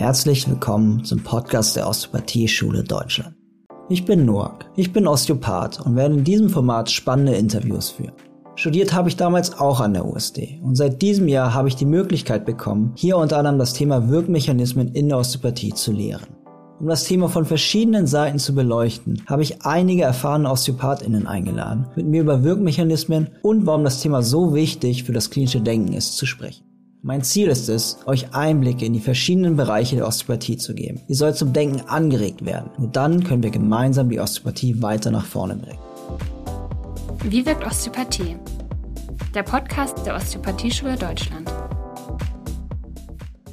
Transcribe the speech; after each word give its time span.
Herzlich 0.00 0.48
willkommen 0.48 1.04
zum 1.04 1.22
Podcast 1.22 1.76
der 1.76 1.86
Osteopathie-Schule 1.86 2.84
Deutschland. 2.84 3.36
Ich 3.90 4.06
bin 4.06 4.24
Noak, 4.24 4.64
ich 4.74 4.94
bin 4.94 5.06
Osteopath 5.06 5.78
und 5.84 5.94
werde 5.94 6.14
in 6.14 6.24
diesem 6.24 6.48
Format 6.48 6.90
spannende 6.90 7.34
Interviews 7.34 7.90
führen. 7.90 8.14
Studiert 8.54 8.94
habe 8.94 9.10
ich 9.10 9.16
damals 9.16 9.58
auch 9.58 9.78
an 9.78 9.92
der 9.92 10.06
USD 10.06 10.58
und 10.62 10.74
seit 10.74 11.02
diesem 11.02 11.28
Jahr 11.28 11.52
habe 11.52 11.68
ich 11.68 11.76
die 11.76 11.84
Möglichkeit 11.84 12.46
bekommen, 12.46 12.92
hier 12.96 13.18
unter 13.18 13.36
anderem 13.36 13.58
das 13.58 13.74
Thema 13.74 14.08
Wirkmechanismen 14.08 14.88
in 14.88 15.10
der 15.10 15.18
Osteopathie 15.18 15.74
zu 15.74 15.92
lehren. 15.92 16.28
Um 16.80 16.86
das 16.86 17.04
Thema 17.04 17.28
von 17.28 17.44
verschiedenen 17.44 18.06
Seiten 18.06 18.38
zu 18.38 18.54
beleuchten, 18.54 19.20
habe 19.26 19.42
ich 19.42 19.66
einige 19.66 20.04
erfahrene 20.04 20.50
OsteopathInnen 20.50 21.26
eingeladen, 21.26 21.88
mit 21.94 22.06
mir 22.06 22.22
über 22.22 22.42
Wirkmechanismen 22.42 23.28
und 23.42 23.66
warum 23.66 23.84
das 23.84 24.00
Thema 24.00 24.22
so 24.22 24.54
wichtig 24.54 25.04
für 25.04 25.12
das 25.12 25.28
klinische 25.28 25.60
Denken 25.60 25.92
ist, 25.92 26.16
zu 26.16 26.24
sprechen. 26.24 26.69
Mein 27.02 27.22
Ziel 27.22 27.48
ist 27.48 27.70
es, 27.70 27.96
euch 28.04 28.34
Einblicke 28.34 28.84
in 28.84 28.92
die 28.92 29.00
verschiedenen 29.00 29.56
Bereiche 29.56 29.96
der 29.96 30.06
Osteopathie 30.06 30.58
zu 30.58 30.74
geben. 30.74 31.00
Ihr 31.08 31.16
sollt 31.16 31.36
zum 31.36 31.54
Denken 31.54 31.80
angeregt 31.88 32.44
werden. 32.44 32.70
Nur 32.76 32.88
dann 32.88 33.24
können 33.24 33.42
wir 33.42 33.48
gemeinsam 33.48 34.10
die 34.10 34.20
Osteopathie 34.20 34.82
weiter 34.82 35.10
nach 35.10 35.24
vorne 35.24 35.56
bringen. 35.56 35.78
Wie 37.24 37.46
wirkt 37.46 37.64
Osteopathie? 37.64 38.36
Der 39.34 39.42
Podcast 39.42 40.04
der 40.04 40.14
Osteopathieschule 40.14 40.96
Deutschland. 40.96 41.50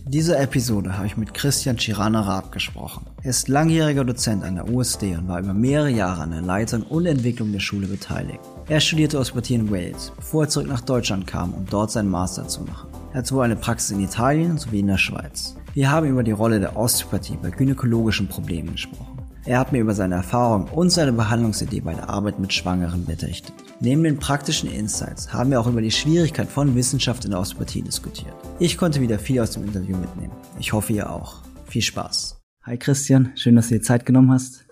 In 0.03 0.11
dieser 0.11 0.41
Episode 0.41 0.97
habe 0.97 1.07
ich 1.07 1.15
mit 1.15 1.33
Christian 1.33 1.77
Chirana 1.77 2.21
Raab 2.21 2.51
gesprochen. 2.51 3.05
Er 3.23 3.29
ist 3.29 3.47
langjähriger 3.47 4.03
Dozent 4.03 4.43
an 4.43 4.55
der 4.55 4.69
USD 4.69 5.15
und 5.15 5.29
war 5.29 5.39
über 5.39 5.53
mehrere 5.53 5.89
Jahre 5.89 6.23
an 6.23 6.31
der 6.31 6.41
Leitung 6.41 6.83
und 6.83 7.05
Entwicklung 7.05 7.53
der 7.53 7.59
Schule 7.59 7.87
beteiligt. 7.87 8.41
Er 8.67 8.81
studierte 8.81 9.19
Osteopathie 9.19 9.55
in 9.55 9.71
Wales, 9.71 10.11
bevor 10.17 10.43
er 10.43 10.49
zurück 10.49 10.67
nach 10.67 10.81
Deutschland 10.81 11.27
kam, 11.27 11.53
um 11.53 11.65
dort 11.65 11.91
seinen 11.91 12.09
Master 12.09 12.45
zu 12.47 12.63
machen. 12.63 12.89
Er 13.17 13.21
hat 13.21 13.27
sowohl 13.27 13.45
eine 13.45 13.55
Praxis 13.55 13.89
in 13.89 14.03
Italien 14.03 14.59
sowie 14.59 14.81
in 14.81 14.85
der 14.85 14.99
Schweiz. 14.99 15.55
Wir 15.73 15.89
haben 15.89 16.07
über 16.07 16.21
die 16.21 16.33
Rolle 16.33 16.59
der 16.59 16.77
Osteopathie 16.77 17.39
bei 17.41 17.49
gynäkologischen 17.49 18.27
Problemen 18.27 18.73
gesprochen. 18.73 19.17
Er 19.43 19.57
hat 19.57 19.71
mir 19.71 19.79
über 19.79 19.95
seine 19.95 20.13
Erfahrung 20.13 20.65
und 20.65 20.91
seine 20.91 21.13
Behandlungsidee 21.13 21.79
bei 21.79 21.95
der 21.95 22.11
Arbeit 22.11 22.37
mit 22.37 22.53
Schwangeren 22.53 23.05
berichtet. 23.05 23.55
Neben 23.79 24.03
den 24.03 24.19
praktischen 24.19 24.71
Insights 24.71 25.33
haben 25.33 25.49
wir 25.49 25.59
auch 25.59 25.65
über 25.65 25.81
die 25.81 25.89
Schwierigkeit 25.89 26.47
von 26.47 26.75
Wissenschaft 26.75 27.25
in 27.25 27.31
der 27.31 27.39
Osteopathie 27.39 27.81
diskutiert. 27.81 28.35
Ich 28.59 28.77
konnte 28.77 29.01
wieder 29.01 29.17
viel 29.17 29.39
aus 29.41 29.49
dem 29.49 29.63
Interview 29.63 29.97
mitnehmen. 29.97 30.33
Ich 30.59 30.71
hoffe 30.73 30.93
ihr 30.93 31.11
auch. 31.11 31.37
Viel 31.65 31.81
Spaß. 31.81 32.39
Hi 32.65 32.77
Christian, 32.77 33.31
schön, 33.33 33.55
dass 33.55 33.69
du 33.69 33.79
dir 33.79 33.81
Zeit 33.81 34.05
genommen 34.05 34.31
hast. 34.31 34.67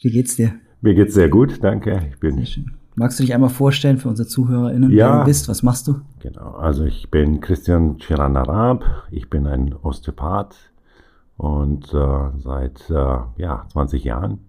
Wie 0.00 0.10
geht's 0.10 0.36
dir? 0.36 0.54
Mir 0.80 0.94
geht's 0.94 1.12
sehr 1.12 1.28
gut, 1.28 1.62
danke. 1.62 2.08
Ich 2.10 2.18
bin 2.18 2.38
Magst 2.98 3.20
du 3.20 3.22
dich 3.22 3.32
einmal 3.32 3.50
vorstellen 3.50 3.98
für 3.98 4.08
unsere 4.08 4.26
ZuhörerInnen, 4.26 4.90
ja, 4.90 5.12
wer 5.12 5.18
du 5.20 5.24
bist? 5.26 5.48
Was 5.48 5.62
machst 5.62 5.86
du? 5.86 6.00
Genau, 6.18 6.50
also 6.54 6.84
ich 6.84 7.10
bin 7.12 7.40
Christian 7.40 7.98
Chiranarab, 7.98 8.84
ich 9.12 9.30
bin 9.30 9.46
ein 9.46 9.72
Osteopath, 9.72 10.56
und 11.36 11.94
äh, 11.94 12.38
seit 12.38 12.90
äh, 12.90 13.18
ja, 13.36 13.66
20 13.72 14.02
Jahren 14.02 14.40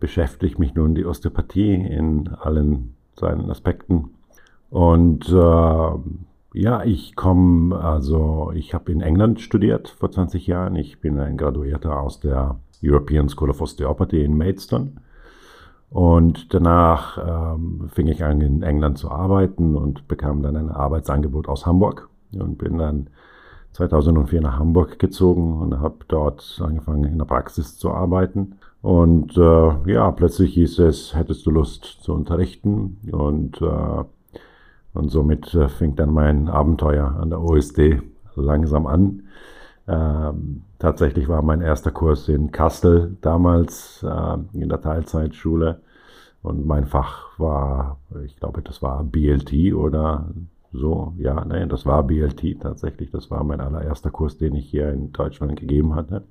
beschäftigt 0.00 0.58
mich 0.58 0.74
nun 0.74 0.96
die 0.96 1.06
Osteopathie 1.06 1.74
in 1.74 2.28
allen 2.28 2.94
seinen 3.14 3.48
Aspekten. 3.48 4.10
Und 4.68 5.28
äh, 5.28 6.58
ja, 6.58 6.82
ich 6.84 7.14
komme, 7.14 7.78
also 7.78 8.50
ich 8.52 8.74
habe 8.74 8.90
in 8.90 9.00
England 9.00 9.40
studiert 9.40 9.88
vor 9.88 10.10
20 10.10 10.48
Jahren. 10.48 10.74
Ich 10.74 11.00
bin 11.00 11.20
ein 11.20 11.36
Graduierter 11.36 12.00
aus 12.00 12.18
der 12.18 12.56
European 12.82 13.28
School 13.28 13.50
of 13.50 13.60
Osteopathy 13.60 14.24
in 14.24 14.36
Maidstone. 14.36 14.94
Und 15.90 16.52
danach 16.52 17.18
ähm, 17.54 17.88
fing 17.92 18.08
ich 18.08 18.22
an, 18.22 18.40
in 18.40 18.62
England 18.62 18.98
zu 18.98 19.10
arbeiten 19.10 19.74
und 19.74 20.06
bekam 20.06 20.42
dann 20.42 20.56
ein 20.56 20.70
Arbeitsangebot 20.70 21.48
aus 21.48 21.64
Hamburg 21.64 22.08
und 22.32 22.58
bin 22.58 22.76
dann 22.78 23.08
2004 23.72 24.40
nach 24.40 24.58
Hamburg 24.58 24.98
gezogen 24.98 25.60
und 25.60 25.80
habe 25.80 25.96
dort 26.08 26.60
angefangen 26.62 27.04
in 27.04 27.18
der 27.18 27.24
Praxis 27.24 27.78
zu 27.78 27.90
arbeiten. 27.90 28.56
Und 28.82 29.36
äh, 29.36 29.92
ja, 29.92 30.10
plötzlich 30.10 30.54
hieß 30.54 30.80
es, 30.80 31.14
hättest 31.14 31.46
du 31.46 31.50
Lust 31.50 31.84
zu 31.84 32.12
unterrichten? 32.12 32.98
Und, 33.10 33.60
äh, 33.62 34.04
und 34.94 35.10
somit 35.10 35.54
äh, 35.54 35.68
fing 35.68 35.96
dann 35.96 36.12
mein 36.12 36.48
Abenteuer 36.48 37.16
an 37.18 37.30
der 37.30 37.40
OSD 37.40 38.02
langsam 38.36 38.86
an. 38.86 39.22
Ähm, 39.88 40.62
tatsächlich 40.78 41.28
war 41.28 41.42
mein 41.42 41.62
erster 41.62 41.90
Kurs 41.90 42.28
in 42.28 42.52
Kassel 42.52 43.16
damals 43.22 44.02
äh, 44.02 44.36
in 44.52 44.68
der 44.68 44.82
Teilzeitschule. 44.82 45.80
Und 46.42 46.66
mein 46.66 46.86
Fach 46.86 47.38
war, 47.38 47.98
ich 48.24 48.36
glaube, 48.36 48.62
das 48.62 48.82
war 48.82 49.02
BLT 49.02 49.74
oder 49.74 50.28
so, 50.72 51.14
ja, 51.16 51.42
nein, 51.44 51.68
das 51.68 51.86
war 51.86 52.02
BLT 52.02 52.60
tatsächlich. 52.60 53.10
Das 53.10 53.30
war 53.30 53.42
mein 53.44 53.60
allererster 53.60 54.10
Kurs, 54.10 54.36
den 54.36 54.54
ich 54.54 54.68
hier 54.68 54.92
in 54.92 55.12
Deutschland 55.12 55.56
gegeben 55.58 55.94
hatte. 55.94 56.24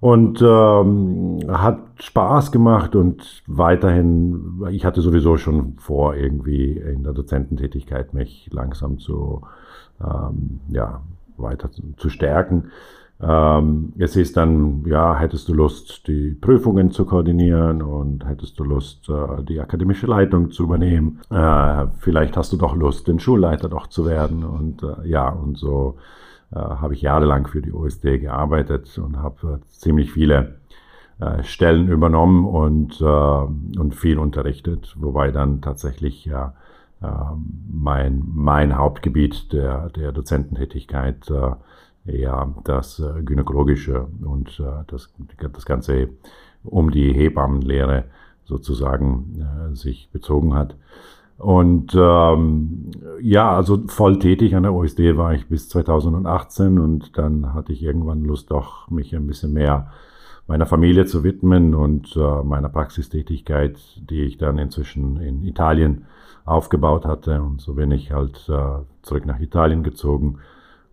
Und 0.00 0.40
ähm, 0.40 1.40
hat 1.48 1.80
Spaß 2.00 2.52
gemacht 2.52 2.94
und 2.94 3.42
weiterhin, 3.48 4.62
ich 4.70 4.84
hatte 4.84 5.00
sowieso 5.00 5.36
schon 5.36 5.74
vor, 5.78 6.14
irgendwie 6.14 6.74
in 6.74 7.02
der 7.02 7.12
Dozententätigkeit 7.12 8.14
mich 8.14 8.48
langsam 8.52 9.00
zu, 9.00 9.42
ähm, 10.00 10.60
ja, 10.68 11.02
weiter 11.38 11.70
zu, 11.96 12.08
stärken. 12.10 12.70
Ähm, 13.20 13.92
es 13.98 14.14
ist 14.16 14.36
dann, 14.36 14.84
ja, 14.86 15.16
hättest 15.16 15.48
du 15.48 15.54
Lust, 15.54 16.06
die 16.06 16.30
Prüfungen 16.30 16.90
zu 16.90 17.04
koordinieren 17.04 17.82
und 17.82 18.24
hättest 18.26 18.58
du 18.58 18.64
Lust, 18.64 19.08
äh, 19.08 19.42
die 19.42 19.60
akademische 19.60 20.06
Leitung 20.06 20.50
zu 20.50 20.64
übernehmen. 20.64 21.20
Äh, 21.30 21.86
vielleicht 21.98 22.36
hast 22.36 22.52
du 22.52 22.56
doch 22.56 22.76
Lust, 22.76 23.08
den 23.08 23.18
Schulleiter 23.18 23.68
doch 23.68 23.88
zu 23.88 24.06
werden. 24.06 24.44
Und 24.44 24.82
äh, 24.82 25.08
ja, 25.08 25.28
und 25.28 25.58
so 25.58 25.96
äh, 26.50 26.56
habe 26.56 26.94
ich 26.94 27.02
jahrelang 27.02 27.46
für 27.46 27.60
die 27.60 27.72
OSD 27.72 28.18
gearbeitet 28.20 28.98
und 28.98 29.18
habe 29.18 29.60
äh, 29.60 29.66
ziemlich 29.68 30.12
viele 30.12 30.60
äh, 31.20 31.42
Stellen 31.42 31.88
übernommen 31.88 32.46
und, 32.46 33.02
und 33.02 33.94
viel 33.94 34.18
unterrichtet, 34.18 34.94
wobei 34.98 35.30
dann 35.30 35.60
tatsächlich 35.60 36.24
ja 36.24 36.54
mein, 37.00 38.22
mein 38.26 38.76
Hauptgebiet 38.76 39.52
der, 39.52 39.88
der 39.90 40.12
Dozententätigkeit 40.12 41.30
eher 42.08 42.54
das 42.64 42.98
äh, 42.98 43.22
Gynäkologische 43.22 44.08
und 44.22 44.60
äh, 44.60 44.84
das, 44.86 45.12
das 45.52 45.66
Ganze 45.66 46.08
um 46.64 46.90
die 46.90 47.12
Hebammenlehre 47.12 48.04
sozusagen 48.44 49.40
äh, 49.40 49.76
sich 49.76 50.10
bezogen 50.12 50.54
hat. 50.54 50.76
Und 51.36 51.94
ähm, 51.94 52.90
ja, 53.20 53.54
also 53.54 53.86
voll 53.86 54.18
tätig 54.18 54.56
an 54.56 54.64
der 54.64 54.74
OSD 54.74 55.16
war 55.16 55.34
ich 55.34 55.46
bis 55.46 55.68
2018 55.68 56.80
und 56.80 57.16
dann 57.16 57.54
hatte 57.54 57.72
ich 57.72 57.82
irgendwann 57.82 58.24
Lust, 58.24 58.50
doch 58.50 58.90
mich 58.90 59.14
ein 59.14 59.28
bisschen 59.28 59.52
mehr 59.52 59.92
meiner 60.48 60.66
Familie 60.66 61.04
zu 61.04 61.22
widmen 61.22 61.74
und 61.74 62.16
äh, 62.16 62.42
meiner 62.42 62.70
Praxistätigkeit, 62.70 63.78
die 64.10 64.22
ich 64.22 64.38
dann 64.38 64.58
inzwischen 64.58 65.18
in 65.18 65.44
Italien 65.44 66.06
aufgebaut 66.48 67.04
hatte. 67.04 67.42
Und 67.42 67.60
so 67.60 67.74
bin 67.74 67.90
ich 67.90 68.12
halt 68.12 68.48
äh, 68.48 68.84
zurück 69.02 69.26
nach 69.26 69.40
Italien 69.40 69.82
gezogen 69.82 70.38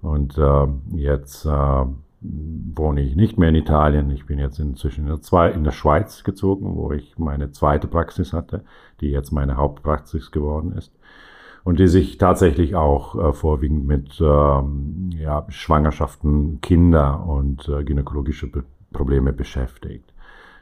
und 0.02 0.38
äh, 0.38 0.68
jetzt 0.96 1.46
äh, 1.46 1.86
wohne 2.22 3.02
ich 3.02 3.16
nicht 3.16 3.38
mehr 3.38 3.50
in 3.50 3.56
Italien. 3.56 4.10
Ich 4.12 4.26
bin 4.26 4.40
jetzt 4.40 4.60
inzwischen 4.60 5.02
in 5.02 5.08
der, 5.08 5.22
Zwei 5.22 5.50
in 5.52 5.64
der 5.64 5.72
Schweiz 5.72 6.24
gezogen, 6.24 6.76
wo 6.76 6.92
ich 6.92 7.18
meine 7.18 7.52
zweite 7.52 7.88
Praxis 7.88 8.34
hatte, 8.34 8.64
die 9.02 9.10
jetzt 9.10 9.32
meine 9.32 9.58
Hauptpraxis 9.58 10.32
geworden 10.32 10.74
ist. 10.74 10.92
Und 11.64 11.80
die 11.80 11.88
sich 11.88 12.20
tatsächlich 12.20 12.76
auch 12.76 13.16
äh, 13.16 13.34
vorwiegend 13.34 13.88
mit 13.88 14.22
ähm, 14.22 15.10
ja, 15.18 15.46
Schwangerschaften, 15.50 16.62
Kinder 16.62 17.26
und 17.26 17.68
äh, 17.68 17.84
gynäkologische 17.84 18.48
Be 18.48 18.64
Probleme 18.94 19.34
beschäftigt. 19.34 20.14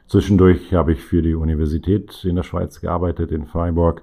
Zwischendurch 0.08 0.74
habe 0.74 0.92
ich 0.92 1.00
für 1.00 1.22
die 1.22 1.34
Universität 1.34 2.24
in 2.24 2.34
der 2.34 2.42
Schweiz 2.42 2.80
gearbeitet, 2.80 3.30
in 3.30 3.46
Freiburg 3.46 4.02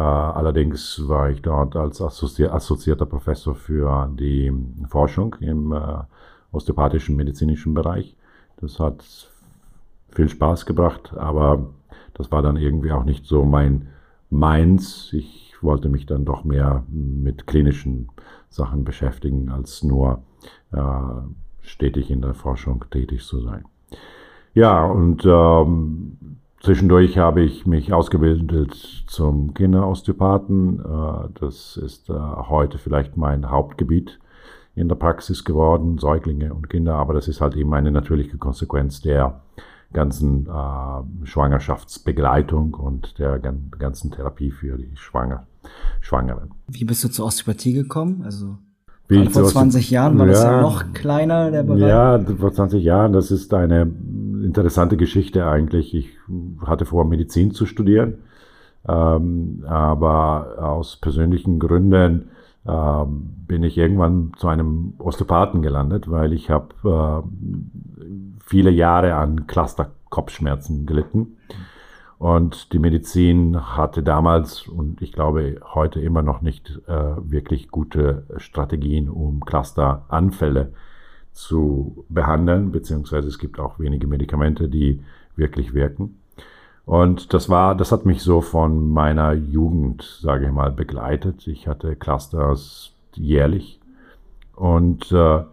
allerdings 0.00 1.08
war 1.08 1.30
ich 1.30 1.42
dort 1.42 1.76
als 1.76 2.02
assozi 2.02 2.46
assoziierter 2.46 3.06
Professor 3.06 3.54
für 3.54 4.10
die 4.18 4.52
Forschung 4.88 5.36
im 5.40 5.72
äh, 5.72 5.98
osteopathischen 6.52 7.16
medizinischen 7.16 7.74
Bereich. 7.74 8.16
Das 8.60 8.80
hat 8.80 9.04
viel 10.10 10.28
Spaß 10.28 10.66
gebracht, 10.66 11.14
aber 11.16 11.66
das 12.14 12.30
war 12.30 12.42
dann 12.42 12.56
irgendwie 12.56 12.92
auch 12.92 13.04
nicht 13.04 13.26
so 13.26 13.44
mein 13.44 13.88
meins. 14.30 15.12
Ich 15.12 15.56
wollte 15.60 15.88
mich 15.88 16.06
dann 16.06 16.24
doch 16.24 16.44
mehr 16.44 16.84
mit 16.88 17.46
klinischen 17.46 18.08
Sachen 18.48 18.84
beschäftigen, 18.84 19.50
als 19.50 19.82
nur 19.82 20.22
äh, 20.72 20.80
stetig 21.62 22.10
in 22.10 22.20
der 22.20 22.34
Forschung 22.34 22.84
tätig 22.90 23.24
zu 23.24 23.40
sein. 23.40 23.64
Ja, 24.54 24.84
und 24.84 25.24
ähm, 25.24 26.38
Zwischendurch 26.64 27.18
habe 27.18 27.42
ich 27.42 27.66
mich 27.66 27.92
ausgebildet 27.92 28.72
zum 29.06 29.52
Kinderosteopathen. 29.52 30.78
Äh, 30.80 31.28
das 31.38 31.76
ist 31.76 32.08
äh, 32.08 32.14
heute 32.14 32.78
vielleicht 32.78 33.18
mein 33.18 33.50
Hauptgebiet 33.50 34.18
in 34.74 34.88
der 34.88 34.94
Praxis 34.94 35.44
geworden, 35.44 35.98
Säuglinge 35.98 36.54
und 36.54 36.70
Kinder, 36.70 36.94
aber 36.94 37.12
das 37.12 37.28
ist 37.28 37.42
halt 37.42 37.54
eben 37.54 37.74
eine 37.74 37.90
natürliche 37.90 38.38
Konsequenz 38.38 39.02
der 39.02 39.42
ganzen 39.92 40.46
äh, 40.46 41.26
Schwangerschaftsbegleitung 41.26 42.72
und 42.72 43.18
der 43.18 43.38
ganzen 43.40 44.10
Therapie 44.10 44.50
für 44.50 44.78
die 44.78 44.96
Schwanger, 44.96 45.46
Schwangeren. 46.00 46.52
Wie 46.66 46.86
bist 46.86 47.04
du 47.04 47.08
zur 47.08 47.26
Osteopathie 47.26 47.74
gekommen? 47.74 48.22
Also 48.24 48.56
Wie 49.08 49.26
vor 49.26 49.44
20 49.44 49.90
Jahren 49.90 50.18
war 50.18 50.26
ja, 50.28 50.32
das 50.32 50.42
ja 50.42 50.62
noch 50.62 50.94
kleiner, 50.94 51.50
der 51.50 51.62
Bereich. 51.62 51.80
Ja, 51.80 52.18
vor 52.38 52.54
20 52.54 52.82
Jahren, 52.82 53.12
das 53.12 53.30
ist 53.30 53.52
eine 53.52 53.92
interessante 54.44 54.96
Geschichte 54.96 55.46
eigentlich. 55.46 55.94
Ich 55.94 56.10
hatte 56.64 56.84
vor, 56.84 57.04
Medizin 57.04 57.50
zu 57.52 57.66
studieren, 57.66 58.18
ähm, 58.86 59.64
aber 59.66 60.56
aus 60.58 60.96
persönlichen 60.96 61.58
Gründen 61.58 62.30
äh, 62.66 63.04
bin 63.06 63.62
ich 63.62 63.78
irgendwann 63.78 64.32
zu 64.36 64.48
einem 64.48 64.94
Osteopathen 64.98 65.62
gelandet, 65.62 66.10
weil 66.10 66.32
ich 66.32 66.50
habe 66.50 66.74
äh, 66.84 68.04
viele 68.44 68.70
Jahre 68.70 69.14
an 69.14 69.46
Cluster-Kopfschmerzen 69.46 70.86
gelitten. 70.86 71.36
Und 72.18 72.72
die 72.72 72.78
Medizin 72.78 73.76
hatte 73.76 74.02
damals 74.02 74.66
und 74.66 75.02
ich 75.02 75.12
glaube 75.12 75.60
heute 75.74 76.00
immer 76.00 76.22
noch 76.22 76.40
nicht 76.40 76.80
äh, 76.86 77.16
wirklich 77.18 77.68
gute 77.68 78.24
Strategien, 78.38 79.10
um 79.10 79.44
Clusteranfälle 79.44 80.72
zu 81.34 82.04
behandeln, 82.08 82.72
beziehungsweise 82.72 83.28
es 83.28 83.38
gibt 83.38 83.58
auch 83.60 83.78
wenige 83.78 84.06
Medikamente, 84.06 84.68
die 84.68 85.02
wirklich 85.36 85.74
wirken. 85.74 86.18
Und 86.86 87.34
das 87.34 87.48
war, 87.48 87.74
das 87.74 87.92
hat 87.92 88.06
mich 88.06 88.22
so 88.22 88.40
von 88.40 88.90
meiner 88.90 89.32
Jugend, 89.32 90.02
sage 90.02 90.46
ich 90.46 90.52
mal, 90.52 90.70
begleitet. 90.70 91.46
Ich 91.46 91.66
hatte 91.66 91.96
Clusters 91.96 92.92
jährlich 93.14 93.80
und 94.54 95.10
äh, 95.12 95.44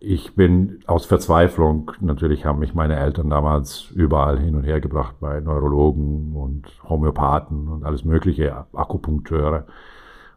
ich 0.00 0.34
bin 0.34 0.80
aus 0.86 1.06
Verzweiflung, 1.06 1.92
natürlich 2.00 2.44
haben 2.44 2.58
mich 2.58 2.74
meine 2.74 2.96
Eltern 2.96 3.30
damals 3.30 3.90
überall 3.94 4.38
hin 4.38 4.54
und 4.54 4.64
her 4.64 4.80
gebracht 4.80 5.16
bei 5.18 5.40
Neurologen 5.40 6.34
und 6.34 6.66
Homöopathen 6.86 7.68
und 7.68 7.84
alles 7.84 8.04
mögliche, 8.04 8.66
Akupunkteure. 8.74 9.64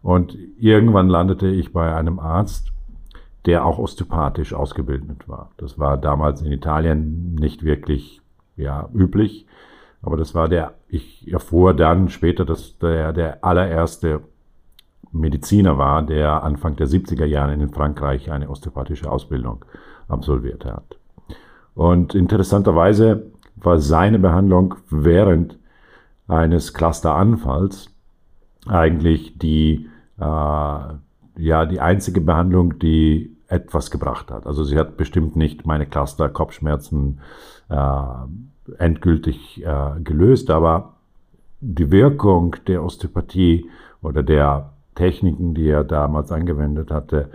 Und 0.01 0.37
irgendwann 0.57 1.09
landete 1.09 1.47
ich 1.47 1.73
bei 1.73 1.93
einem 1.93 2.19
Arzt, 2.19 2.71
der 3.47 3.65
auch 3.65 3.79
osteopathisch 3.79 4.53
ausgebildet 4.53 5.27
war. 5.27 5.51
Das 5.57 5.79
war 5.79 5.97
damals 5.97 6.41
in 6.41 6.51
Italien 6.51 7.33
nicht 7.35 7.63
wirklich 7.63 8.21
ja, 8.57 8.89
üblich, 8.93 9.47
aber 10.01 10.17
das 10.17 10.35
war 10.35 10.49
der, 10.49 10.73
ich 10.89 11.31
erfuhr 11.31 11.73
dann 11.73 12.09
später, 12.09 12.45
dass 12.45 12.77
der, 12.77 13.13
der 13.13 13.43
allererste 13.43 14.21
Mediziner 15.13 15.77
war, 15.77 16.03
der 16.03 16.43
Anfang 16.43 16.75
der 16.75 16.87
70er 16.87 17.25
Jahre 17.25 17.53
in 17.53 17.69
Frankreich 17.69 18.29
eine 18.29 18.49
osteopathische 18.49 19.09
Ausbildung 19.09 19.63
absolviert 20.09 20.65
hat. 20.65 20.97
Und 21.73 22.15
interessanterweise 22.15 23.31
war 23.55 23.79
seine 23.79 24.19
Behandlung 24.19 24.75
während 24.89 25.57
eines 26.27 26.73
Clusteranfalls 26.73 27.89
eigentlich 28.67 29.37
die, 29.37 29.87
äh, 30.19 30.23
ja, 30.23 31.65
die 31.65 31.79
einzige 31.79 32.19
Behandlung, 32.19 32.77
die 32.79 33.36
etwas 33.47 33.91
gebracht 33.91 34.31
hat. 34.31 34.45
Also 34.45 34.63
sie 34.63 34.77
hat 34.77 34.97
bestimmt 34.97 35.35
nicht 35.35 35.65
meine 35.65 35.85
Cluster-Kopfschmerzen 35.85 37.19
äh, 37.69 38.75
endgültig 38.77 39.63
äh, 39.65 39.99
gelöst, 40.03 40.49
aber 40.49 40.93
die 41.59 41.91
Wirkung 41.91 42.55
der 42.67 42.83
Osteopathie 42.83 43.69
oder 44.01 44.23
der 44.23 44.73
Techniken, 44.95 45.53
die 45.53 45.69
er 45.69 45.83
damals 45.83 46.31
angewendet 46.31 46.91
hatte, 46.91 47.29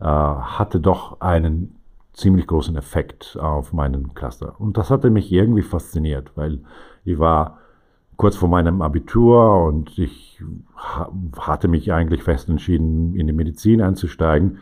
äh, 0.00 0.04
hatte 0.04 0.80
doch 0.80 1.20
einen 1.20 1.76
ziemlich 2.12 2.46
großen 2.46 2.76
Effekt 2.76 3.36
auf 3.40 3.72
meinen 3.72 4.14
Cluster. 4.14 4.54
Und 4.58 4.78
das 4.78 4.90
hatte 4.90 5.10
mich 5.10 5.30
irgendwie 5.30 5.62
fasziniert, 5.62 6.32
weil 6.34 6.60
ich 7.04 7.18
war 7.18 7.58
kurz 8.16 8.36
vor 8.36 8.48
meinem 8.48 8.80
Abitur 8.80 9.64
und 9.64 9.98
ich 9.98 10.42
hatte 11.36 11.68
mich 11.68 11.92
eigentlich 11.92 12.22
fest 12.22 12.48
entschieden, 12.48 13.14
in 13.14 13.26
die 13.26 13.32
Medizin 13.32 13.82
einzusteigen. 13.82 14.58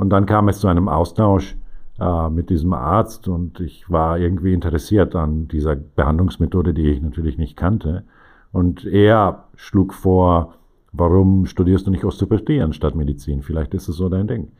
Und 0.00 0.08
dann 0.08 0.24
kam 0.24 0.48
es 0.48 0.60
zu 0.60 0.66
einem 0.66 0.88
Austausch 0.88 1.58
äh, 2.00 2.30
mit 2.30 2.48
diesem 2.48 2.72
Arzt 2.72 3.28
und 3.28 3.60
ich 3.60 3.90
war 3.90 4.18
irgendwie 4.18 4.54
interessiert 4.54 5.14
an 5.14 5.46
dieser 5.46 5.76
Behandlungsmethode, 5.76 6.72
die 6.72 6.88
ich 6.88 7.02
natürlich 7.02 7.36
nicht 7.36 7.54
kannte. 7.54 8.04
Und 8.50 8.86
er 8.86 9.44
schlug 9.56 9.92
vor, 9.92 10.54
warum 10.92 11.44
studierst 11.44 11.86
du 11.86 11.90
nicht 11.90 12.02
Osteopathie 12.02 12.62
anstatt 12.62 12.94
Medizin? 12.94 13.42
Vielleicht 13.42 13.74
ist 13.74 13.88
es 13.88 13.96
so 13.96 14.08
dein 14.08 14.26
Ding. 14.26 14.52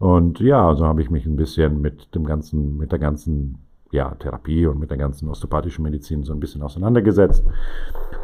Und 0.00 0.40
ja, 0.40 0.74
so 0.74 0.84
habe 0.84 1.02
ich 1.02 1.08
mich 1.08 1.24
ein 1.24 1.36
bisschen 1.36 1.80
mit 1.80 2.12
dem 2.16 2.24
ganzen, 2.24 2.76
mit 2.76 2.90
der 2.90 2.98
ganzen 2.98 3.58
ja, 3.92 4.16
Therapie 4.16 4.66
und 4.66 4.80
mit 4.80 4.90
der 4.90 4.98
ganzen 4.98 5.28
osteopathischen 5.28 5.84
Medizin 5.84 6.24
so 6.24 6.32
ein 6.32 6.40
bisschen 6.40 6.62
auseinandergesetzt. 6.62 7.44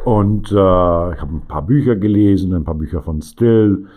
Und 0.03 0.51
äh, 0.51 1.13
ich 1.13 1.21
habe 1.21 1.33
ein 1.33 1.47
paar 1.47 1.61
Bücher 1.61 1.95
gelesen, 1.95 2.53
ein 2.53 2.65
paar 2.65 2.75
Bücher 2.75 3.01
von 3.01 3.21
Still. 3.21 3.87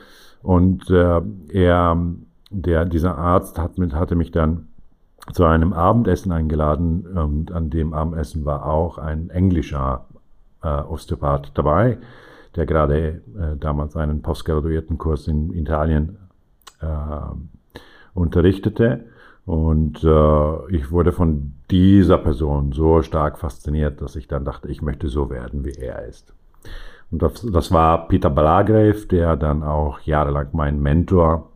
Und 0.44 0.88
äh, 0.88 1.20
er, 1.48 1.96
der, 2.50 2.84
dieser 2.84 3.16
Arzt 3.16 3.58
hat 3.58 3.78
mit, 3.78 3.94
hatte 3.94 4.14
mich 4.14 4.30
dann 4.30 4.68
zu 5.32 5.44
einem 5.44 5.72
Abendessen 5.72 6.32
eingeladen 6.32 7.06
und 7.06 7.52
an 7.52 7.70
dem 7.70 7.94
Abendessen 7.94 8.44
war 8.44 8.66
auch 8.66 8.98
ein 8.98 9.30
englischer 9.30 10.06
äh, 10.62 10.68
Osteopath 10.68 11.52
dabei 11.54 11.98
der 12.56 12.66
gerade 12.66 13.22
äh, 13.38 13.56
damals 13.58 13.96
einen 13.96 14.22
Postgraduiertenkurs 14.22 15.28
in 15.28 15.52
Italien 15.52 16.16
äh, 16.80 16.86
unterrichtete. 18.14 19.04
Und 19.46 20.04
äh, 20.04 20.74
ich 20.74 20.90
wurde 20.90 21.12
von 21.12 21.54
dieser 21.70 22.18
Person 22.18 22.72
so 22.72 23.02
stark 23.02 23.38
fasziniert, 23.38 24.00
dass 24.00 24.16
ich 24.16 24.28
dann 24.28 24.44
dachte, 24.44 24.68
ich 24.68 24.82
möchte 24.82 25.08
so 25.08 25.30
werden, 25.30 25.64
wie 25.64 25.72
er 25.72 26.04
ist. 26.06 26.32
Und 27.10 27.22
das, 27.22 27.44
das 27.50 27.72
war 27.72 28.06
Peter 28.06 28.30
Balagrave, 28.30 29.06
der 29.06 29.36
dann 29.36 29.62
auch 29.62 30.00
jahrelang 30.00 30.48
mein 30.52 30.80
Mentor 30.80 31.49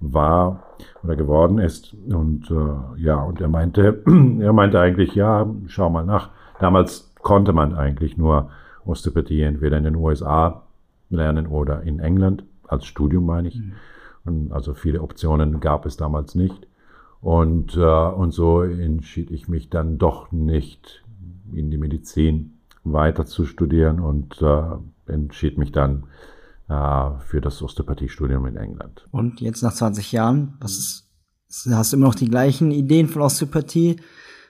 war 0.00 0.62
oder 1.02 1.16
geworden 1.16 1.58
ist. 1.58 1.94
Und 2.08 2.50
äh, 2.50 3.00
ja, 3.00 3.22
und 3.22 3.40
er 3.40 3.48
meinte, 3.48 4.02
er 4.40 4.52
meinte 4.52 4.80
eigentlich, 4.80 5.14
ja, 5.14 5.48
schau 5.66 5.90
mal 5.90 6.04
nach. 6.04 6.30
Damals 6.60 7.12
konnte 7.22 7.52
man 7.52 7.74
eigentlich 7.74 8.16
nur 8.16 8.50
Osteopathie 8.84 9.42
entweder 9.42 9.76
in 9.76 9.84
den 9.84 9.96
USA 9.96 10.62
lernen 11.10 11.46
oder 11.46 11.82
in 11.82 12.00
England, 12.00 12.44
als 12.66 12.86
Studium 12.86 13.26
meine 13.26 13.48
ich. 13.48 13.58
Mhm. 13.58 13.72
Und 14.24 14.52
also 14.52 14.74
viele 14.74 15.02
Optionen 15.02 15.60
gab 15.60 15.86
es 15.86 15.96
damals 15.96 16.34
nicht. 16.34 16.66
Und, 17.20 17.76
äh, 17.76 17.80
und 17.80 18.32
so 18.32 18.62
entschied 18.62 19.30
ich 19.30 19.48
mich 19.48 19.70
dann 19.70 19.98
doch 19.98 20.30
nicht 20.30 21.04
in 21.52 21.70
die 21.70 21.78
Medizin 21.78 22.58
weiter 22.84 23.26
zu 23.26 23.44
studieren 23.44 24.00
und 24.00 24.40
äh, 24.40 25.12
entschied 25.12 25.58
mich 25.58 25.72
dann 25.72 26.04
für 26.68 27.40
das 27.40 27.62
Osteopathiestudium 27.62 28.46
in 28.46 28.56
England. 28.56 29.06
Und 29.10 29.40
jetzt 29.40 29.62
nach 29.62 29.72
20 29.72 30.12
Jahren, 30.12 30.58
was 30.60 30.78
ist, 30.78 31.08
hast 31.70 31.92
du 31.92 31.96
immer 31.96 32.06
noch 32.06 32.14
die 32.14 32.28
gleichen 32.28 32.70
Ideen 32.70 33.08
von 33.08 33.22
Osteopathie? 33.22 33.96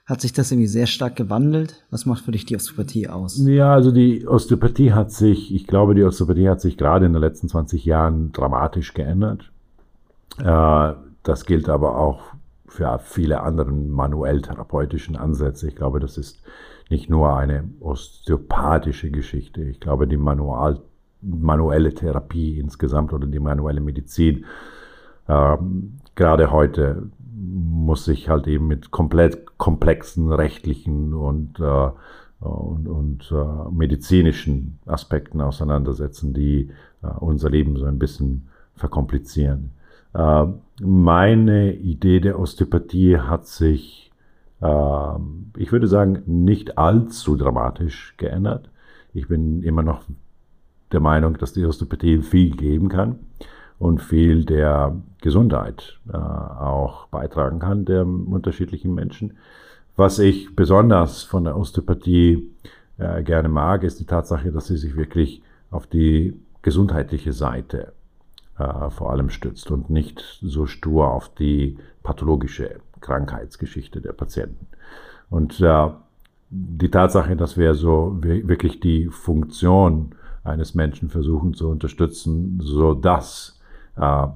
Hat 0.05 0.23
sich 0.23 0.33
das 0.33 0.51
irgendwie 0.51 0.69
sehr 0.69 0.87
stark 0.87 1.17
gewandelt? 1.17 1.85
Was 1.91 2.07
macht 2.07 2.25
für 2.25 2.33
dich 2.33 2.45
die 2.47 2.57
Osteopathie 2.57 3.09
aus? 3.09 3.39
Ja, 3.47 3.73
also 3.73 3.93
die 3.93 4.27
Osteopathie 4.27 4.93
hat 4.93 5.13
sich, 5.13 5.55
ich 5.55 5.67
glaube, 5.67 5.95
die 5.95 6.03
Osteopathie 6.03 6.49
hat 6.49 6.61
sich 6.61 6.77
gerade 6.77 7.07
in 7.07 7.13
den 7.13 7.21
letzten 7.23 7.49
20 7.49 7.85
Jahren 7.85 8.33
dramatisch 8.33 8.95
geändert. 8.95 9.53
Äh, 10.39 10.95
das 11.23 11.45
gilt 11.45 11.69
aber 11.69 11.99
auch 11.99 12.23
für 12.67 12.99
viele 12.99 13.43
andere 13.43 13.71
manuell 13.71 14.43
therapeutischen 14.43 15.17
Ansätze. 15.17 15.69
Ich 15.69 15.77
glaube, 15.77 16.01
das 16.01 16.17
ist 16.17 16.43
nicht 16.91 17.11
nur 17.11 17.37
eine 17.37 17.65
osteopathische 17.81 19.11
Geschichte. 19.11 19.63
Ich 19.63 19.79
glaube, 19.79 20.07
die 20.07 20.17
Manual, 20.17 20.81
manuelle 21.23 21.95
Therapie 21.95 22.59
insgesamt 22.59 23.13
oder 23.13 23.27
die 23.27 23.41
manuelle 23.41 23.81
Medizin, 23.81 24.45
äh, 25.27 25.57
gerade 26.15 26.51
heute 26.51 27.11
muss 27.39 28.05
sich 28.05 28.29
halt 28.29 28.47
eben 28.47 28.67
mit 28.67 28.91
komplett 28.91 29.59
komplexen 29.59 30.33
rechtlichen 30.33 31.15
und, 31.15 31.61
äh, 31.61 31.91
und, 32.41 32.89
und 32.89 33.33
äh, 33.33 33.71
medizinischen 33.71 34.79
Aspekten 34.87 35.41
auseinandersetzen, 35.41 36.35
die 36.35 36.71
äh, 37.03 37.07
unser 37.07 37.51
Leben 37.51 37.77
so 37.77 37.85
ein 37.85 37.99
bisschen 37.99 38.49
verkomplizieren. 38.75 39.73
Äh, 40.15 40.47
meine 40.81 41.75
Idee 41.75 42.21
der 42.21 42.39
Osteopathie 42.39 43.19
hat 43.19 43.47
sich, 43.47 44.13
äh, 44.61 45.15
ich 45.57 45.73
würde 45.73 45.89
sagen, 45.89 46.23
nicht 46.27 46.79
allzu 46.79 47.37
dramatisch 47.37 48.15
geändert. 48.17 48.71
Ich 49.13 49.29
bin 49.29 49.63
immer 49.63 49.83
noch 49.83 50.03
der 50.93 51.01
Meinung, 51.01 51.39
dass 51.39 51.53
die 51.53 51.65
Osteopathie 51.65 52.23
viel 52.23 52.57
geben 52.57 52.89
kann 52.89 53.19
und 53.79 54.03
viel 54.03 54.45
der 54.45 54.97
Gesundheit 55.21 55.99
äh, 56.13 56.17
auch 56.17 57.07
beitragen 57.09 57.59
kann, 57.59 57.85
der 57.85 58.07
unterschiedlichen 58.07 58.95
Menschen. 58.95 59.37
Was 59.97 60.19
ich 60.19 60.55
besonders 60.55 61.23
von 61.23 61.45
der 61.45 61.57
Osteopathie 61.57 62.51
äh, 62.99 63.23
gerne 63.23 63.49
mag, 63.49 63.83
ist 63.83 64.01
die 64.01 64.07
Tatsache, 64.07 64.53
dass 64.53 64.67
sie 64.67 64.77
sich 64.77 64.97
wirklich 64.97 65.43
auf 65.71 65.87
die 65.87 66.41
gesundheitliche 66.63 67.33
Seite 67.33 67.93
äh, 68.59 68.91
vor 68.91 69.11
allem 69.11 69.31
stützt 69.31 69.71
und 69.71 69.91
nicht 69.91 70.39
so 70.43 70.67
stur 70.67 71.11
auf 71.11 71.29
die 71.35 71.79
pathologische 72.03 72.81
Krankheitsgeschichte 73.01 74.01
der 74.01 74.13
Patienten. 74.13 74.67
Und 75.31 75.61
äh, 75.61 75.89
die 76.51 76.91
Tatsache, 76.91 77.37
dass 77.37 77.57
wir 77.57 77.75
so 77.75 78.17
wirklich 78.21 78.81
die 78.81 79.09
Funktion 79.09 80.15
eines 80.45 80.75
Menschen 80.75 81.09
versuchen 81.09 81.55
zu 81.55 81.69
unterstützen, 81.69 82.59
so 82.63 82.95
dass 82.95 83.61
äh, 83.97 84.27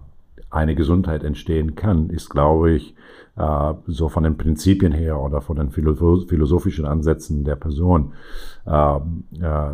eine 0.50 0.74
Gesundheit 0.74 1.24
entstehen 1.24 1.74
kann, 1.74 2.10
ist, 2.10 2.28
glaube 2.28 2.72
ich, 2.72 2.94
äh, 3.36 3.74
so 3.86 4.08
von 4.08 4.24
den 4.24 4.36
Prinzipien 4.36 4.92
her 4.92 5.18
oder 5.20 5.40
von 5.40 5.56
den 5.56 5.70
philosophischen 5.70 6.84
Ansätzen 6.84 7.44
der 7.44 7.56
Person 7.56 8.12
äh, 8.66 8.96
äh, 8.96 9.00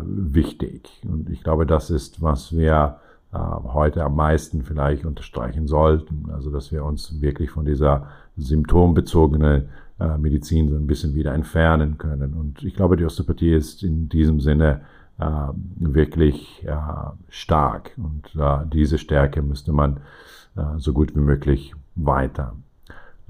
wichtig. 0.03 0.89
Und 1.07 1.29
ich 1.29 1.43
glaube, 1.43 1.65
das 1.65 1.89
ist, 1.89 2.21
was 2.21 2.55
wir 2.55 2.97
äh, 3.33 3.37
heute 3.37 4.03
am 4.03 4.15
meisten 4.15 4.63
vielleicht 4.63 5.05
unterstreichen 5.05 5.67
sollten. 5.67 6.29
Also, 6.33 6.49
dass 6.49 6.71
wir 6.71 6.85
uns 6.85 7.21
wirklich 7.21 7.51
von 7.51 7.65
dieser 7.65 8.07
symptombezogenen 8.37 9.69
äh, 9.99 10.17
Medizin 10.17 10.69
so 10.69 10.75
ein 10.75 10.87
bisschen 10.87 11.13
wieder 11.13 11.33
entfernen 11.33 11.97
können. 11.97 12.33
Und 12.33 12.63
ich 12.63 12.73
glaube, 12.73 12.95
die 12.95 13.05
Osteopathie 13.05 13.53
ist 13.53 13.83
in 13.83 14.07
diesem 14.07 14.39
Sinne 14.39 14.81
wirklich 15.19 16.65
äh, 16.65 16.75
stark. 17.29 17.91
Und 17.97 18.35
äh, 18.39 18.65
diese 18.71 18.97
Stärke 18.97 19.41
müsste 19.41 19.73
man 19.73 19.97
äh, 20.55 20.77
so 20.77 20.93
gut 20.93 21.15
wie 21.15 21.19
möglich 21.19 21.73
weiter 21.95 22.55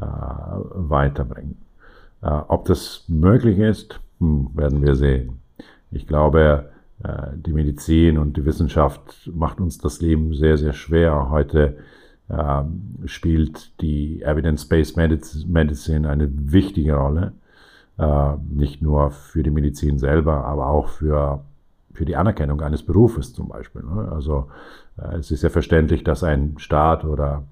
äh, 0.01 0.05
weiterbringen. 0.05 1.57
Äh, 2.21 2.27
ob 2.47 2.63
das 2.65 3.03
möglich 3.09 3.59
ist, 3.59 3.99
hm, 4.19 4.49
werden 4.53 4.81
wir 4.81 4.95
sehen. 4.95 5.41
Ich 5.91 6.07
glaube, 6.07 6.69
äh, 7.03 7.27
die 7.35 7.51
Medizin 7.51 8.17
und 8.17 8.37
die 8.37 8.45
Wissenschaft 8.45 9.29
macht 9.33 9.59
uns 9.59 9.77
das 9.77 9.99
Leben 9.99 10.33
sehr, 10.33 10.57
sehr 10.57 10.73
schwer. 10.73 11.29
Heute 11.29 11.77
spielt 13.05 13.81
die 13.81 14.21
Evidence-Based 14.21 14.95
Medicine 14.95 16.07
eine 16.07 16.29
wichtige 16.31 16.93
Rolle. 16.93 17.33
Nicht 18.47 18.83
nur 18.83 19.09
für 19.09 19.41
die 19.41 19.49
Medizin 19.49 19.97
selber, 19.97 20.45
aber 20.45 20.67
auch 20.67 20.89
für, 20.89 21.43
für 21.99 22.05
die 22.05 22.15
Anerkennung 22.15 22.61
eines 22.61 22.81
Berufes 22.81 23.33
zum 23.33 23.49
Beispiel. 23.49 23.83
Ne? 23.83 24.09
Also 24.09 24.47
es 25.17 25.31
ist 25.31 25.43
ja 25.43 25.49
verständlich, 25.49 26.05
dass 26.05 26.23
ein 26.23 26.57
Staat 26.57 27.03
oder 27.03 27.43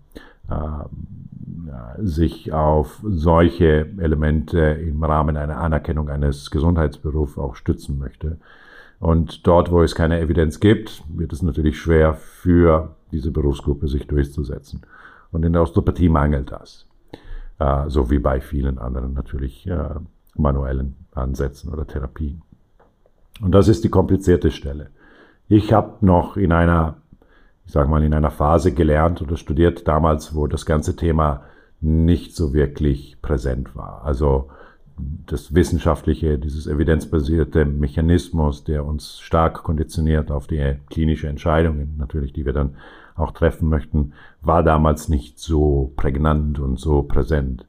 sich 2.00 2.54
auf 2.54 3.02
solche 3.04 3.90
Elemente 3.98 4.60
im 4.60 5.04
Rahmen 5.04 5.36
einer 5.36 5.58
Anerkennung 5.58 6.08
eines 6.08 6.50
Gesundheitsberufs 6.50 7.38
auch 7.38 7.58
stützen 7.58 8.00
möchte. 8.00 8.38
Und 9.02 9.46
dort, 9.46 9.70
wo 9.70 9.82
es 9.82 9.94
keine 9.94 10.22
Evidenz 10.22 10.62
gibt, 10.62 11.04
wird 11.10 11.34
es 11.34 11.42
natürlich 11.42 11.78
schwer 11.78 12.14
für 12.14 12.96
diese 13.12 13.32
Berufsgruppe 13.32 13.90
sich 13.90 14.08
durchzusetzen. 14.08 14.82
Und 15.32 15.44
in 15.44 15.52
der 15.52 15.62
Osteopathie 15.62 16.08
mangelt 16.08 16.54
das. 16.54 16.88
Äh, 17.60 17.90
so 17.90 18.10
wie 18.10 18.20
bei 18.20 18.40
vielen 18.40 18.78
anderen 18.78 19.14
natürlich 19.14 19.68
äh, 19.68 19.96
manuellen 20.36 20.96
Ansätzen 21.14 21.72
oder 21.72 21.86
Therapien. 21.86 22.42
Und 23.42 23.52
das 23.52 23.68
ist 23.68 23.84
die 23.84 23.90
komplizierte 23.90 24.52
Stelle. 24.52 24.90
Ich 25.48 25.74
habe 25.74 26.06
noch 26.06 26.38
in 26.38 26.52
einer 26.52 26.98
ich 27.68 27.74
sage 27.74 27.90
mal, 27.90 28.02
in 28.02 28.14
einer 28.14 28.32
Phase 28.32 28.72
gelernt 28.72 29.22
oder 29.22 29.36
studiert 29.36 29.90
damals, 29.90 30.34
wo 30.34 30.48
das 30.48 30.66
ganze 30.66 30.96
Thema 30.96 31.44
nicht 31.82 32.34
so 32.34 32.54
wirklich 32.54 33.22
präsent 33.22 33.76
war. 33.76 34.04
Also 34.06 34.50
das 34.98 35.54
wissenschaftliche, 35.54 36.40
dieses 36.40 36.66
evidenzbasierte 36.66 37.66
Mechanismus, 37.66 38.64
der 38.64 38.86
uns 38.86 39.20
stark 39.20 39.64
konditioniert 39.64 40.32
auf 40.32 40.48
die 40.48 40.76
klinische 40.90 41.28
Entscheidungen, 41.28 41.96
natürlich, 41.98 42.32
die 42.32 42.46
wir 42.46 42.54
dann 42.54 42.76
auch 43.16 43.32
treffen 43.32 43.68
möchten, 43.68 44.14
war 44.42 44.64
damals 44.64 45.10
nicht 45.10 45.38
so 45.38 45.92
prägnant 45.98 46.60
und 46.60 46.80
so 46.80 47.04
präsent. 47.04 47.68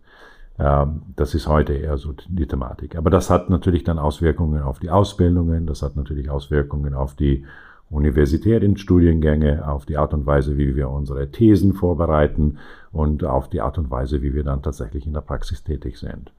Ähm, 0.59 1.03
das 1.17 1.35
ist 1.35 1.47
heute 1.47 1.75
eher 1.75 1.99
so 1.99 2.15
die 2.29 2.47
Thematik. 2.47 2.97
Aber 2.97 3.11
das 3.11 3.31
hat 3.31 3.51
natürlich 3.51 3.85
dann 3.85 3.99
Auswirkungen 3.99 4.63
auf 4.63 4.79
die 4.79 4.91
Ausbildungen, 4.91 5.67
das 5.67 5.83
hat 5.83 5.97
natürlich 5.97 6.31
Auswirkungen 6.31 6.95
auf 6.95 7.15
die 7.15 7.45
universitären 7.91 8.77
Studiengänge, 8.77 9.67
auf 9.67 9.87
die 9.87 9.97
Art 9.97 10.13
und 10.13 10.27
Weise, 10.27 10.59
wie 10.59 10.77
wir 10.77 10.91
unsere 10.91 11.31
Thesen 11.31 11.73
vorbereiten 11.73 12.59
und 12.93 13.25
auf 13.25 13.49
die 13.49 13.61
Art 13.61 13.79
und 13.79 13.91
Weise, 13.91 14.23
wie 14.23 14.35
wir 14.35 14.45
dann 14.45 14.63
tatsächlich 14.63 15.07
in 15.07 15.15
der 15.15 15.23
Praxis 15.23 15.63
tätig 15.63 15.99
sind. 15.99 16.31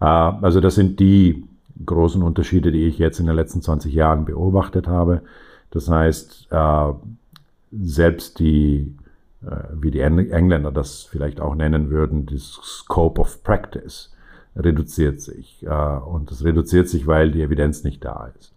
Äh, 0.00 0.04
also 0.04 0.60
das 0.60 0.74
sind 0.74 1.00
die 1.00 1.44
großen 1.84 2.22
Unterschiede, 2.22 2.72
die 2.72 2.86
ich 2.86 2.98
jetzt 2.98 3.20
in 3.20 3.26
den 3.26 3.36
letzten 3.36 3.62
20 3.62 3.92
Jahren 3.92 4.24
beobachtet 4.24 4.86
habe. 4.86 5.22
Das 5.70 5.88
heißt, 5.88 6.48
äh, 6.50 6.92
selbst 7.72 8.38
die, 8.38 8.94
wie 9.72 9.90
die 9.90 10.00
Engländer 10.00 10.70
das 10.70 11.02
vielleicht 11.02 11.40
auch 11.40 11.54
nennen 11.54 11.90
würden, 11.90 12.26
das 12.26 12.60
Scope 12.62 13.20
of 13.20 13.42
Practice 13.42 14.14
reduziert 14.54 15.20
sich. 15.20 15.66
Und 16.06 16.30
es 16.30 16.44
reduziert 16.44 16.88
sich, 16.88 17.06
weil 17.06 17.30
die 17.32 17.42
Evidenz 17.42 17.84
nicht 17.84 18.04
da 18.04 18.30
ist. 18.38 18.54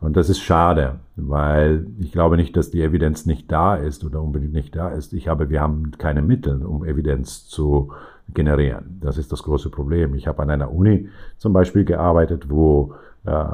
Und 0.00 0.16
das 0.16 0.30
ist 0.30 0.40
schade, 0.40 1.00
weil 1.16 1.86
ich 1.98 2.12
glaube 2.12 2.36
nicht, 2.36 2.56
dass 2.56 2.70
die 2.70 2.82
Evidenz 2.82 3.26
nicht 3.26 3.52
da 3.52 3.74
ist 3.76 4.02
oder 4.02 4.22
unbedingt 4.22 4.54
nicht 4.54 4.74
da 4.74 4.88
ist. 4.88 5.12
Ich 5.12 5.28
habe, 5.28 5.50
wir 5.50 5.60
haben 5.60 5.92
keine 5.98 6.22
Mittel, 6.22 6.64
um 6.64 6.84
Evidenz 6.84 7.46
zu 7.46 7.92
generieren. 8.32 8.98
Das 9.00 9.18
ist 9.18 9.30
das 9.30 9.42
große 9.42 9.68
Problem. 9.68 10.14
Ich 10.14 10.26
habe 10.26 10.42
an 10.42 10.50
einer 10.50 10.72
Uni 10.72 11.08
zum 11.36 11.52
Beispiel 11.52 11.84
gearbeitet, 11.84 12.48
wo 12.48 12.94
äh, 13.24 13.44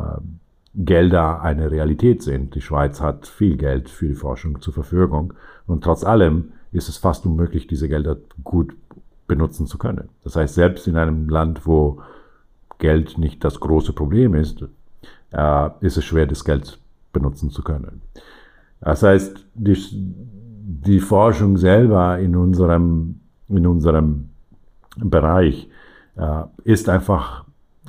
Gelder 0.74 1.40
eine 1.40 1.70
Realität 1.70 2.22
sind. 2.22 2.54
Die 2.54 2.60
Schweiz 2.60 3.00
hat 3.00 3.26
viel 3.26 3.56
Geld 3.56 3.88
für 3.88 4.06
die 4.06 4.14
Forschung 4.14 4.60
zur 4.60 4.72
Verfügung 4.72 5.32
und 5.66 5.82
trotz 5.82 6.04
allem 6.04 6.52
ist 6.72 6.88
es 6.88 6.96
fast 6.96 7.26
unmöglich, 7.26 7.66
diese 7.66 7.88
Gelder 7.88 8.16
gut 8.44 8.74
benutzen 9.26 9.66
zu 9.66 9.78
können. 9.78 10.08
Das 10.24 10.36
heißt, 10.36 10.54
selbst 10.54 10.86
in 10.86 10.96
einem 10.96 11.28
Land, 11.28 11.66
wo 11.66 12.00
Geld 12.78 13.18
nicht 13.18 13.42
das 13.44 13.60
große 13.60 13.92
Problem 13.92 14.34
ist, 14.34 14.64
äh, 15.32 15.70
ist 15.80 15.96
es 15.96 16.04
schwer, 16.04 16.26
das 16.26 16.44
Geld 16.44 16.78
benutzen 17.12 17.50
zu 17.50 17.62
können. 17.62 18.02
Das 18.80 19.02
heißt, 19.02 19.46
die, 19.54 19.76
die 19.90 21.00
Forschung 21.00 21.56
selber 21.56 22.18
in 22.18 22.36
unserem, 22.36 23.20
in 23.48 23.66
unserem 23.66 24.30
Bereich 24.96 25.68
äh, 26.16 26.42
ist 26.64 26.88
einfach, 26.88 27.44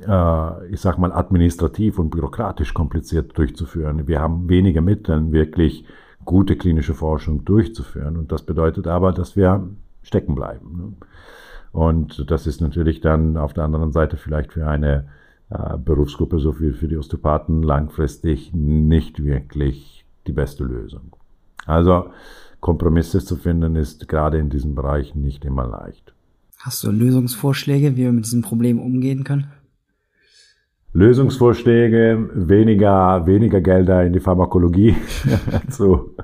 äh, 0.07 0.67
ich 0.67 0.79
sag 0.79 0.97
mal, 0.97 1.11
administrativ 1.11 1.99
und 1.99 2.09
bürokratisch 2.09 2.73
kompliziert 2.73 3.37
durchzuführen. 3.37 4.07
Wir 4.07 4.21
haben 4.21 4.49
weniger 4.49 4.81
Mittel, 4.81 5.31
wirklich 5.31 5.85
gute 6.27 6.57
klinische 6.57 6.93
Forschung 6.93 7.45
durchzuführen. 7.45 8.17
Und 8.17 8.31
das 8.31 8.43
bedeutet 8.43 8.85
aber, 8.85 9.13
dass 9.13 9.35
wir 9.35 9.67
stecken 10.03 10.35
bleiben. 10.35 10.77
Ne? 10.77 10.93
Und 11.71 12.29
das 12.29 12.45
ist 12.45 12.61
natürlich 12.61 13.01
dann 13.01 13.37
auf 13.37 13.53
der 13.53 13.63
anderen 13.63 13.91
Seite 13.91 14.17
vielleicht 14.17 14.53
für 14.53 14.67
eine 14.67 15.07
äh, 15.49 15.77
Berufsgruppe, 15.77 16.39
so 16.39 16.59
wie 16.59 16.73
für 16.73 16.87
die 16.87 16.97
Osteopathen, 16.97 17.63
langfristig 17.63 18.53
nicht 18.53 19.23
wirklich 19.23 20.05
die 20.27 20.33
beste 20.33 20.63
Lösung. 20.63 21.15
Also 21.65 22.11
Kompromisse 22.59 23.23
zu 23.23 23.37
finden 23.37 23.75
ist 23.75 24.07
gerade 24.07 24.37
in 24.37 24.49
diesem 24.49 24.75
Bereich 24.75 25.15
nicht 25.15 25.45
immer 25.45 25.65
leicht. 25.65 26.13
Hast 26.57 26.83
du 26.83 26.91
Lösungsvorschläge, 26.91 27.95
wie 27.95 28.03
wir 28.03 28.11
mit 28.11 28.25
diesem 28.25 28.41
Problem 28.41 28.79
umgehen 28.79 29.23
können? 29.23 29.47
Lösungsvorschläge, 30.93 32.29
weniger, 32.33 33.25
weniger 33.27 33.61
Gelder 33.61 34.03
in 34.03 34.13
die 34.13 34.19
Pharmakologie 34.19 34.95
zu, 35.69 36.15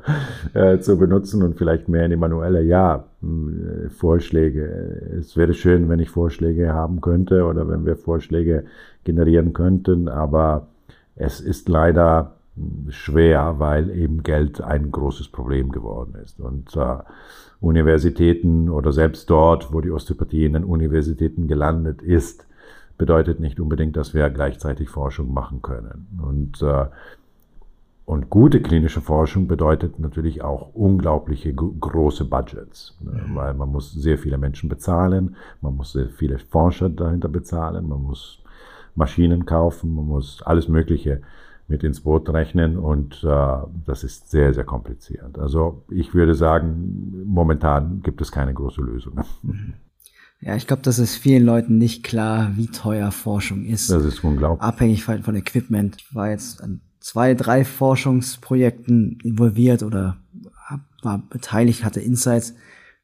äh, 0.54 0.80
zu 0.80 0.98
benutzen 0.98 1.44
und 1.44 1.58
vielleicht 1.58 1.90
mehr 1.90 2.06
in 2.06 2.12
die 2.12 2.18
manuelle. 2.18 2.64
Ja, 2.64 3.06
äh, 3.22 3.90
Vorschläge. 3.90 5.18
Es 5.20 5.38
wäre 5.38 5.54
schön, 5.54 5.90
wenn 5.90 6.00
ich 6.00 6.10
Vorschläge 6.10 6.74
haben 6.74 7.02
könnte 7.02 7.44
oder 7.46 7.68
wenn 7.68 7.86
wir 7.86 7.96
Vorschläge 7.98 8.66
generieren 9.04 9.54
könnten, 9.54 10.08
aber 10.08 10.68
es 11.16 11.40
ist 11.40 11.70
leider 11.70 12.36
schwer, 12.90 13.56
weil 13.58 13.90
eben 13.92 14.24
Geld 14.24 14.62
ein 14.62 14.92
großes 14.92 15.28
Problem 15.30 15.72
geworden 15.72 16.16
ist. 16.24 16.40
Und 16.40 16.76
äh, 16.76 16.98
Universitäten 17.60 18.70
oder 18.70 18.92
selbst 18.92 19.30
dort, 19.30 19.74
wo 19.74 19.82
die 19.82 19.92
Osteopathie 19.92 20.46
in 20.46 20.54
den 20.54 20.64
Universitäten 20.64 21.48
gelandet 21.48 22.02
ist, 22.02 22.46
bedeutet 22.98 23.40
nicht 23.40 23.60
unbedingt, 23.60 23.98
dass 23.98 24.14
wir 24.14 24.30
gleichzeitig 24.30 24.90
Forschung 24.90 25.34
machen 25.34 25.62
können. 25.62 26.08
Und, 26.22 26.62
äh, 26.62 26.86
und 28.06 28.30
gute 28.30 28.62
klinische 28.62 29.02
Forschung 29.02 29.48
bedeutet 29.48 30.00
natürlich 30.00 30.44
auch 30.44 30.74
unglaubliche 30.74 31.54
große 31.54 32.26
Budgets, 32.26 32.98
ne? 33.02 33.24
mhm. 33.28 33.36
weil 33.36 33.54
man 33.54 33.70
muss 33.70 33.94
sehr 33.94 34.18
viele 34.18 34.38
Menschen 34.38 34.70
bezahlen, 34.70 35.36
man 35.62 35.76
muss 35.76 35.94
sehr 35.94 36.10
viele 36.10 36.38
Forscher 36.38 36.90
dahinter 36.90 37.30
bezahlen, 37.30 37.88
man 37.88 38.02
muss 38.02 38.44
Maschinen 38.96 39.46
kaufen, 39.46 39.96
man 39.96 40.06
muss 40.06 40.42
alles 40.44 40.68
Mögliche 40.68 41.22
mit 41.68 41.84
ins 41.84 42.02
Boot 42.02 42.30
rechnen 42.30 42.78
und 42.78 43.24
äh, 43.24 43.58
das 43.86 44.04
ist 44.04 44.30
sehr, 44.30 44.54
sehr 44.54 44.66
kompliziert. 44.66 45.40
Also 45.40 45.84
ich 45.90 46.14
würde 46.14 46.36
sagen, 46.36 47.24
momentan 47.26 48.02
gibt 48.02 48.22
es 48.22 48.32
keine 48.32 48.54
große 48.54 48.82
Lösung. 48.82 49.22
Ja, 50.46 50.56
ich 50.56 50.68
glaube, 50.68 50.82
das 50.82 51.00
ist 51.00 51.16
vielen 51.16 51.46
Leuten 51.46 51.78
nicht 51.78 52.04
klar, 52.04 52.52
wie 52.56 52.68
teuer 52.68 53.12
Forschung 53.12 53.64
ist. 53.66 53.90
Das 53.90 54.04
ist 54.04 54.24
unglaublich. 54.24 54.62
Abhängig 54.62 55.04
von, 55.04 55.36
Equipment. 55.36 55.98
Ich 56.00 56.14
war 56.14 56.30
jetzt 56.30 56.62
an 56.62 56.82
zwei, 57.00 57.34
drei 57.34 57.64
Forschungsprojekten 57.64 59.20
involviert 59.24 59.84
oder 59.84 60.18
war 61.02 61.22
beteiligt, 61.30 61.84
hatte 61.84 62.02
Insights. 62.02 62.56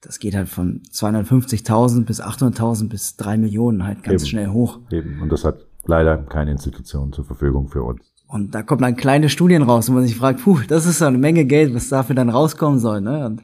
Das 0.01 0.19
geht 0.19 0.36
halt 0.36 0.50
von 0.50 0.81
250.000 0.91 2.05
bis 2.05 2.22
800.000 2.22 2.89
bis 2.89 3.15
drei 3.17 3.38
Millionen 3.38 3.86
halt 3.86 4.03
ganz 4.03 4.24
Eben. 4.24 4.29
schnell 4.29 4.48
hoch. 4.48 4.79
Eben. 4.91 5.22
Und 5.22 5.31
das 5.31 5.43
hat 5.43 5.65
leider 5.86 6.17
keine 6.17 6.51
Institution 6.51 7.12
zur 7.12 7.25
Verfügung 7.25 7.67
für 7.67 7.84
uns. 7.84 8.01
Und 8.27 8.53
da 8.53 8.63
kommen 8.63 8.81
dann 8.81 8.96
kleine 8.96 9.27
Studien 9.27 9.63
raus, 9.63 9.89
wo 9.89 9.93
man 9.93 10.05
sich 10.05 10.15
fragt, 10.15 10.43
puh, 10.43 10.60
das 10.67 10.86
ist 10.86 11.00
so 11.00 11.05
eine 11.05 11.17
Menge 11.17 11.46
Geld, 11.46 11.74
was 11.74 11.89
dafür 11.89 12.15
dann 12.15 12.29
rauskommen 12.29 12.79
soll. 12.79 13.01
Ne? 13.01 13.25
Und 13.25 13.41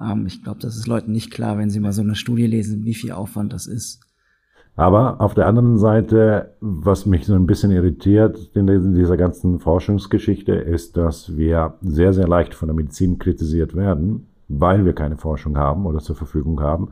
Ähm, 0.00 0.26
ich 0.26 0.42
glaube, 0.42 0.60
das 0.60 0.76
ist 0.76 0.86
Leuten 0.86 1.12
nicht 1.12 1.30
klar, 1.30 1.58
wenn 1.58 1.70
sie 1.70 1.80
mal 1.80 1.92
so 1.92 2.02
eine 2.02 2.14
Studie 2.14 2.46
lesen, 2.46 2.84
wie 2.84 2.94
viel 2.94 3.12
Aufwand 3.12 3.52
das 3.52 3.66
ist. 3.66 4.00
Aber 4.76 5.20
auf 5.20 5.34
der 5.34 5.48
anderen 5.48 5.76
Seite, 5.76 6.54
was 6.60 7.04
mich 7.04 7.26
so 7.26 7.34
ein 7.34 7.48
bisschen 7.48 7.72
irritiert 7.72 8.50
in 8.54 8.94
dieser 8.94 9.16
ganzen 9.16 9.58
Forschungsgeschichte, 9.58 10.52
ist, 10.52 10.96
dass 10.96 11.36
wir 11.36 11.74
sehr, 11.80 12.12
sehr 12.12 12.28
leicht 12.28 12.54
von 12.54 12.68
der 12.68 12.76
Medizin 12.76 13.18
kritisiert 13.18 13.74
werden, 13.74 14.28
weil 14.46 14.84
wir 14.84 14.92
keine 14.92 15.16
Forschung 15.16 15.58
haben 15.58 15.84
oder 15.84 15.98
zur 15.98 16.14
Verfügung 16.14 16.60
haben. 16.60 16.90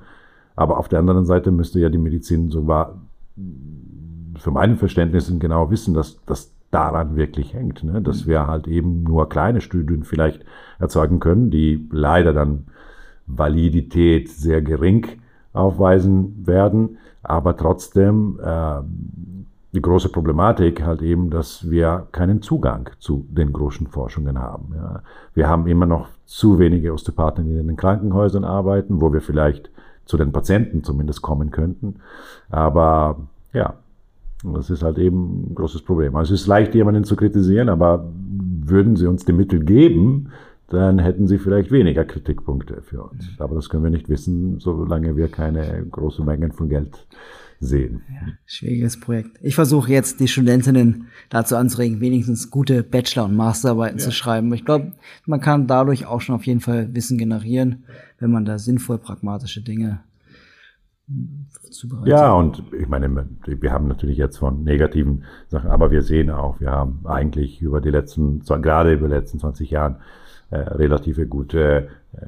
Aber 0.57 0.79
auf 0.79 0.89
der 0.89 0.99
anderen 0.99 1.27
Seite 1.27 1.53
müsste 1.53 1.79
ja 1.79 1.89
die 1.89 1.99
Medizin 1.99 2.51
sogar 2.51 3.01
für 4.37 4.51
meine 4.51 4.77
Verständnisse 4.77 5.39
genau 5.39 5.71
wissen, 5.71 5.95
dass 5.95 6.19
das 6.27 6.53
daran 6.71 7.15
wirklich 7.15 7.55
hängt, 7.55 7.85
ne? 7.85 8.03
dass 8.03 8.25
mhm. 8.25 8.31
wir 8.31 8.47
halt 8.49 8.67
eben 8.67 9.03
nur 9.05 9.29
kleine 9.29 9.61
Studien 9.61 10.03
vielleicht 10.03 10.45
erzeugen 10.79 11.21
können, 11.21 11.51
die 11.51 11.87
leider 11.93 12.33
dann 12.33 12.67
Validität 13.27 14.29
sehr 14.29 14.63
gering 14.63 15.07
aufweisen 15.53 16.47
werden, 16.47 16.99
aber 17.23 17.57
trotzdem 17.57 18.39
äh, 18.43 18.81
die 19.73 19.83
große 19.83 20.09
Problematik 20.09 20.83
halt 20.83 21.03
eben, 21.03 21.31
dass 21.31 21.69
wir 21.71 22.07
keinen 22.13 22.41
Zugang 22.41 22.91
zu 22.99 23.27
den 23.29 23.53
großen 23.53 23.87
Forschungen 23.89 24.39
haben. 24.39 24.75
Ja. 24.75 25.03
Wir 25.35 25.49
haben 25.49 25.67
immer 25.67 25.87
noch 25.87 26.09
zu 26.25 26.59
wenige 26.59 26.93
Osteopathen, 26.93 27.45
die 27.45 27.59
in 27.59 27.67
den 27.67 27.77
Krankenhäusern 27.77 28.45
arbeiten, 28.45 29.01
wo 29.01 29.13
wir 29.13 29.21
vielleicht 29.21 29.71
zu 30.07 30.17
den 30.17 30.33
Patienten 30.33 30.83
zumindest 30.83 31.21
kommen 31.21 31.51
könnten. 31.51 31.97
Aber 32.49 33.17
ja, 33.53 33.75
das 34.45 34.71
ist 34.71 34.83
halt 34.83 34.99
eben 34.99 35.51
ein 35.51 35.55
großes 35.55 35.83
Problem. 35.83 36.17
Also 36.17 36.35
es 36.35 36.43
ist 36.43 36.47
leicht, 36.47 36.75
jemanden 36.75 37.05
zu 37.05 37.17
kritisieren, 37.17 37.69
aber 37.69 38.07
würden 38.65 38.97
sie 38.97 39.07
uns 39.07 39.25
die 39.25 39.33
Mittel 39.33 39.65
geben, 39.65 40.31
dann 40.69 40.99
hätten 40.99 41.29
sie 41.29 41.39
vielleicht 41.39 41.71
weniger 41.71 42.05
Kritikpunkte 42.05 42.83
für 42.83 43.05
uns. 43.05 43.29
Aber 43.39 43.55
das 43.55 43.69
können 43.69 43.85
wir 43.85 43.91
nicht 43.91 44.09
wissen, 44.09 44.59
solange 44.59 45.17
wir 45.17 45.29
keine 45.29 45.87
großen 45.91 46.25
Mengen 46.25 46.53
von 46.53 46.69
Geld 46.69 47.07
sehen. 47.61 48.03
Ja, 48.09 48.33
schwieriges 48.45 49.01
Projekt. 49.01 49.39
Ich 49.41 49.55
versuche 49.55 49.91
jetzt 49.91 50.21
die 50.21 50.29
Studentinnen 50.29 51.07
dazu 51.29 51.57
anzuregen, 51.57 52.01
wenigstens 52.01 52.51
gute 52.51 52.83
Bachelor- 52.83 53.27
und 53.27 53.37
Masterarbeiten 53.37 53.99
ja. 53.99 54.05
zu 54.05 54.13
schreiben. 54.13 54.53
Ich 54.53 54.65
glaube, 54.65 54.93
man 55.25 55.41
kann 55.41 55.67
dadurch 55.67 56.07
auch 56.07 56.21
schon 56.21 56.35
auf 56.35 56.47
jeden 56.47 56.61
Fall 56.61 56.95
Wissen 56.95 57.17
generieren, 57.17 57.85
wenn 58.19 58.31
man 58.31 58.45
da 58.45 58.59
sinnvoll 58.59 58.99
pragmatische 58.99 59.63
Dinge 59.63 60.01
zubereitet. 61.71 62.09
Ja, 62.09 62.33
und 62.33 62.63
ich 62.79 62.89
meine, 62.89 63.29
wir 63.47 63.73
haben 63.73 63.89
natürlich 63.89 64.19
jetzt 64.19 64.39
von 64.39 64.65
negativen 64.65 65.25
Sachen, 65.49 65.71
aber 65.71 65.91
wir 65.91 66.03
sehen 66.03 66.31
auch, 66.31 66.61
wir 66.61 66.71
haben 66.71 67.01
eigentlich 67.05 67.63
über 67.63 67.81
die 67.81 67.91
letzten, 67.91 68.41
gerade 68.41 68.95
über 68.95 69.09
die 69.09 69.15
letzten 69.15 69.39
20 69.39 69.71
Jahren, 69.71 69.97
äh, 70.51 70.59
relative 70.59 71.27
gute 71.27 71.89
äh, 72.13 72.19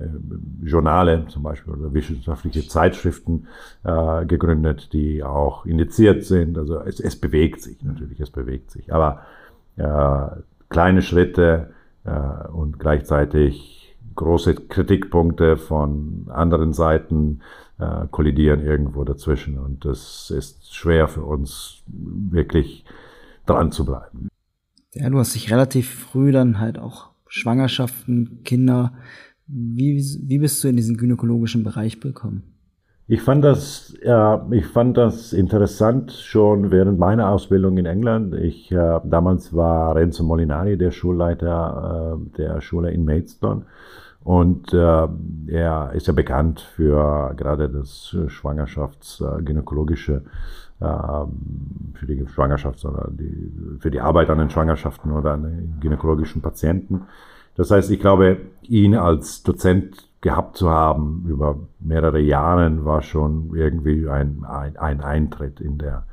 Journale 0.64 1.26
zum 1.28 1.42
Beispiel 1.42 1.74
oder 1.74 1.94
wissenschaftliche 1.94 2.66
Zeitschriften 2.66 3.46
äh, 3.84 4.26
gegründet, 4.26 4.92
die 4.92 5.22
auch 5.22 5.66
indiziert 5.66 6.24
sind. 6.24 6.58
Also 6.58 6.80
es, 6.80 7.00
es 7.00 7.16
bewegt 7.16 7.62
sich 7.62 7.82
natürlich, 7.82 8.20
es 8.20 8.30
bewegt 8.30 8.70
sich. 8.70 8.92
Aber 8.92 9.22
äh, 9.76 10.40
kleine 10.68 11.02
Schritte 11.02 11.70
äh, 12.04 12.48
und 12.48 12.78
gleichzeitig 12.78 13.96
große 14.16 14.54
Kritikpunkte 14.54 15.56
von 15.56 16.26
anderen 16.28 16.72
Seiten 16.72 17.40
äh, 17.78 18.06
kollidieren 18.10 18.60
irgendwo 18.60 19.04
dazwischen. 19.04 19.58
Und 19.58 19.84
das 19.84 20.30
ist 20.30 20.74
schwer 20.74 21.06
für 21.06 21.22
uns 21.22 21.82
wirklich 21.86 22.84
dran 23.46 23.70
zu 23.70 23.84
bleiben. 23.84 24.28
Ja, 24.94 25.08
du 25.08 25.18
hast 25.18 25.34
dich 25.34 25.52
relativ 25.52 25.88
früh 25.88 26.32
dann 26.32 26.58
halt 26.58 26.78
auch 26.78 27.10
Schwangerschaften, 27.28 28.40
Kinder. 28.44 28.92
Wie, 29.46 30.02
wie 30.26 30.38
bist 30.38 30.62
du 30.62 30.68
in 30.68 30.76
diesen 30.76 30.96
gynäkologischen 30.96 31.64
Bereich 31.64 32.00
gekommen? 32.00 32.42
Ich 33.10 33.22
fand 33.22 33.42
das, 33.42 33.96
ja, 34.04 34.46
ich 34.50 34.66
fand 34.66 34.98
das 34.98 35.32
interessant 35.32 36.12
schon 36.12 36.70
während 36.70 36.98
meiner 36.98 37.30
Ausbildung 37.30 37.78
in 37.78 37.86
England. 37.86 38.34
Ich 38.34 38.70
äh, 38.70 39.00
damals 39.02 39.54
war 39.54 39.96
Renzo 39.96 40.22
Molinari 40.24 40.76
der 40.76 40.90
Schulleiter 40.90 42.18
äh, 42.18 42.36
der 42.36 42.60
Schule 42.60 42.90
in 42.90 43.06
Maidstone 43.06 43.64
und 44.22 44.74
äh, 44.74 45.08
er 45.46 45.92
ist 45.94 46.06
ja 46.06 46.12
bekannt 46.12 46.60
für 46.60 47.32
gerade 47.34 47.70
das 47.70 48.14
Schwangerschaftsgynäkologische 48.26 50.12
ähm, 50.12 50.28
für 50.80 52.06
die 52.06 52.24
Schwangerschaft 52.28 52.84
oder 52.84 53.08
die, 53.10 53.78
für 53.80 53.90
die 53.90 54.00
Arbeit 54.00 54.30
an 54.30 54.38
den 54.38 54.50
Schwangerschaften 54.50 55.10
oder 55.10 55.32
an 55.32 55.42
den 55.42 55.80
gynäkologischen 55.80 56.40
Patienten. 56.40 57.02
Das 57.56 57.72
heißt, 57.72 57.90
ich 57.90 57.98
glaube, 57.98 58.38
ihn 58.62 58.94
als 58.94 59.42
Dozent 59.42 60.08
gehabt 60.20 60.56
zu 60.56 60.70
haben 60.70 61.24
über 61.28 61.58
mehrere 61.80 62.20
Jahre 62.20 62.84
war 62.84 63.02
schon 63.02 63.50
irgendwie 63.54 64.08
ein, 64.08 64.44
ein, 64.48 64.76
ein 64.76 65.00
Eintritt 65.00 65.60
in 65.60 65.78
der 65.78 66.04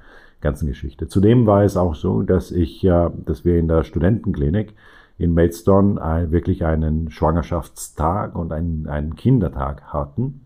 ganzen 0.41 0.67
Geschichte. 0.67 1.07
Zudem 1.07 1.45
war 1.45 1.63
es 1.63 1.77
auch 1.77 1.95
so, 1.95 2.21
dass 2.21 2.51
ich, 2.51 2.83
äh, 2.83 3.09
dass 3.25 3.45
wir 3.45 3.57
in 3.57 3.67
der 3.67 3.83
Studentenklinik 3.83 4.73
in 5.17 5.33
Maidstone 5.33 6.01
ein, 6.01 6.31
wirklich 6.31 6.65
einen 6.65 7.09
Schwangerschaftstag 7.09 8.35
und 8.35 8.51
einen, 8.51 8.87
einen 8.87 9.15
Kindertag 9.15 9.83
hatten, 9.93 10.45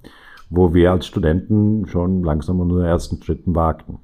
wo 0.50 0.74
wir 0.74 0.92
als 0.92 1.08
Studenten 1.08 1.88
schon 1.88 2.24
langsam 2.24 2.60
unsere 2.60 2.88
ersten 2.88 3.22
Schritten 3.22 3.56
wagten. 3.56 4.00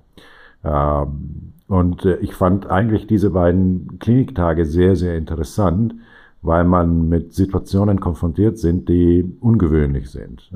Ähm, 0.65 1.53
und 1.67 2.05
äh, 2.05 2.17
ich 2.17 2.33
fand 2.33 2.69
eigentlich 2.69 3.07
diese 3.07 3.31
beiden 3.31 3.99
Kliniktage 3.99 4.65
sehr, 4.65 4.95
sehr 4.95 5.17
interessant, 5.17 5.95
weil 6.41 6.63
man 6.63 7.09
mit 7.09 7.33
Situationen 7.33 7.99
konfrontiert 7.99 8.57
sind, 8.59 8.87
die 8.89 9.37
ungewöhnlich 9.39 10.11
sind. 10.11 10.51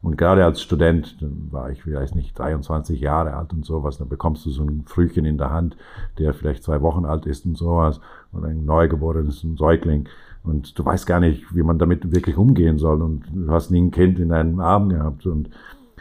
Und 0.00 0.16
gerade 0.16 0.44
als 0.44 0.62
Student, 0.62 1.16
war 1.50 1.70
ich 1.70 1.82
vielleicht 1.82 2.14
nicht 2.14 2.38
23 2.38 3.00
Jahre 3.00 3.34
alt 3.34 3.52
und 3.52 3.64
sowas, 3.64 3.98
dann 3.98 4.08
bekommst 4.08 4.46
du 4.46 4.50
so 4.50 4.62
ein 4.62 4.84
Frühchen 4.86 5.24
in 5.24 5.38
der 5.38 5.50
Hand, 5.50 5.76
der 6.18 6.32
vielleicht 6.34 6.62
zwei 6.62 6.80
Wochen 6.82 7.04
alt 7.04 7.26
ist 7.26 7.46
und 7.46 7.56
sowas, 7.56 8.00
und 8.32 8.44
ein 8.44 8.64
Neugeborenes, 8.64 9.42
ein 9.42 9.56
Säugling. 9.56 10.08
Und 10.44 10.78
du 10.78 10.84
weißt 10.84 11.06
gar 11.06 11.20
nicht, 11.20 11.54
wie 11.54 11.62
man 11.62 11.78
damit 11.78 12.12
wirklich 12.14 12.36
umgehen 12.36 12.78
soll. 12.78 13.02
Und 13.02 13.24
du 13.32 13.50
hast 13.50 13.70
nie 13.70 13.82
ein 13.82 13.90
Kind 13.90 14.18
in 14.18 14.28
deinem 14.28 14.60
Arm 14.60 14.88
gehabt. 14.88 15.26
Und 15.26 15.50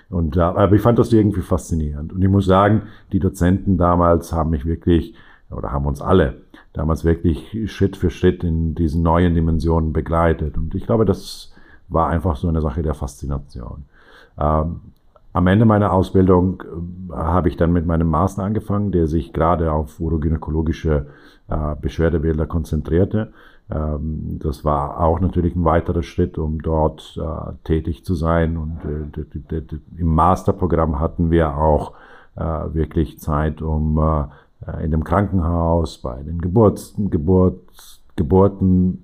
und, 0.10 0.38
aber 0.38 0.74
ich 0.74 0.82
fand 0.82 1.00
das 1.00 1.12
irgendwie 1.12 1.42
faszinierend. 1.42 2.14
Und 2.14 2.22
ich 2.22 2.30
muss 2.30 2.46
sagen, 2.46 2.84
die 3.12 3.20
Dozenten 3.20 3.78
damals 3.78 4.32
haben 4.32 4.52
mich 4.52 4.66
wirklich, 4.66 5.16
oder 5.50 5.72
haben 5.72 5.86
uns 5.86 6.02
alle 6.02 6.42
damals 6.74 7.04
wirklich 7.04 7.72
Schritt 7.72 7.98
für 7.98 8.10
Schritt 8.10 8.44
in 8.44 8.76
diesen 8.76 9.02
neuen 9.02 9.34
Dimensionen 9.34 9.92
begleitet. 9.94 10.58
Und 10.58 10.76
ich 10.76 10.86
glaube, 10.86 11.06
das 11.06 11.54
war 11.90 12.08
einfach 12.10 12.36
so 12.36 12.48
eine 12.48 12.62
Sache 12.62 12.84
der 12.84 12.94
Faszination. 12.94 13.86
Ähm, 14.40 14.82
am 15.34 15.48
Ende 15.48 15.66
meiner 15.66 15.92
Ausbildung 15.92 16.64
äh, 17.10 17.14
habe 17.14 17.50
ich 17.50 17.58
dann 17.58 17.72
mit 17.74 17.86
meinem 17.86 18.10
Master 18.10 18.44
angefangen, 18.44 18.92
der 18.92 19.08
sich 19.08 19.34
gerade 19.34 19.72
auf 19.72 20.00
urogynäkologische 20.00 21.08
äh, 21.48 21.76
Beschwerdebilder 21.82 22.46
konzentrierte. 22.46 23.34
Ähm, 23.70 24.40
das 24.42 24.64
war 24.64 25.00
auch 25.00 25.20
natürlich 25.20 25.56
ein 25.56 25.66
weiterer 25.66 26.04
Schritt, 26.04 26.38
um 26.38 26.62
dort 26.62 27.20
äh, 27.22 27.54
tätig 27.64 28.06
zu 28.06 28.16
sein. 28.16 28.58
Und 28.58 28.80
äh, 28.86 29.62
im 29.98 30.14
Masterprogramm 30.14 31.00
hatten 31.00 31.32
wir 31.32 31.58
auch 31.58 31.94
äh, 32.36 32.42
wirklich 32.42 33.20
Zeit, 33.20 33.62
um 33.62 33.98
äh, 33.98 34.84
in 34.84 34.92
dem 34.92 35.04
Krankenhaus 35.04 36.00
bei 36.00 36.22
den 36.24 36.40
Geburts, 36.40 36.94
Geburt, 36.98 37.62
Geburten 38.16 39.04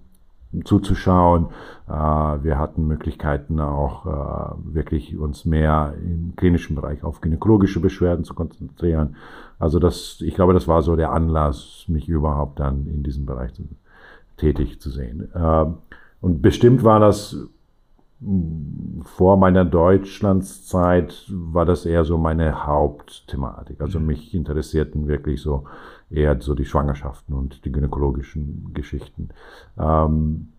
zuzuschauen. 0.64 1.48
Äh, 1.88 1.92
wir 1.92 2.58
hatten 2.58 2.88
Möglichkeiten 2.88 3.60
auch 3.60 4.06
äh, 4.06 4.74
wirklich 4.74 5.18
uns 5.18 5.46
mehr 5.46 5.94
im 6.02 6.34
klinischen 6.36 6.76
Bereich 6.76 7.04
auf 7.04 7.22
gynäkologische 7.22 7.80
Beschwerden 7.80 8.24
zu 8.24 8.34
konzentrieren. 8.34 9.16
Also 9.60 9.80
das, 9.80 10.20
ich 10.22 10.36
glaube, 10.36 10.54
das 10.54 10.68
war 10.68 10.82
so 10.82 10.96
der 10.96 11.12
Anlass, 11.12 11.86
mich 11.88 12.08
überhaupt 12.08 12.60
dann 12.60 12.88
in 12.88 13.04
diesem 13.04 13.26
Bereich 13.26 13.54
zu 13.54 13.64
tätig 14.38 14.80
zu 14.80 14.90
sehen. 14.90 15.30
Ähm, 15.36 15.76
und 16.22 16.42
bestimmt 16.42 16.84
war 16.84 17.00
das 17.00 17.38
vor 19.04 19.38
meiner 19.38 19.66
Deutschlandszeit 19.66 21.26
war 21.30 21.66
das 21.66 21.86
eher 21.86 22.06
so 22.06 22.18
meine 22.18 22.66
Hauptthematik. 22.66 23.82
Also 23.82 24.00
mhm. 24.00 24.06
mich 24.06 24.34
interessierten 24.34 25.08
wirklich 25.08 25.42
so 25.42 25.66
eher 26.10 26.40
so 26.40 26.56
die 26.56 26.66
Schwangerschaften 26.66 27.36
und 27.36 27.66
die 27.66 27.72
gynäkologischen 27.72 28.72
Geschichten. 28.74 29.30
Ähm, 29.78 30.50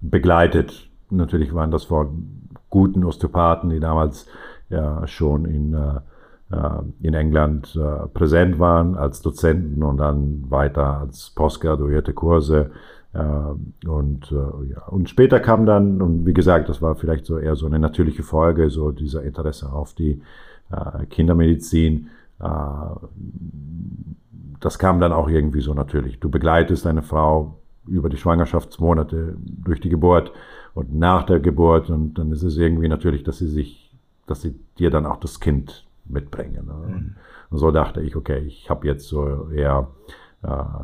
begleitet 0.00 0.90
natürlich 1.10 1.54
waren 1.54 1.70
das 1.70 1.84
von 1.84 2.48
guten 2.70 3.04
Osteopathen, 3.04 3.70
die 3.70 3.80
damals 3.80 4.26
ja 4.68 5.06
schon 5.06 5.44
in, 5.44 5.74
äh, 5.74 6.00
äh 6.50 6.82
in 7.02 7.14
England 7.14 7.76
äh, 7.76 8.08
präsent 8.08 8.58
waren 8.58 8.96
als 8.96 9.22
Dozenten 9.22 9.82
und 9.82 9.98
dann 9.98 10.50
weiter 10.50 10.98
als 10.98 11.30
postgraduierte 11.30 12.12
Kurse 12.12 12.72
und, 13.86 14.32
äh, 14.32 14.72
ja. 14.72 14.82
und 14.88 15.08
später 15.08 15.40
kam 15.40 15.66
dann, 15.66 16.02
und 16.02 16.26
wie 16.26 16.34
gesagt, 16.34 16.68
das 16.68 16.82
war 16.82 16.96
vielleicht 16.96 17.26
so 17.26 17.38
eher 17.38 17.56
so 17.56 17.66
eine 17.66 17.78
natürliche 17.78 18.22
Folge, 18.22 18.70
so 18.70 18.90
dieser 18.90 19.22
Interesse 19.22 19.72
auf 19.72 19.94
die 19.94 20.20
äh, 20.70 21.06
Kindermedizin. 21.06 22.08
Äh, 22.40 22.46
das 24.60 24.78
kam 24.78 25.00
dann 25.00 25.12
auch 25.12 25.28
irgendwie 25.28 25.60
so 25.60 25.74
natürlich. 25.74 26.18
Du 26.18 26.30
begleitest 26.30 26.86
eine 26.86 27.02
Frau 27.02 27.58
über 27.86 28.08
die 28.08 28.16
Schwangerschaftsmonate 28.16 29.36
durch 29.38 29.80
die 29.80 29.88
Geburt 29.88 30.32
und 30.74 30.94
nach 30.94 31.24
der 31.24 31.40
Geburt 31.40 31.88
und 31.88 32.14
dann 32.14 32.32
ist 32.32 32.42
es 32.42 32.56
irgendwie 32.56 32.88
natürlich, 32.88 33.22
dass 33.22 33.38
sie 33.38 33.48
sich, 33.48 33.94
dass 34.26 34.42
sie 34.42 34.58
dir 34.78 34.90
dann 34.90 35.06
auch 35.06 35.18
das 35.18 35.40
Kind 35.40 35.86
mitbringen. 36.04 36.66
Ne? 36.66 36.74
Mhm. 36.88 37.14
Und 37.50 37.58
so 37.58 37.70
dachte 37.70 38.00
ich, 38.00 38.16
okay, 38.16 38.38
ich 38.40 38.68
habe 38.68 38.86
jetzt 38.86 39.06
so 39.06 39.48
eher 39.50 39.88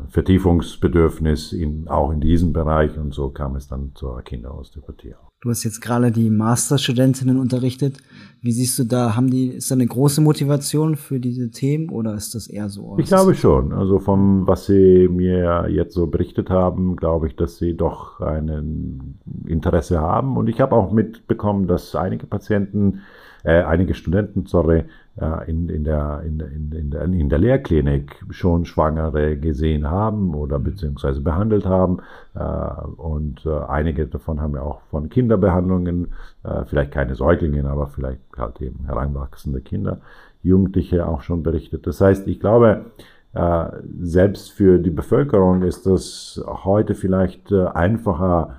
Vertiefungsbedürfnis 0.08 1.52
in, 1.52 1.88
auch 1.88 2.10
in 2.10 2.20
diesem 2.20 2.52
Bereich 2.52 2.98
und 2.98 3.14
so 3.14 3.30
kam 3.30 3.56
es 3.56 3.68
dann 3.68 3.92
zur 3.94 4.22
Kinderosteopathie. 4.22 5.14
Du 5.42 5.50
hast 5.50 5.64
jetzt 5.64 5.80
gerade 5.80 6.12
die 6.12 6.30
Masterstudentinnen 6.30 7.36
unterrichtet. 7.36 7.98
Wie 8.40 8.52
siehst 8.52 8.78
du 8.78 8.84
da, 8.84 9.16
haben 9.16 9.28
die, 9.28 9.48
ist 9.48 9.72
da 9.72 9.74
eine 9.74 9.86
große 9.86 10.20
Motivation 10.20 10.94
für 10.94 11.18
diese 11.18 11.50
Themen 11.50 11.90
oder 11.90 12.14
ist 12.14 12.36
das 12.36 12.46
eher 12.46 12.68
so? 12.68 12.96
Ich 12.98 13.06
glaube 13.06 13.34
schon. 13.34 13.72
Also 13.72 13.98
vom, 13.98 14.46
was 14.46 14.66
sie 14.66 15.08
mir 15.08 15.66
jetzt 15.68 15.94
so 15.94 16.06
berichtet 16.06 16.48
haben, 16.48 16.94
glaube 16.94 17.26
ich, 17.26 17.34
dass 17.34 17.58
sie 17.58 17.76
doch 17.76 18.20
ein 18.20 19.18
Interesse 19.46 20.00
haben. 20.00 20.36
Und 20.36 20.48
ich 20.48 20.60
habe 20.60 20.76
auch 20.76 20.92
mitbekommen, 20.92 21.66
dass 21.66 21.96
einige 21.96 22.26
Patienten, 22.26 23.00
äh, 23.42 23.62
einige 23.62 23.94
Studenten, 23.94 24.46
sorry, 24.46 24.84
in, 25.46 25.68
in, 25.68 25.84
der, 25.84 26.22
in, 26.24 26.40
in, 26.40 26.72
in, 26.72 26.90
der, 26.90 27.02
in 27.02 27.28
der 27.28 27.38
Lehrklinik 27.38 28.24
schon 28.30 28.64
Schwangere 28.64 29.36
gesehen 29.36 29.90
haben 29.90 30.34
oder 30.34 30.58
mhm. 30.58 30.64
beziehungsweise 30.64 31.20
behandelt 31.20 31.66
haben. 31.66 31.98
Äh, 32.34 32.40
und 32.96 33.44
äh, 33.44 33.58
einige 33.68 34.06
davon 34.06 34.40
haben 34.40 34.54
ja 34.54 34.62
auch 34.62 34.80
von 34.90 35.10
Kinderbehandlungen, 35.10 36.08
äh, 36.44 36.64
vielleicht 36.64 36.92
keine 36.92 37.14
Säuglinge, 37.14 37.68
aber 37.68 37.88
vielleicht 37.88 38.20
halt 38.38 38.62
eben 38.62 38.86
heranwachsende 38.86 39.60
Kinder, 39.60 40.00
Jugendliche 40.42 41.06
auch 41.06 41.20
schon 41.20 41.42
berichtet. 41.42 41.86
Das 41.86 42.00
heißt, 42.00 42.26
ich 42.28 42.40
glaube, 42.40 42.86
selbst 44.02 44.52
für 44.52 44.78
die 44.78 44.90
Bevölkerung 44.90 45.62
ist 45.62 45.86
das 45.86 46.44
heute 46.46 46.94
vielleicht 46.94 47.50
einfacher, 47.50 48.58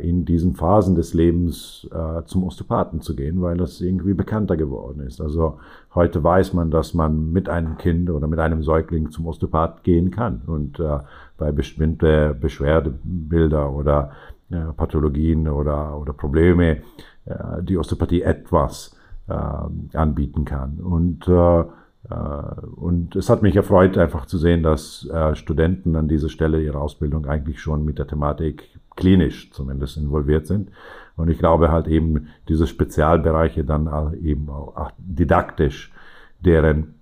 in 0.00 0.24
diesen 0.24 0.54
Phasen 0.54 0.94
des 0.94 1.12
Lebens 1.12 1.86
äh, 1.92 2.24
zum 2.24 2.44
Osteopathen 2.44 3.02
zu 3.02 3.14
gehen, 3.14 3.42
weil 3.42 3.58
das 3.58 3.80
irgendwie 3.82 4.14
bekannter 4.14 4.56
geworden 4.56 5.00
ist. 5.00 5.20
Also 5.20 5.58
heute 5.94 6.24
weiß 6.24 6.54
man, 6.54 6.70
dass 6.70 6.94
man 6.94 7.32
mit 7.32 7.50
einem 7.50 7.76
Kind 7.76 8.08
oder 8.08 8.26
mit 8.28 8.38
einem 8.38 8.62
Säugling 8.62 9.10
zum 9.10 9.26
Osteopath 9.26 9.84
gehen 9.84 10.10
kann 10.10 10.40
und 10.46 10.80
äh, 10.80 11.00
bei 11.36 11.52
bestimmte 11.52 12.34
Beschwerdebilder 12.40 13.70
oder 13.70 14.12
äh, 14.50 14.72
Pathologien 14.74 15.48
oder, 15.48 15.98
oder 15.98 16.14
Probleme 16.14 16.78
äh, 17.26 17.62
die 17.62 17.76
Osteopathie 17.76 18.22
etwas 18.22 18.96
äh, 19.28 19.34
anbieten 19.96 20.46
kann. 20.46 20.78
Und 20.80 21.28
äh, 21.28 21.64
äh, 22.10 22.14
und 22.76 23.16
es 23.16 23.28
hat 23.28 23.42
mich 23.42 23.56
erfreut, 23.56 23.98
einfach 23.98 24.26
zu 24.26 24.38
sehen, 24.38 24.62
dass 24.62 25.06
äh, 25.12 25.34
Studenten 25.34 25.96
an 25.96 26.08
dieser 26.08 26.28
Stelle 26.28 26.62
ihrer 26.62 26.80
Ausbildung 26.80 27.26
eigentlich 27.26 27.60
schon 27.60 27.84
mit 27.84 27.98
der 27.98 28.06
Thematik 28.06 28.77
klinisch 28.98 29.50
zumindest 29.52 29.96
involviert 29.96 30.48
sind. 30.48 30.70
Und 31.16 31.30
ich 31.30 31.38
glaube 31.38 31.70
halt 31.70 31.86
eben 31.86 32.28
diese 32.48 32.66
Spezialbereiche 32.66 33.64
dann 33.64 34.14
eben 34.22 34.48
auch 34.50 34.90
didaktisch, 34.98 35.92
deren, 36.40 36.94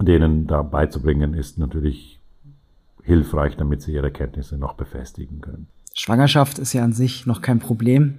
denen 0.00 0.46
da 0.46 0.62
beizubringen, 0.62 1.34
ist 1.34 1.58
natürlich 1.58 2.20
hilfreich, 3.02 3.56
damit 3.56 3.82
sie 3.82 3.92
ihre 3.92 4.12
Kenntnisse 4.12 4.56
noch 4.56 4.74
befestigen 4.74 5.40
können. 5.40 5.66
Schwangerschaft 5.92 6.58
ist 6.58 6.72
ja 6.72 6.84
an 6.84 6.92
sich 6.92 7.26
noch 7.26 7.42
kein 7.42 7.58
Problem. 7.58 8.18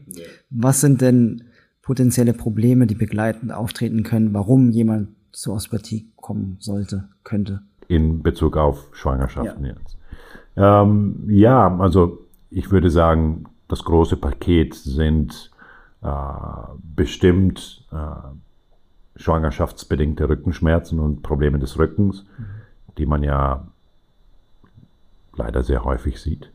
Was 0.49 0.81
sind 0.81 1.01
denn 1.01 1.43
potenzielle 1.81 2.33
Probleme, 2.33 2.85
die 2.85 2.95
begleitend 2.95 3.53
auftreten 3.53 4.03
können, 4.03 4.33
warum 4.33 4.71
jemand 4.71 5.09
zur 5.31 5.55
Osteopathie 5.55 6.11
kommen 6.17 6.57
sollte, 6.59 7.07
könnte. 7.23 7.61
In 7.87 8.23
Bezug 8.23 8.57
auf 8.57 8.87
Schwangerschaften 8.93 9.65
ja. 9.65 9.73
jetzt. 9.73 9.97
Ähm, 10.57 11.25
ja, 11.27 11.77
also 11.77 12.24
ich 12.55 12.71
würde 12.71 12.89
sagen, 12.89 13.45
das 13.67 13.83
große 13.83 14.15
Paket 14.15 14.75
sind 14.75 15.51
äh, 16.01 16.07
bestimmt 16.95 17.85
äh, 17.91 19.19
schwangerschaftsbedingte 19.19 20.29
Rückenschmerzen 20.29 20.99
und 20.99 21.21
Probleme 21.21 21.59
des 21.59 21.77
Rückens, 21.77 22.25
mhm. 22.37 22.45
die 22.97 23.05
man 23.05 23.23
ja 23.23 23.67
leider 25.35 25.63
sehr 25.63 25.83
häufig 25.83 26.21
sieht. 26.21 26.49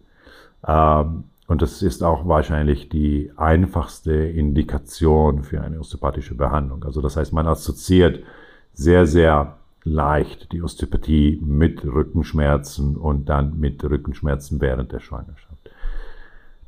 Ähm, 0.66 1.24
und 1.46 1.60
das 1.60 1.82
ist 1.82 2.02
auch 2.02 2.26
wahrscheinlich 2.26 2.88
die 2.88 3.30
einfachste 3.36 4.14
Indikation 4.14 5.42
für 5.42 5.60
eine 5.60 5.80
osteopathische 5.80 6.34
Behandlung. 6.34 6.82
Also 6.84 7.02
das 7.02 7.16
heißt, 7.16 7.34
man 7.34 7.46
assoziiert 7.46 8.24
sehr, 8.72 9.06
sehr 9.06 9.58
leicht 9.84 10.52
die 10.52 10.62
Osteopathie 10.62 11.38
mit 11.44 11.84
Rückenschmerzen 11.84 12.96
und 12.96 13.28
dann 13.28 13.60
mit 13.60 13.84
Rückenschmerzen 13.84 14.62
während 14.62 14.92
der 14.92 15.00
Schwangerschaft. 15.00 15.59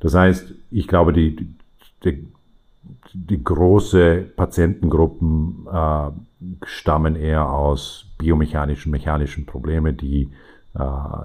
Das 0.02 0.14
heißt, 0.14 0.52
ich 0.72 0.88
glaube, 0.88 1.12
die, 1.12 1.54
die, 2.02 2.26
die 3.14 3.44
große 3.44 4.26
Patientengruppen 4.34 5.68
äh, 5.72 6.10
stammen 6.64 7.14
eher 7.14 7.48
aus 7.48 8.06
biomechanischen, 8.18 8.90
mechanischen 8.90 9.46
Problemen, 9.46 9.96
die 9.96 10.32
äh, 10.74 10.78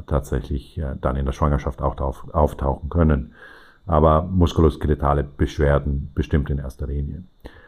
tatsächlich 0.06 0.78
äh, 0.78 0.94
dann 1.02 1.16
in 1.16 1.26
der 1.26 1.34
Schwangerschaft 1.34 1.82
auch 1.82 1.98
auf, 1.98 2.32
auftauchen 2.36 2.90
können. 2.90 3.34
Aber 3.88 4.22
muskuloskeletale 4.22 5.24
Beschwerden 5.24 6.12
bestimmt 6.14 6.52
in 6.52 6.60
erster 6.60 6.86
Linie 6.86 7.24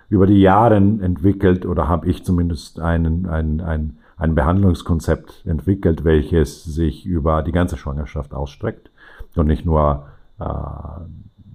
über 0.09 0.27
die 0.27 0.41
Jahre 0.41 0.75
entwickelt 0.75 1.65
oder 1.65 1.87
habe 1.87 2.07
ich 2.07 2.23
zumindest 2.23 2.79
einen, 2.79 3.27
ein, 3.27 3.61
ein, 3.61 3.97
ein 4.17 4.35
Behandlungskonzept 4.35 5.45
entwickelt, 5.45 6.03
welches 6.03 6.63
sich 6.63 7.05
über 7.05 7.41
die 7.43 7.51
ganze 7.51 7.77
Schwangerschaft 7.77 8.33
ausstreckt 8.33 8.91
und 9.35 9.47
nicht 9.47 9.65
nur 9.65 10.07
äh, 10.39 10.43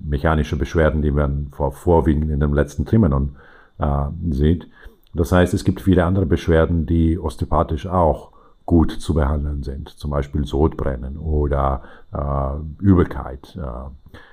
mechanische 0.03 0.57
Beschwerden, 0.57 1.03
die 1.03 1.11
man 1.11 1.49
vor, 1.53 1.73
vorwiegend 1.73 2.31
in 2.31 2.41
dem 2.41 2.55
letzten 2.55 2.85
Trimenon 2.85 3.37
äh, 3.79 4.07
sieht. 4.31 4.69
Das 5.15 5.33
heißt, 5.33 5.55
es 5.55 5.65
gibt 5.65 5.81
viele 5.81 6.05
andere 6.05 6.27
Beschwerden, 6.27 6.87
die 6.87 7.19
osteopathisch 7.19 7.87
auch 7.87 8.33
gut 8.67 8.91
zu 8.91 9.15
behandeln 9.15 9.63
sind, 9.63 9.91
zum 9.91 10.11
Beispiel 10.11 10.45
Sodbrennen 10.45 11.19
oder 11.19 11.83
äh, 12.13 12.83
Übelkeit. 12.83 13.57
Äh, 13.57 13.91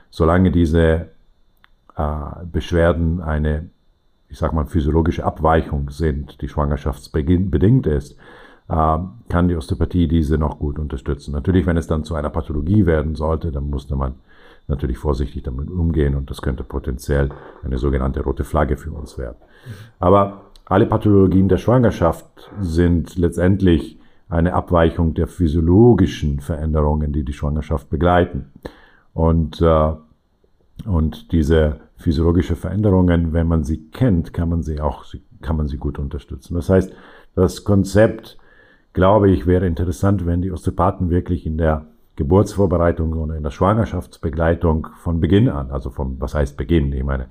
solange 0.10 0.52
diese 0.52 1.10
äh, 1.96 2.46
Beschwerden 2.52 3.22
eine 3.22 3.70
ich 4.32 4.38
sag 4.38 4.54
mal, 4.54 4.66
physiologische 4.66 5.26
Abweichung 5.26 5.90
sind, 5.90 6.42
die 6.42 6.48
schwangerschaftsbedingt 6.48 7.86
ist, 7.86 8.18
äh, 8.70 8.98
kann 9.30 9.48
die 9.50 9.58
Osteopathie 9.58 10.08
diese 10.08 10.38
noch 10.38 10.58
gut 10.58 10.80
unterstützen. 10.80 11.34
Natürlich, 11.34 11.66
wenn 11.66 11.76
es 11.76 11.88
dann 11.88 12.06
zu 12.06 12.16
einer 12.16 12.30
Pathologie 12.30 12.86
werden 12.86 13.16
sollte, 13.16 13.52
dann 13.52 13.70
musste 13.70 13.98
man 13.98 14.16
natürlich 14.72 14.98
vorsichtig 14.98 15.44
damit 15.44 15.70
umgehen 15.70 16.16
und 16.16 16.32
das 16.32 16.42
könnte 16.42 16.64
potenziell 16.64 17.30
eine 17.64 17.78
sogenannte 17.78 18.22
rote 18.22 18.44
Flagge 18.44 18.78
für 18.78 18.92
uns 18.92 19.18
werden. 19.18 19.38
Aber 20.00 20.46
alle 20.66 20.88
Pathologien 20.88 21.50
der 21.50 21.58
Schwangerschaft 21.58 22.50
sind 22.60 23.18
letztendlich 23.18 24.00
eine 24.30 24.54
Abweichung 24.54 25.14
der 25.14 25.28
physiologischen 25.28 26.40
Veränderungen, 26.40 27.12
die 27.12 27.26
die 27.26 27.34
Schwangerschaft 27.34 27.90
begleiten. 27.90 28.52
Und, 29.14 29.62
äh, 29.62 29.92
und 30.86 31.34
diese 31.34 31.82
physiologische 31.98 32.56
Veränderungen, 32.56 33.34
wenn 33.34 33.48
man 33.48 33.64
sie 33.64 33.90
kennt, 33.92 34.34
kann 34.34 34.50
man 34.50 34.64
sie 34.64 34.80
auch, 34.80 35.06
kann 35.42 35.58
man 35.58 35.68
sie 35.68 35.78
gut 35.78 36.00
unterstützen. 36.00 36.56
Das 36.56 36.70
heißt, 36.70 36.94
das 37.36 37.64
Konzept, 37.66 38.38
glaube 38.94 39.30
ich, 39.30 39.46
wäre 39.46 39.68
interessant, 39.68 40.26
wenn 40.26 40.42
die 40.42 40.52
Osteopathen 40.52 41.10
wirklich 41.10 41.46
in 41.46 41.58
der 41.58 41.88
Geburtsvorbereitung 42.16 43.14
oder 43.14 43.36
in 43.36 43.44
der 43.44 43.52
Schwangerschaftsbegleitung 43.52 44.88
von 44.98 45.20
Beginn 45.20 45.50
an, 45.50 45.72
also 45.72 45.90
vom, 45.90 46.20
was 46.20 46.34
heißt 46.34 46.58
Beginn? 46.58 46.92
Ich 46.94 47.04
meine, 47.04 47.28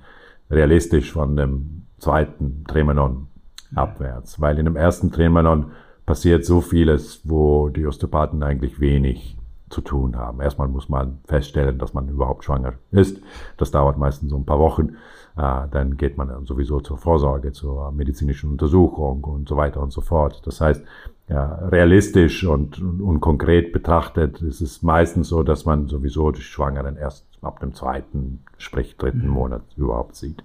realistisch 0.49 1.11
von 1.11 1.35
dem 1.35 1.83
zweiten 1.97 2.63
Tremenon 2.67 3.27
abwärts, 3.75 4.41
weil 4.41 4.57
in 4.59 4.65
dem 4.65 4.75
ersten 4.75 5.11
Tremenon 5.11 5.71
passiert 6.05 6.45
so 6.45 6.61
vieles, 6.61 7.21
wo 7.23 7.69
die 7.69 7.85
Osteopathen 7.85 8.43
eigentlich 8.43 8.79
wenig 8.79 9.37
zu 9.71 9.81
tun 9.81 10.17
haben. 10.17 10.41
Erstmal 10.41 10.67
muss 10.67 10.89
man 10.89 11.19
feststellen, 11.25 11.77
dass 11.79 11.93
man 11.93 12.09
überhaupt 12.09 12.43
schwanger 12.43 12.73
ist. 12.91 13.21
Das 13.57 13.71
dauert 13.71 13.97
meistens 13.97 14.29
so 14.29 14.37
ein 14.37 14.45
paar 14.45 14.59
Wochen. 14.59 14.95
Äh, 15.37 15.67
dann 15.71 15.97
geht 15.97 16.17
man 16.17 16.27
dann 16.27 16.45
sowieso 16.45 16.81
zur 16.81 16.97
Vorsorge, 16.97 17.51
zur 17.51 17.91
medizinischen 17.91 18.51
Untersuchung 18.51 19.23
und 19.23 19.47
so 19.47 19.55
weiter 19.55 19.81
und 19.81 19.91
so 19.91 20.01
fort. 20.01 20.41
Das 20.45 20.61
heißt, 20.61 20.83
ja, 21.29 21.55
realistisch 21.69 22.43
und, 22.43 22.79
und, 22.79 23.01
und 23.01 23.19
konkret 23.21 23.71
betrachtet 23.71 24.41
ist 24.41 24.61
es 24.61 24.81
meistens 24.81 25.29
so, 25.29 25.43
dass 25.43 25.65
man 25.65 25.87
sowieso 25.87 26.31
die 26.31 26.41
Schwangeren 26.41 26.97
erst 26.97 27.25
ab 27.41 27.59
dem 27.59 27.73
zweiten, 27.73 28.43
sprich 28.57 28.97
dritten 28.97 29.27
mhm. 29.27 29.33
Monat 29.33 29.61
überhaupt 29.77 30.15
sieht. 30.15 30.43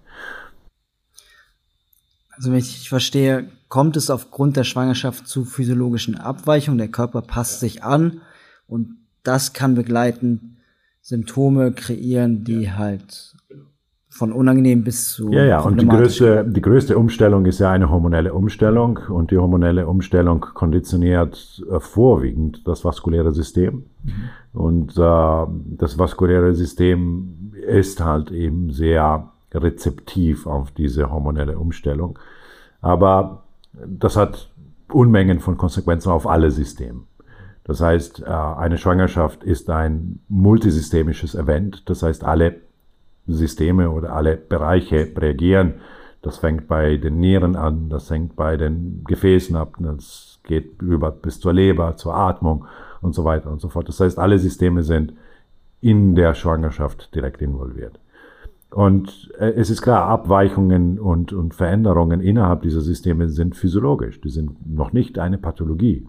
Also 2.30 2.50
wenn 2.50 2.58
ich 2.58 2.88
verstehe, 2.88 3.50
kommt 3.68 3.96
es 3.96 4.10
aufgrund 4.10 4.56
der 4.56 4.64
Schwangerschaft 4.64 5.26
zu 5.26 5.44
physiologischen 5.44 6.16
Abweichungen. 6.16 6.78
Der 6.78 6.88
Körper 6.88 7.22
passt 7.22 7.60
sich 7.60 7.82
an 7.82 8.20
und 8.68 8.96
das 9.26 9.52
kann 9.52 9.74
begleiten 9.74 10.56
Symptome 11.02 11.72
kreieren, 11.72 12.44
die 12.44 12.72
halt 12.72 13.34
von 14.08 14.32
unangenehm 14.32 14.82
bis 14.82 15.12
zu. 15.12 15.30
Ja, 15.30 15.44
ja, 15.44 15.60
und 15.60 15.80
die 15.80 15.86
größte, 15.86 16.44
die 16.48 16.62
größte 16.62 16.96
Umstellung 16.96 17.44
ist 17.44 17.60
ja 17.60 17.70
eine 17.70 17.90
hormonelle 17.90 18.32
Umstellung 18.32 18.98
und 19.10 19.30
die 19.30 19.36
hormonelle 19.36 19.86
Umstellung 19.86 20.40
konditioniert 20.40 21.62
äh, 21.70 21.78
vorwiegend 21.80 22.66
das 22.66 22.84
vaskuläre 22.84 23.32
System. 23.32 23.84
Mhm. 24.02 24.12
Und 24.58 24.96
äh, 24.96 25.76
das 25.76 25.98
vaskuläre 25.98 26.54
System 26.54 27.52
ist 27.66 28.02
halt 28.02 28.30
eben 28.30 28.70
sehr 28.70 29.28
rezeptiv 29.52 30.46
auf 30.46 30.70
diese 30.70 31.10
hormonelle 31.10 31.58
Umstellung. 31.58 32.18
Aber 32.80 33.42
das 33.86 34.16
hat 34.16 34.50
Unmengen 34.90 35.40
von 35.40 35.56
Konsequenzen 35.58 36.10
auf 36.10 36.26
alle 36.26 36.50
Systeme. 36.50 37.00
Das 37.66 37.80
heißt, 37.80 38.22
äh, 38.22 38.26
eine 38.26 38.78
Schwangerschaft 38.78 39.42
ist 39.42 39.68
ein 39.70 40.20
multisystemisches 40.28 41.34
Event. 41.34 41.88
Das 41.90 42.04
heißt, 42.04 42.22
alle 42.22 42.60
Systeme 43.26 43.90
oder 43.90 44.12
alle 44.12 44.36
Bereiche 44.36 45.10
reagieren. 45.16 45.74
Das 46.22 46.38
fängt 46.38 46.68
bei 46.68 46.96
den 46.96 47.18
Nieren 47.18 47.56
an, 47.56 47.88
das 47.88 48.08
fängt 48.08 48.36
bei 48.36 48.56
den 48.56 49.02
Gefäßen 49.04 49.56
ab, 49.56 49.76
das 49.78 50.40
geht 50.44 50.80
über 50.80 51.10
bis 51.10 51.40
zur 51.40 51.52
Leber, 51.52 51.96
zur 51.96 52.16
Atmung 52.16 52.66
und 53.00 53.14
so 53.14 53.24
weiter 53.24 53.50
und 53.50 53.60
so 53.60 53.68
fort. 53.68 53.88
Das 53.88 54.00
heißt, 54.00 54.18
alle 54.18 54.38
Systeme 54.38 54.82
sind 54.84 55.12
in 55.80 56.14
der 56.14 56.34
Schwangerschaft 56.34 57.14
direkt 57.14 57.42
involviert. 57.42 57.98
Und 58.70 59.30
äh, 59.38 59.50
es 59.50 59.70
ist 59.70 59.82
klar, 59.82 60.06
Abweichungen 60.06 61.00
und, 61.00 61.32
und 61.32 61.54
Veränderungen 61.54 62.20
innerhalb 62.20 62.62
dieser 62.62 62.80
Systeme 62.80 63.28
sind 63.28 63.56
physiologisch. 63.56 64.20
Die 64.20 64.30
sind 64.30 64.72
noch 64.72 64.92
nicht 64.92 65.18
eine 65.18 65.38
Pathologie. 65.38 66.06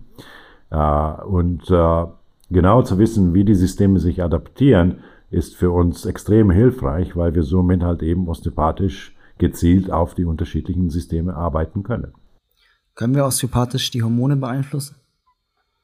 Äh, 0.70 1.22
und 1.24 1.70
äh, 1.70 2.06
genau 2.50 2.82
zu 2.82 2.98
wissen, 2.98 3.34
wie 3.34 3.44
die 3.44 3.56
Systeme 3.56 4.00
sich 4.00 4.24
adaptieren, 4.24 5.00
ist 5.30 5.56
für 5.56 5.72
uns 5.72 6.06
extrem 6.06 6.52
hilfreich, 6.52 7.16
weil 7.16 7.36
wir 7.36 7.44
somit 7.44 7.84
halt 7.84 8.02
eben 8.02 8.28
osteopathisch 8.28 9.16
gezielt 9.38 9.92
auf 9.92 10.16
die 10.16 10.26
unterschiedlichen 10.26 10.90
Systeme 10.90 11.36
arbeiten 11.36 11.84
können. 11.84 12.14
Können 12.96 13.14
wir 13.14 13.26
osteopathisch 13.26 13.92
die 13.92 14.02
Hormone 14.02 14.38
beeinflussen? 14.38 14.96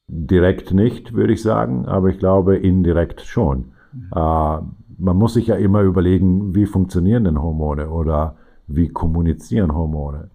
Direkt 0.08 0.72
nicht, 0.72 1.14
würde 1.14 1.32
ich 1.32 1.42
sagen, 1.42 1.86
aber 1.86 2.08
ich 2.08 2.18
glaube 2.18 2.56
indirekt 2.56 3.20
schon. 3.20 3.72
Mhm. 3.92 4.10
Äh, 4.14 4.58
man 4.98 5.16
muss 5.16 5.34
sich 5.34 5.46
ja 5.46 5.56
immer 5.56 5.82
überlegen, 5.82 6.54
wie 6.54 6.66
funktionieren 6.66 7.24
denn 7.24 7.40
Hormone 7.40 7.90
oder 7.90 8.36
wie 8.66 8.88
kommunizieren 8.88 9.74
Hormone. 9.74 10.30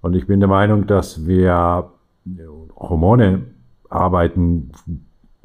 Und 0.00 0.14
ich 0.14 0.26
bin 0.26 0.40
der 0.40 0.48
Meinung, 0.48 0.86
dass 0.86 1.26
wir 1.26 1.90
Hormone 2.76 3.42
arbeiten 3.90 4.72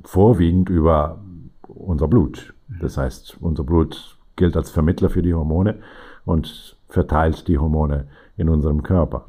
vorwiegend 0.04 0.70
über 0.70 1.20
unser 1.68 2.08
Blut. 2.08 2.54
Das 2.80 2.98
heißt, 2.98 3.38
unser 3.42 3.64
Blut 3.64 4.18
gilt 4.36 4.56
als 4.56 4.72
Vermittler 4.72 5.10
für 5.10 5.22
die 5.22 5.34
Hormone 5.34 5.76
und 6.26 6.78
verteilt 6.88 7.48
die 7.48 7.58
Hormone 7.58 8.08
in 8.38 8.50
unserem 8.50 8.84
Körper. 8.84 9.26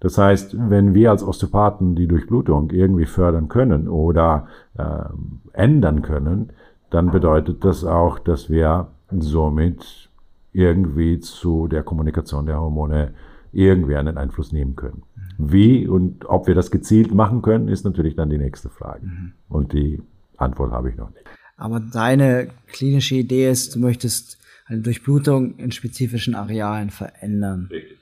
Das 0.00 0.18
heißt, 0.18 0.56
wenn 0.68 0.94
wir 0.94 1.10
als 1.10 1.22
Osteopathen 1.22 1.94
die 1.94 2.08
Durchblutung 2.08 2.70
irgendwie 2.70 3.06
fördern 3.06 3.48
können 3.48 3.88
oder 3.88 4.48
äh, 4.76 5.04
ändern 5.52 6.02
können, 6.02 6.50
dann 6.90 7.10
bedeutet 7.10 7.64
das 7.64 7.84
auch, 7.84 8.18
dass 8.18 8.50
wir 8.50 8.88
somit 9.10 10.10
irgendwie 10.52 11.20
zu 11.20 11.68
der 11.68 11.82
Kommunikation 11.82 12.46
der 12.46 12.60
Hormone 12.60 13.14
irgendwie 13.52 13.96
einen 13.96 14.18
Einfluss 14.18 14.52
nehmen 14.52 14.76
können. 14.76 15.02
Wie 15.38 15.86
und 15.86 16.24
ob 16.26 16.46
wir 16.46 16.54
das 16.54 16.70
gezielt 16.70 17.14
machen 17.14 17.42
können, 17.42 17.68
ist 17.68 17.84
natürlich 17.84 18.16
dann 18.16 18.30
die 18.30 18.38
nächste 18.38 18.70
Frage. 18.70 19.06
Mhm. 19.06 19.32
Und 19.48 19.72
die 19.72 20.02
Antwort 20.36 20.72
habe 20.72 20.90
ich 20.90 20.96
noch 20.96 21.10
nicht. 21.10 21.24
Aber 21.56 21.80
deine 21.80 22.48
klinische 22.68 23.14
Idee 23.16 23.50
ist, 23.50 23.74
du 23.74 23.78
möchtest 23.80 24.38
eine 24.66 24.80
Durchblutung 24.80 25.56
in 25.56 25.70
spezifischen 25.70 26.34
Arealen 26.34 26.90
verändern. 26.90 27.68
Richtig. 27.70 27.98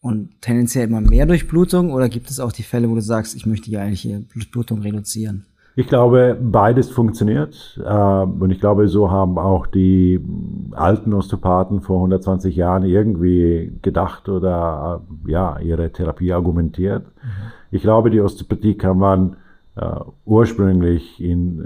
Und 0.00 0.40
tendenziell 0.42 0.86
immer 0.86 1.00
mehr 1.00 1.24
Durchblutung 1.24 1.90
oder 1.90 2.10
gibt 2.10 2.30
es 2.30 2.38
auch 2.38 2.52
die 2.52 2.62
Fälle, 2.62 2.90
wo 2.90 2.94
du 2.94 3.00
sagst, 3.00 3.34
ich 3.34 3.46
möchte 3.46 3.70
ja 3.70 3.80
eigentlich 3.80 4.02
hier 4.02 4.20
Durchblutung 4.34 4.82
reduzieren? 4.82 5.46
Ich 5.76 5.88
glaube, 5.88 6.38
beides 6.40 6.90
funktioniert. 6.90 7.80
Äh, 7.84 7.92
und 7.92 8.50
ich 8.50 8.60
glaube, 8.60 8.88
so 8.88 9.10
haben 9.10 9.38
auch 9.38 9.66
die 9.66 10.24
alten 10.72 11.12
Osteopathen 11.12 11.80
vor 11.80 11.96
120 11.96 12.54
Jahren 12.54 12.84
irgendwie 12.84 13.72
gedacht 13.82 14.28
oder 14.28 15.02
ja, 15.26 15.58
ihre 15.58 15.90
Therapie 15.90 16.32
argumentiert. 16.32 17.06
Mhm. 17.06 17.52
Ich 17.72 17.82
glaube, 17.82 18.10
die 18.10 18.20
Osteopathie 18.20 18.74
kann 18.74 18.98
man 18.98 19.36
äh, 19.74 19.96
ursprünglich 20.24 21.20
in, 21.20 21.58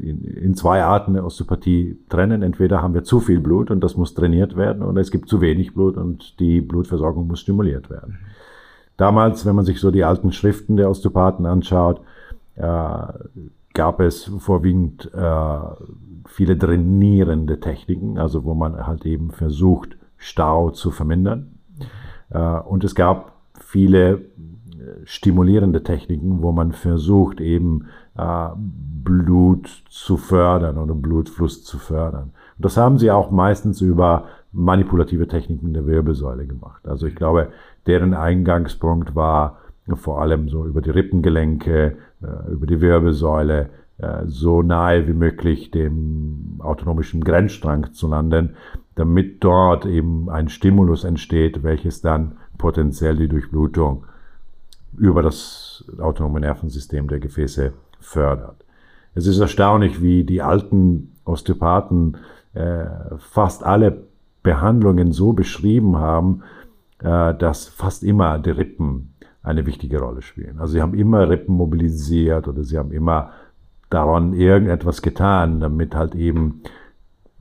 in, 0.00 0.22
in 0.22 0.54
zwei 0.54 0.84
Arten 0.84 1.14
der 1.14 1.24
Osteopathie 1.24 1.98
trennen. 2.08 2.42
Entweder 2.42 2.80
haben 2.80 2.94
wir 2.94 3.02
zu 3.02 3.18
viel 3.18 3.40
Blut 3.40 3.72
und 3.72 3.82
das 3.82 3.96
muss 3.96 4.14
trainiert 4.14 4.56
werden, 4.56 4.84
oder 4.84 5.00
es 5.00 5.10
gibt 5.10 5.28
zu 5.28 5.40
wenig 5.40 5.74
Blut 5.74 5.96
und 5.96 6.38
die 6.38 6.60
Blutversorgung 6.60 7.26
muss 7.26 7.40
stimuliert 7.40 7.90
werden. 7.90 8.18
Damals, 8.96 9.44
wenn 9.46 9.56
man 9.56 9.64
sich 9.64 9.80
so 9.80 9.90
die 9.90 10.04
alten 10.04 10.30
Schriften 10.30 10.76
der 10.76 10.88
Osteopathen 10.88 11.46
anschaut, 11.46 11.98
äh, 11.98 12.17
gab 12.58 14.00
es 14.00 14.24
vorwiegend 14.38 15.10
äh, 15.14 15.58
viele 16.26 16.56
drainierende 16.56 17.60
Techniken, 17.60 18.18
also 18.18 18.44
wo 18.44 18.54
man 18.54 18.86
halt 18.86 19.06
eben 19.06 19.30
versucht, 19.30 19.96
Stau 20.16 20.70
zu 20.70 20.90
vermindern. 20.90 21.58
Äh, 22.30 22.38
und 22.38 22.84
es 22.84 22.94
gab 22.94 23.32
viele 23.60 24.22
stimulierende 25.04 25.82
Techniken, 25.82 26.42
wo 26.42 26.52
man 26.52 26.72
versucht, 26.72 27.40
eben 27.40 27.86
äh, 28.16 28.48
Blut 28.56 29.68
zu 29.88 30.16
fördern 30.16 30.78
oder 30.78 30.94
Blutfluss 30.94 31.64
zu 31.64 31.78
fördern. 31.78 32.32
Und 32.56 32.64
das 32.64 32.76
haben 32.76 32.98
sie 32.98 33.10
auch 33.10 33.30
meistens 33.30 33.80
über 33.80 34.24
manipulative 34.52 35.28
Techniken 35.28 35.72
der 35.74 35.86
Wirbelsäule 35.86 36.46
gemacht. 36.46 36.86
Also 36.88 37.06
ich 37.06 37.14
glaube, 37.14 37.48
deren 37.86 38.14
Eingangspunkt 38.14 39.14
war 39.14 39.58
vor 39.96 40.20
allem 40.20 40.48
so 40.48 40.66
über 40.66 40.80
die 40.80 40.90
Rippengelenke, 40.90 41.96
äh, 42.22 42.52
über 42.52 42.66
die 42.66 42.80
Wirbelsäule, 42.80 43.70
äh, 43.98 44.26
so 44.26 44.62
nahe 44.62 45.06
wie 45.08 45.12
möglich 45.12 45.70
dem 45.70 46.56
autonomischen 46.58 47.22
Grenzstrang 47.24 47.92
zu 47.92 48.08
landen, 48.08 48.56
damit 48.94 49.42
dort 49.44 49.86
eben 49.86 50.28
ein 50.28 50.48
Stimulus 50.48 51.04
entsteht, 51.04 51.62
welches 51.62 52.00
dann 52.00 52.38
potenziell 52.58 53.16
die 53.16 53.28
Durchblutung 53.28 54.04
über 54.96 55.22
das 55.22 55.84
autonome 55.98 56.40
Nervensystem 56.40 57.08
der 57.08 57.20
Gefäße 57.20 57.72
fördert. 58.00 58.64
Es 59.14 59.26
ist 59.26 59.38
erstaunlich, 59.38 60.02
wie 60.02 60.24
die 60.24 60.42
alten 60.42 61.12
Osteopathen 61.24 62.18
äh, 62.54 62.86
fast 63.18 63.64
alle 63.64 64.04
Behandlungen 64.42 65.12
so 65.12 65.32
beschrieben 65.32 65.96
haben, 65.96 66.42
äh, 67.00 67.34
dass 67.34 67.68
fast 67.68 68.02
immer 68.02 68.38
die 68.38 68.50
Rippen 68.50 69.14
eine 69.48 69.66
wichtige 69.66 69.98
Rolle 70.00 70.22
spielen. 70.22 70.58
Also 70.58 70.74
sie 70.74 70.82
haben 70.82 70.94
immer 70.94 71.28
Rippen 71.28 71.54
mobilisiert 71.54 72.46
oder 72.48 72.62
sie 72.62 72.78
haben 72.78 72.92
immer 72.92 73.30
daran 73.90 74.34
irgendetwas 74.34 75.02
getan, 75.02 75.60
damit 75.60 75.94
halt 75.94 76.14
eben 76.14 76.62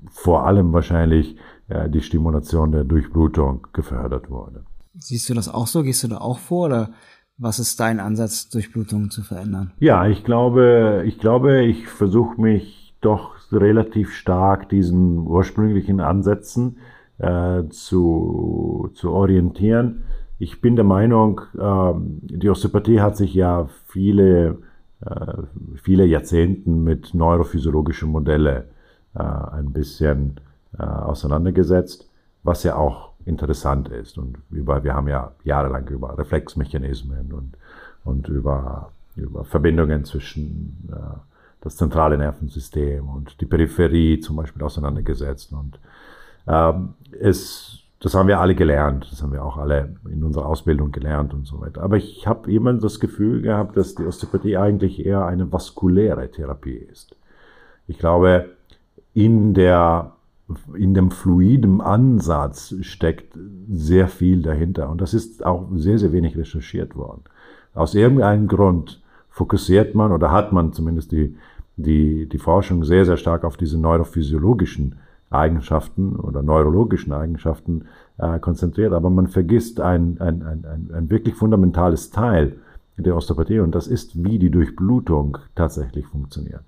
vor 0.10 0.46
allem 0.46 0.74
wahrscheinlich 0.74 1.38
äh, 1.67 1.89
die 1.89 2.02
Stimulation 2.02 2.72
der 2.72 2.86
Durchblutung 2.86 3.67
gefördert 3.74 4.30
wurde. 4.30 4.63
Siehst 4.96 5.30
du 5.30 5.34
das 5.34 5.50
auch 5.50 5.67
so? 5.67 5.84
Gehst 5.84 6.04
du 6.04 6.08
da 6.08 6.17
auch 6.20 6.39
vor 6.39 6.67
oder 6.67 6.89
was 7.38 7.60
ist 7.60 7.80
dein 7.80 8.00
Ansatz, 8.00 8.50
Durchblutung 8.50 9.12
zu 9.12 9.22
verändern? 9.22 9.74
Ja, 9.80 10.08
ich 10.08 10.24
glaube, 10.24 11.04
ich 11.06 11.20
glaube, 11.20 11.63
ich 11.65 11.88
versuche 11.88 12.41
mich 12.41 12.96
doch 13.02 13.36
relativ 13.52 14.13
stark 14.13 14.70
diesen 14.70 15.20
ursprünglichen 15.20 16.00
Ansätzen 16.00 16.78
äh, 17.20 17.63
zu, 17.70 18.89
zu 18.93 19.12
orientieren. 19.12 20.04
Ich 20.39 20.62
bin 20.62 20.76
der 20.76 20.86
Meinung, 20.86 21.41
äh, 21.58 21.93
die 21.97 22.50
Osteopathie 22.50 23.02
hat 23.02 23.17
sich 23.17 23.34
ja 23.34 23.67
viele, 23.88 24.60
äh, 25.02 25.43
viele 25.82 26.06
Jahrzehnten 26.06 26.84
mit 26.84 27.13
neurophysiologischen 27.13 28.10
Modellen 28.10 28.63
äh, 29.15 29.19
ein 29.19 29.73
bisschen 29.73 30.39
äh, 30.78 30.84
auseinandergesetzt, 30.84 32.10
was 32.43 32.63
ja 32.63 32.76
auch 32.76 33.13
interessant 33.26 33.89
ist. 33.89 34.17
Und 34.17 34.38
über, 34.52 34.84
wir 34.84 34.93
haben 34.93 35.08
ja 35.08 35.32
jahrelang 35.43 35.88
über 35.88 36.17
Reflexmechanismen 36.17 37.34
und, 37.34 37.58
und 38.04 38.30
über, 38.30 38.91
über 39.15 39.43
Verbindungen 39.43 40.06
zwischen 40.06 40.88
das 41.62 41.76
zentrale 41.76 42.17
Nervensystem 42.17 43.10
und 43.10 43.41
die 43.41 43.45
Peripherie 43.45 44.19
zum 44.19 44.38
Beispiel 44.38 44.63
auseinandergesetzt. 44.63 45.52
Und 45.52 45.80
ähm, 46.47 46.93
das 48.00 48.14
haben 48.14 48.28
wir 48.28 48.40
alle 48.40 48.54
gelernt, 48.54 49.08
das 49.12 49.24
haben 49.24 49.34
wir 49.34 49.44
auch 49.44 49.58
alle 49.58 49.96
in 50.12 50.24
unserer 50.24 50.46
Ausbildung 50.46 50.92
gelernt 50.92 51.34
und 51.34 51.48
so 51.48 51.60
weiter. 51.60 51.82
Aber 51.82 51.98
ich 51.98 52.28
habe 52.28 52.52
immer 52.52 52.74
das 52.74 53.00
Gefühl 53.00 53.42
gehabt, 53.42 53.76
dass 53.76 53.96
die 53.96 54.06
Osteopathie 54.06 54.58
eigentlich 54.58 55.04
eher 55.06 55.26
eine 55.26 55.52
vaskuläre 55.52 56.30
Therapie 56.30 56.76
ist. 56.76 57.16
Ich 57.88 57.98
glaube, 57.98 58.50
in 59.14 59.54
der 59.54 60.14
in 60.76 60.94
dem 60.94 61.12
fluiden 61.12 61.82
Ansatz 61.82 62.74
steckt 62.82 63.38
sehr 63.70 64.08
viel 64.08 64.42
dahinter. 64.42 64.90
Und 64.90 65.02
das 65.02 65.14
ist 65.14 65.46
auch 65.46 65.68
sehr, 65.76 66.00
sehr 66.00 66.14
wenig 66.14 66.38
recherchiert 66.38 66.96
worden. 66.96 67.24
Aus 67.74 67.96
irgendeinem 67.96 68.48
Grund 68.48 69.02
fokussiert 69.30 69.94
man 69.94 70.12
oder 70.12 70.32
hat 70.32 70.54
man 70.54 70.72
zumindest 70.72 71.12
die, 71.12 71.36
die, 71.76 72.30
die 72.30 72.38
Forschung 72.38 72.84
sehr, 72.86 73.06
sehr 73.06 73.18
stark 73.18 73.44
auf 73.44 73.58
diese 73.58 73.78
neurophysiologischen 73.78 74.96
Eigenschaften 75.30 76.16
oder 76.16 76.42
neurologischen 76.42 77.12
Eigenschaften 77.12 77.86
äh, 78.18 78.40
konzentriert, 78.40 78.94
aber 78.94 79.10
man 79.10 79.28
vergisst 79.28 79.82
ein, 79.82 80.18
ein, 80.20 80.42
ein, 80.44 80.90
ein, 80.94 81.10
wirklich 81.10 81.36
fundamentales 81.36 82.12
Teil 82.12 82.58
der 82.96 83.16
Osteopathie 83.16 83.60
und 83.60 83.76
das 83.76 83.88
ist, 83.88 84.24
wie 84.24 84.40
die 84.40 84.50
Durchblutung 84.50 85.38
tatsächlich 85.56 86.08
funktioniert. 86.08 86.62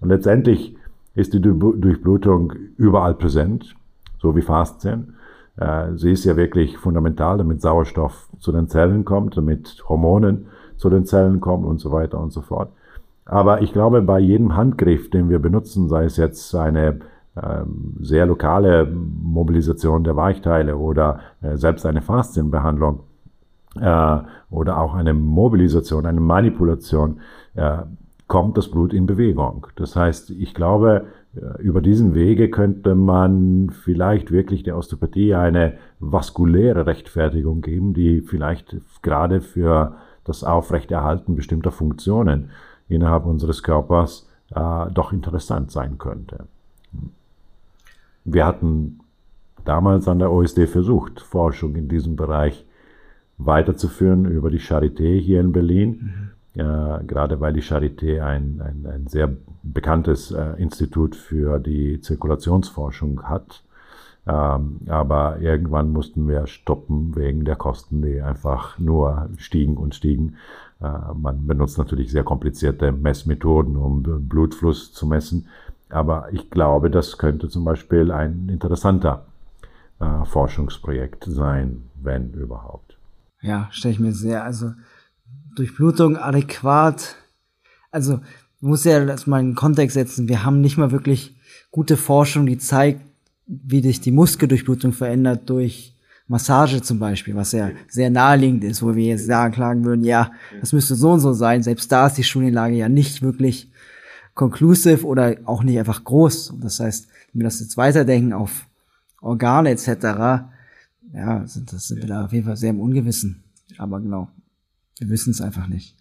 Und 0.00 0.08
letztendlich 0.08 0.76
ist 1.14 1.32
die 1.34 1.40
Durchblutung 1.40 2.52
überall 2.76 3.14
präsent, 3.14 3.74
so 4.18 4.34
wie 4.34 4.42
Faszien. 4.42 5.14
Äh, 5.56 5.94
sie 5.96 6.12
ist 6.12 6.24
ja 6.24 6.36
wirklich 6.36 6.78
fundamental, 6.78 7.38
damit 7.38 7.60
Sauerstoff 7.60 8.28
zu 8.38 8.50
den 8.50 8.68
Zellen 8.68 9.04
kommt, 9.04 9.36
damit 9.36 9.84
Hormonen 9.88 10.46
zu 10.76 10.90
den 10.90 11.06
Zellen 11.06 11.40
kommen 11.40 11.64
und 11.64 11.78
so 11.80 11.92
weiter 11.92 12.18
und 12.18 12.32
so 12.32 12.40
fort. 12.40 12.70
Aber 13.24 13.62
ich 13.62 13.72
glaube, 13.72 14.02
bei 14.02 14.20
jedem 14.20 14.56
Handgriff, 14.56 15.10
den 15.10 15.28
wir 15.28 15.38
benutzen, 15.38 15.88
sei 15.88 16.04
es 16.04 16.16
jetzt 16.16 16.54
eine 16.54 17.00
sehr 18.00 18.26
lokale 18.26 18.86
Mobilisation 18.86 20.04
der 20.04 20.16
Weichteile 20.16 20.76
oder 20.76 21.20
äh, 21.42 21.56
selbst 21.56 21.84
eine 21.84 22.00
Faszienbehandlung 22.00 23.00
äh, 23.80 24.18
oder 24.50 24.80
auch 24.80 24.94
eine 24.94 25.12
Mobilisation, 25.12 26.06
eine 26.06 26.20
Manipulation, 26.20 27.20
äh, 27.54 27.78
kommt 28.26 28.56
das 28.56 28.70
Blut 28.70 28.92
in 28.92 29.06
Bewegung. 29.06 29.66
Das 29.76 29.94
heißt, 29.94 30.30
ich 30.30 30.52
glaube, 30.52 31.06
über 31.60 31.80
diesen 31.80 32.14
Wege 32.14 32.50
könnte 32.50 32.96
man 32.96 33.70
vielleicht 33.70 34.32
wirklich 34.32 34.64
der 34.64 34.76
Osteopathie 34.76 35.34
eine 35.34 35.74
vaskuläre 36.00 36.86
Rechtfertigung 36.86 37.60
geben, 37.60 37.94
die 37.94 38.22
vielleicht 38.22 38.78
gerade 39.02 39.40
für 39.40 39.94
das 40.24 40.42
Aufrechterhalten 40.42 41.36
bestimmter 41.36 41.70
Funktionen 41.70 42.50
innerhalb 42.88 43.26
unseres 43.26 43.62
Körpers 43.62 44.28
äh, 44.54 44.90
doch 44.92 45.12
interessant 45.12 45.70
sein 45.70 45.98
könnte. 45.98 46.46
Wir 48.26 48.44
hatten 48.44 49.00
damals 49.64 50.08
an 50.08 50.18
der 50.18 50.32
OSD 50.32 50.66
versucht, 50.66 51.20
Forschung 51.20 51.76
in 51.76 51.88
diesem 51.88 52.16
Bereich 52.16 52.66
weiterzuführen 53.38 54.24
über 54.24 54.50
die 54.50 54.60
Charité 54.60 55.18
hier 55.18 55.40
in 55.40 55.52
Berlin. 55.52 56.32
Mhm. 56.54 56.60
Äh, 56.60 57.04
gerade 57.04 57.40
weil 57.40 57.52
die 57.52 57.62
Charité 57.62 58.22
ein, 58.22 58.60
ein, 58.62 58.86
ein 58.90 59.06
sehr 59.06 59.30
bekanntes 59.62 60.30
äh, 60.32 60.54
Institut 60.56 61.14
für 61.14 61.58
die 61.58 62.00
Zirkulationsforschung 62.00 63.22
hat. 63.24 63.62
Ähm, 64.26 64.80
aber 64.88 65.38
irgendwann 65.40 65.92
mussten 65.92 66.26
wir 66.28 66.46
stoppen 66.46 67.14
wegen 67.14 67.44
der 67.44 67.56
Kosten, 67.56 68.02
die 68.02 68.20
einfach 68.22 68.78
nur 68.78 69.28
stiegen 69.36 69.76
und 69.76 69.94
stiegen. 69.94 70.36
Äh, 70.80 70.88
man 71.14 71.46
benutzt 71.46 71.78
natürlich 71.78 72.10
sehr 72.10 72.24
komplizierte 72.24 72.90
Messmethoden, 72.90 73.76
um 73.76 74.02
Blutfluss 74.02 74.92
zu 74.92 75.06
messen. 75.06 75.46
Aber 75.88 76.28
ich 76.32 76.50
glaube, 76.50 76.90
das 76.90 77.18
könnte 77.18 77.48
zum 77.48 77.64
Beispiel 77.64 78.10
ein 78.10 78.48
interessanter 78.48 79.26
äh, 80.00 80.24
Forschungsprojekt 80.24 81.24
sein, 81.28 81.90
wenn 82.02 82.32
überhaupt. 82.32 82.96
Ja, 83.40 83.68
stelle 83.70 83.94
ich 83.94 84.00
mir 84.00 84.12
sehr, 84.12 84.44
also 84.44 84.72
Durchblutung 85.54 86.16
adäquat, 86.16 87.16
also 87.90 88.20
muss 88.60 88.84
ja 88.84 89.04
das 89.04 89.26
mal 89.26 89.40
in 89.40 89.50
den 89.50 89.54
Kontext 89.54 89.94
setzen. 89.94 90.28
Wir 90.28 90.44
haben 90.44 90.60
nicht 90.60 90.76
mal 90.76 90.90
wirklich 90.90 91.36
gute 91.70 91.96
Forschung, 91.96 92.46
die 92.46 92.58
zeigt, 92.58 93.00
wie 93.46 93.82
sich 93.82 94.00
die 94.00 94.10
Muskeldurchblutung 94.10 94.92
verändert 94.92 95.48
durch 95.48 95.94
Massage 96.28 96.82
zum 96.82 96.98
Beispiel, 96.98 97.36
was 97.36 97.52
ja 97.52 97.70
sehr 97.88 98.10
naheliegend 98.10 98.64
ist, 98.64 98.82
wo 98.82 98.94
wir 98.96 99.04
jetzt 99.04 99.26
sagen, 99.26 99.54
klagen 99.54 99.84
würden, 99.84 100.04
ja, 100.04 100.32
das 100.60 100.72
müsste 100.72 100.96
so 100.96 101.12
und 101.12 101.20
so 101.20 101.32
sein. 101.32 101.62
Selbst 101.62 101.92
da 101.92 102.08
ist 102.08 102.18
die 102.18 102.24
Studienlage 102.24 102.74
ja 102.74 102.88
nicht 102.88 103.22
wirklich 103.22 103.70
conclusive 104.36 105.04
oder 105.04 105.36
auch 105.46 105.64
nicht 105.64 105.78
einfach 105.78 106.04
groß. 106.04 106.54
Das 106.60 106.78
heißt, 106.78 107.08
wenn 107.32 107.40
wir 107.40 107.44
das 107.44 107.58
jetzt 107.58 107.76
weiterdenken 107.76 108.32
auf 108.32 108.68
Organe 109.20 109.70
etc., 109.70 109.88
ja, 111.12 111.46
sind, 111.46 111.72
das 111.72 111.88
sind 111.88 112.02
wir 112.02 112.06
da 112.06 112.26
auf 112.26 112.32
jeden 112.32 112.46
Fall 112.46 112.56
sehr 112.56 112.70
im 112.70 112.80
Ungewissen. 112.80 113.42
Aber 113.78 114.00
genau, 114.00 114.28
wir 114.98 115.08
wissen 115.08 115.30
es 115.30 115.40
einfach 115.40 115.66
nicht. 115.66 115.96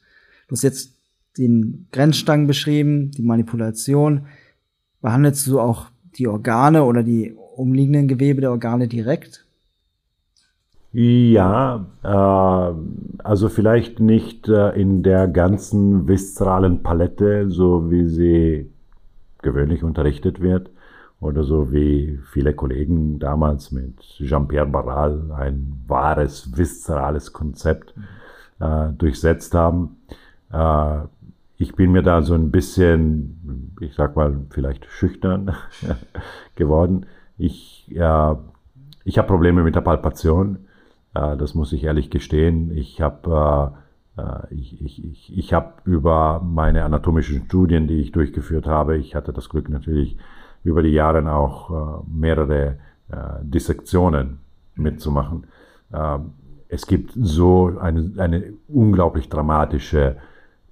Du 0.47 0.51
hast 0.51 0.63
jetzt 0.63 0.93
den 1.37 1.87
Grenzstangen 1.91 2.45
beschrieben, 2.45 3.11
die 3.11 3.21
Manipulation. 3.21 4.27
Behandelst 5.01 5.47
du 5.47 5.59
auch 5.59 5.87
die 6.17 6.27
Organe 6.27 6.83
oder 6.83 7.03
die 7.03 7.33
umliegenden 7.33 8.07
Gewebe 8.07 8.41
der 8.41 8.51
Organe 8.51 8.87
direkt? 8.87 9.44
Ja, 10.97 11.87
äh, 12.03 13.21
also 13.21 13.49
vielleicht 13.49 13.99
nicht 13.99 14.47
äh, 14.47 14.69
in 14.79 15.03
der 15.03 15.27
ganzen 15.27 16.07
viszeralen 16.07 16.83
Palette, 16.83 17.51
so 17.51 17.91
wie 17.91 18.05
sie 18.05 18.71
gewöhnlich 19.41 19.83
unterrichtet 19.83 20.39
wird, 20.39 20.69
oder 21.19 21.43
so 21.43 21.73
wie 21.73 22.17
viele 22.31 22.53
Kollegen 22.53 23.19
damals 23.19 23.73
mit 23.73 23.99
Jean-Pierre 24.19 24.67
Barral 24.67 25.33
ein 25.33 25.83
wahres 25.85 26.57
viszerales 26.57 27.33
Konzept 27.33 27.93
äh, 28.61 28.87
durchsetzt 28.97 29.53
haben. 29.53 29.97
Äh, 30.49 30.99
ich 31.57 31.75
bin 31.75 31.91
mir 31.91 32.03
da 32.03 32.21
so 32.21 32.35
ein 32.35 32.51
bisschen, 32.51 33.75
ich 33.81 33.95
sag 33.95 34.15
mal, 34.15 34.45
vielleicht 34.49 34.85
schüchtern 34.85 35.57
geworden. 36.55 37.05
Ich, 37.37 37.93
äh, 37.93 38.35
ich 39.03 39.17
habe 39.17 39.27
Probleme 39.27 39.61
mit 39.61 39.75
der 39.75 39.81
Palpation 39.81 40.64
das 41.19 41.55
muss 41.55 41.73
ich 41.73 41.83
ehrlich 41.83 42.09
gestehen. 42.09 42.75
Ich 42.75 43.01
habe 43.01 43.73
äh, 44.17 44.21
äh, 44.21 44.53
ich, 44.53 44.81
ich, 44.81 45.03
ich, 45.03 45.37
ich 45.37 45.53
hab 45.53 45.81
über 45.85 46.41
meine 46.43 46.83
anatomischen 46.83 47.45
Studien, 47.45 47.87
die 47.87 48.01
ich 48.01 48.11
durchgeführt 48.11 48.67
habe, 48.67 48.97
ich 48.97 49.15
hatte 49.15 49.33
das 49.33 49.49
Glück 49.49 49.69
natürlich 49.69 50.17
über 50.63 50.81
die 50.81 50.89
Jahre 50.89 51.31
auch 51.31 52.03
mehrere 52.07 52.77
Dissektionen 53.43 54.39
mitzumachen. 54.75 55.45
Ähm, 55.93 56.31
es 56.67 56.87
gibt 56.87 57.11
so 57.15 57.77
eine, 57.79 58.11
eine 58.17 58.53
unglaublich 58.67 59.29
dramatische 59.29 60.17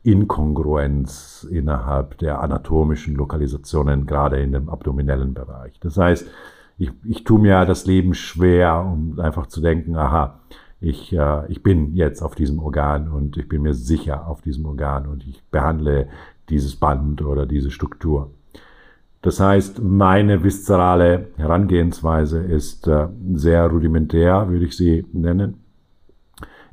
Inkongruenz 0.03 1.47
innerhalb 1.49 2.17
der 2.17 2.41
anatomischen 2.41 3.15
Lokalisationen, 3.15 4.05
gerade 4.05 4.41
in 4.41 4.51
dem 4.51 4.69
abdominellen 4.69 5.33
Bereich. 5.33 5.79
Das 5.79 5.97
heißt, 5.97 6.27
ich, 6.77 6.91
ich 7.03 7.23
tue 7.23 7.39
mir 7.39 7.65
das 7.65 7.85
Leben 7.85 8.13
schwer, 8.13 8.81
um 8.81 9.19
einfach 9.19 9.47
zu 9.47 9.61
denken, 9.61 9.95
aha, 9.95 10.39
ich, 10.79 11.13
äh, 11.13 11.51
ich 11.51 11.63
bin 11.63 11.95
jetzt 11.95 12.21
auf 12.21 12.35
diesem 12.35 12.59
Organ 12.59 13.07
und 13.09 13.37
ich 13.37 13.47
bin 13.47 13.61
mir 13.61 13.73
sicher 13.73 14.27
auf 14.27 14.41
diesem 14.41 14.65
Organ 14.65 15.07
und 15.07 15.25
ich 15.25 15.41
behandle 15.49 16.09
dieses 16.49 16.75
Band 16.75 17.21
oder 17.21 17.45
diese 17.45 17.71
Struktur. 17.71 18.31
Das 19.21 19.39
heißt, 19.39 19.81
meine 19.81 20.43
viszerale 20.43 21.27
Herangehensweise 21.37 22.39
ist 22.39 22.87
äh, 22.87 23.07
sehr 23.33 23.67
rudimentär, 23.67 24.49
würde 24.49 24.65
ich 24.65 24.75
sie 24.75 25.05
nennen. 25.13 25.61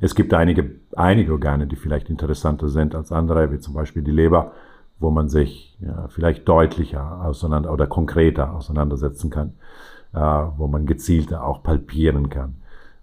Es 0.01 0.15
gibt 0.15 0.33
einige, 0.33 0.71
einige 0.95 1.31
Organe, 1.31 1.67
die 1.67 1.77
vielleicht 1.77 2.09
interessanter 2.09 2.67
sind 2.67 2.95
als 2.95 3.11
andere, 3.11 3.51
wie 3.53 3.59
zum 3.59 3.75
Beispiel 3.75 4.01
die 4.01 4.11
Leber, 4.11 4.51
wo 4.99 5.11
man 5.11 5.29
sich 5.29 5.77
ja, 5.79 6.07
vielleicht 6.09 6.49
deutlicher 6.49 7.23
auseinander 7.23 7.71
oder 7.71 7.87
konkreter 7.87 8.53
auseinandersetzen 8.53 9.29
kann 9.29 9.49
äh, 9.49 9.90
wo 10.17 10.67
man 10.67 10.85
gezielter 10.85 11.45
auch 11.45 11.63
palpieren 11.63 12.29
kann. 12.29 12.55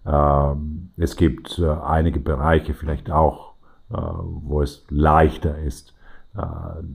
Ähm, 0.05 0.91
es 0.97 1.15
gibt 1.15 1.59
äh, 1.59 1.69
einige 1.69 2.19
Bereiche 2.19 2.73
vielleicht 2.73 3.11
auch, 3.11 3.53
äh, 3.91 3.95
wo 3.95 4.61
es 4.61 4.85
leichter 4.89 5.57
ist, 5.59 5.93
äh, 6.35 6.41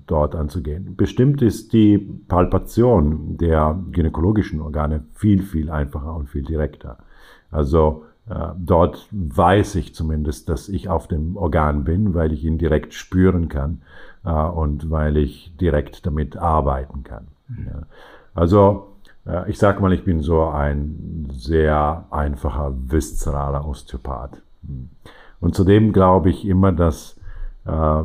dort 0.07 0.35
anzugehen. 0.35 0.97
Bestimmt 0.97 1.43
ist 1.43 1.73
die 1.73 1.99
Palpation 1.99 3.37
der 3.37 3.79
gynäkologischen 3.93 4.61
Organe 4.61 5.05
viel, 5.15 5.43
viel 5.43 5.71
einfacher 5.71 6.15
und 6.15 6.29
viel 6.29 6.43
direkter. 6.43 6.99
Also 7.51 8.05
äh, 8.29 8.49
dort 8.57 9.07
weiß 9.11 9.75
ich 9.77 9.95
zumindest, 9.95 10.49
dass 10.49 10.69
ich 10.69 10.89
auf 10.89 11.09
dem 11.09 11.37
Organ 11.37 11.85
bin, 11.85 12.15
weil 12.15 12.33
ich 12.33 12.45
ihn 12.45 12.59
direkt 12.59 12.95
spüren 12.95 13.49
kann 13.49 13.83
äh, 14.25 14.31
und 14.31 14.91
weil 14.91 15.17
ich 15.17 15.55
direkt 15.61 16.07
damit 16.07 16.37
arbeiten 16.37 17.03
kann. 17.05 17.29
Ja. 17.49 17.83
Also 18.35 18.94
ich 19.47 19.59
sag 19.59 19.81
mal, 19.81 19.93
ich 19.93 20.05
bin 20.05 20.21
so 20.21 20.45
ein 20.45 21.29
sehr 21.33 22.05
einfacher, 22.11 22.75
viszeraler 22.77 23.67
Osteopath. 23.67 24.43
Und 25.41 25.55
zudem 25.55 25.93
glaube 25.93 26.31
ich 26.31 26.47
immer, 26.47 26.73
dass 26.73 27.19
äh, 27.67 28.03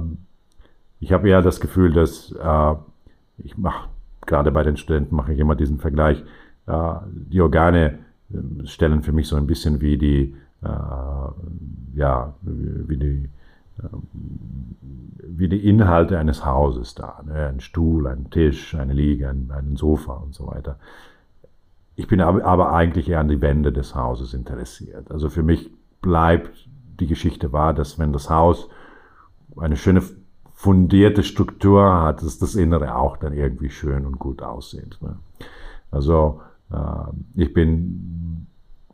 ich 0.99 1.13
habe 1.13 1.29
ja 1.29 1.41
das 1.41 1.59
Gefühl, 1.59 1.93
dass 1.93 2.31
äh, 2.31 2.75
ich 3.37 3.57
mache, 3.57 3.87
gerade 4.25 4.51
bei 4.51 4.63
den 4.63 4.77
Studenten 4.77 5.15
mache 5.15 5.33
ich 5.33 5.39
immer 5.39 5.55
diesen 5.55 5.79
Vergleich, 5.79 6.23
äh, 6.67 6.93
die 7.11 7.41
Organe 7.41 7.99
äh, 8.31 8.65
stellen 8.65 9.01
für 9.01 9.13
mich 9.13 9.27
so 9.27 9.35
ein 9.35 9.47
bisschen 9.47 9.81
wie 9.81 9.97
die, 9.97 10.35
äh, 10.61 11.97
ja, 11.97 12.33
wie 12.41 12.97
die, 12.97 13.29
äh, 13.79 13.87
wie 15.23 15.47
die 15.47 15.67
Inhalte 15.69 16.17
eines 16.19 16.45
Hauses 16.45 16.95
da. 16.95 17.21
Ne? 17.25 17.47
Ein 17.47 17.59
Stuhl, 17.61 18.07
ein 18.07 18.29
Tisch, 18.29 18.75
eine 18.75 18.93
Liege, 18.93 19.29
ein, 19.29 19.49
ein 19.53 19.77
Sofa 19.77 20.13
und 20.13 20.35
so 20.35 20.47
weiter. 20.47 20.77
Ich 21.99 22.07
bin 22.07 22.21
aber 22.21 22.71
eigentlich 22.71 23.09
eher 23.09 23.19
an 23.19 23.27
die 23.27 23.41
Wände 23.41 23.71
des 23.71 23.93
Hauses 23.93 24.33
interessiert. 24.33 25.11
Also 25.11 25.29
für 25.29 25.43
mich 25.43 25.71
bleibt 26.01 26.67
die 26.99 27.07
Geschichte 27.07 27.51
wahr, 27.51 27.73
dass 27.73 27.99
wenn 27.99 28.13
das 28.13 28.29
Haus 28.29 28.69
eine 29.57 29.75
schöne 29.75 30.01
fundierte 30.53 31.23
Struktur 31.23 32.01
hat, 32.01 32.23
dass 32.23 32.39
das 32.39 32.55
Innere 32.55 32.95
auch 32.95 33.17
dann 33.17 33.33
irgendwie 33.33 33.69
schön 33.69 34.05
und 34.05 34.19
gut 34.19 34.41
aussieht. 34.41 34.97
Ne? 35.01 35.17
Also 35.91 36.41
Äh, 36.71 37.11
ich 37.35 37.53
bin 37.53 38.47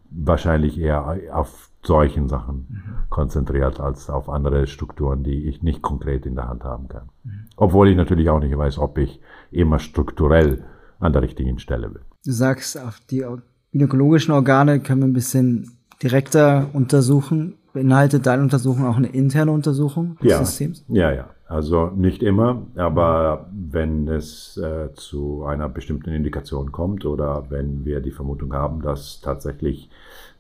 wahrscheinlich 0.10 0.80
eher 0.80 1.20
auf 1.34 1.70
solchen 1.84 2.30
Sachen 2.30 2.68
mhm. 2.70 3.10
konzentriert 3.10 3.80
als 3.80 4.10
auf 4.10 4.30
andere 4.30 4.66
Strukturen, 4.68 5.24
die 5.24 5.48
ich 5.48 5.62
nicht 5.62 5.82
konkret 5.82 6.26
in 6.26 6.36
der 6.36 6.48
Hand 6.48 6.64
haben 6.64 6.88
kann. 6.88 7.10
Mhm. 7.24 7.48
Obwohl 7.58 7.90
ich 7.90 7.98
natürlich 7.98 8.30
auch 8.30 8.40
nicht 8.40 8.58
weiß, 8.58 8.80
ob 8.80 8.98
ich 8.98 9.22
immer 9.52 9.80
strukturell 9.80 10.64
an 11.00 11.14
der 11.14 11.22
richtigen 11.22 11.60
Stelle 11.60 11.90
bin. 11.90 12.02
Du 12.26 12.32
sagst, 12.32 12.80
auf 12.82 13.00
die 13.12 13.24
gynäkologischen 13.72 14.34
Organe 14.34 14.80
können 14.80 15.02
wir 15.02 15.08
ein 15.08 15.14
bisschen 15.14 15.78
direkter 16.02 16.68
untersuchen. 16.74 17.54
Beinhaltet 17.72 18.26
deine 18.26 18.42
Untersuchung 18.42 18.88
auch 18.88 18.98
eine 18.98 19.10
interne 19.10 19.52
Untersuchung 19.52 20.18
des 20.24 20.32
ja. 20.32 20.44
Systems? 20.44 20.84
Ja, 20.88 21.12
ja. 21.12 21.30
Also 21.48 21.92
nicht 21.96 22.24
immer, 22.24 22.64
aber 22.76 23.48
wenn 23.54 24.08
es 24.08 24.58
äh, 24.58 24.92
zu 24.96 25.46
einer 25.46 25.70
bestimmten 25.70 26.10
Indikation 26.10 26.72
kommt 26.72 27.06
oder 27.06 27.46
wenn 27.50 27.86
wir 27.86 28.00
die 28.00 28.10
Vermutung 28.10 28.54
haben, 28.54 28.82
dass 28.82 29.22
tatsächlich 29.22 29.92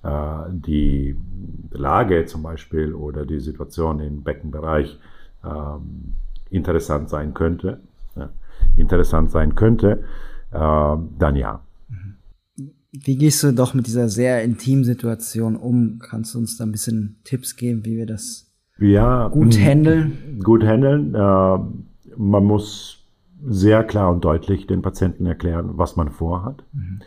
äh, 0.01 0.09
die 0.49 1.15
Lage 1.69 2.25
zum 2.25 2.41
Beispiel 2.41 2.95
oder 2.95 3.27
die 3.27 3.39
Situation 3.39 3.99
im 3.99 4.23
Beckenbereich 4.23 4.99
äh, 5.43 5.49
interessant 6.49 7.09
sein 7.09 7.35
könnte, 7.35 7.81
interessant 8.75 9.29
sein 9.29 9.53
könnte, 9.53 10.03
äh, 10.51 10.97
dann 11.19 11.35
ja. 11.35 11.61
Wie 13.03 13.17
gehst 13.17 13.43
du 13.43 13.53
doch 13.53 13.73
mit 13.73 13.87
dieser 13.87 14.09
sehr 14.09 14.43
intimen 14.43 14.83
Situation 14.83 15.55
um? 15.55 15.99
Kannst 15.99 16.33
du 16.33 16.39
uns 16.39 16.57
da 16.57 16.65
ein 16.65 16.71
bisschen 16.71 17.17
Tipps 17.23 17.55
geben, 17.55 17.85
wie 17.85 17.97
wir 17.97 18.05
das 18.05 18.51
ja, 18.77 19.27
gut 19.29 19.57
handeln? 19.57 20.39
Gut 20.43 20.63
handeln. 20.63 21.13
Äh, 21.15 21.57
man 22.17 22.43
muss 22.43 23.03
sehr 23.45 23.83
klar 23.83 24.11
und 24.11 24.23
deutlich 24.23 24.67
den 24.67 24.81
Patienten 24.81 25.25
erklären, 25.25 25.71
was 25.73 25.95
man 25.95 26.09
vorhat. 26.09 26.63
Mhm. 26.73 27.01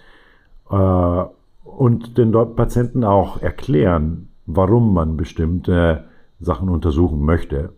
Äh, 0.70 1.24
und 1.64 2.18
den 2.18 2.32
Patienten 2.32 3.04
auch 3.04 3.40
erklären, 3.42 4.28
warum 4.46 4.94
man 4.94 5.16
bestimmte 5.16 6.04
Sachen 6.40 6.68
untersuchen 6.68 7.20
möchte, 7.20 7.70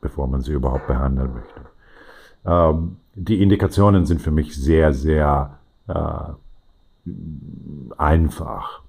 bevor 0.00 0.26
man 0.26 0.40
sie 0.40 0.52
überhaupt 0.52 0.86
behandeln 0.86 1.32
möchte. 1.34 1.60
Ähm, 2.46 2.96
die 3.14 3.42
Indikationen 3.42 4.06
sind 4.06 4.22
für 4.22 4.30
mich 4.30 4.56
sehr, 4.56 4.94
sehr 4.94 5.58
äh, 5.88 6.32
einfach. 7.96 8.82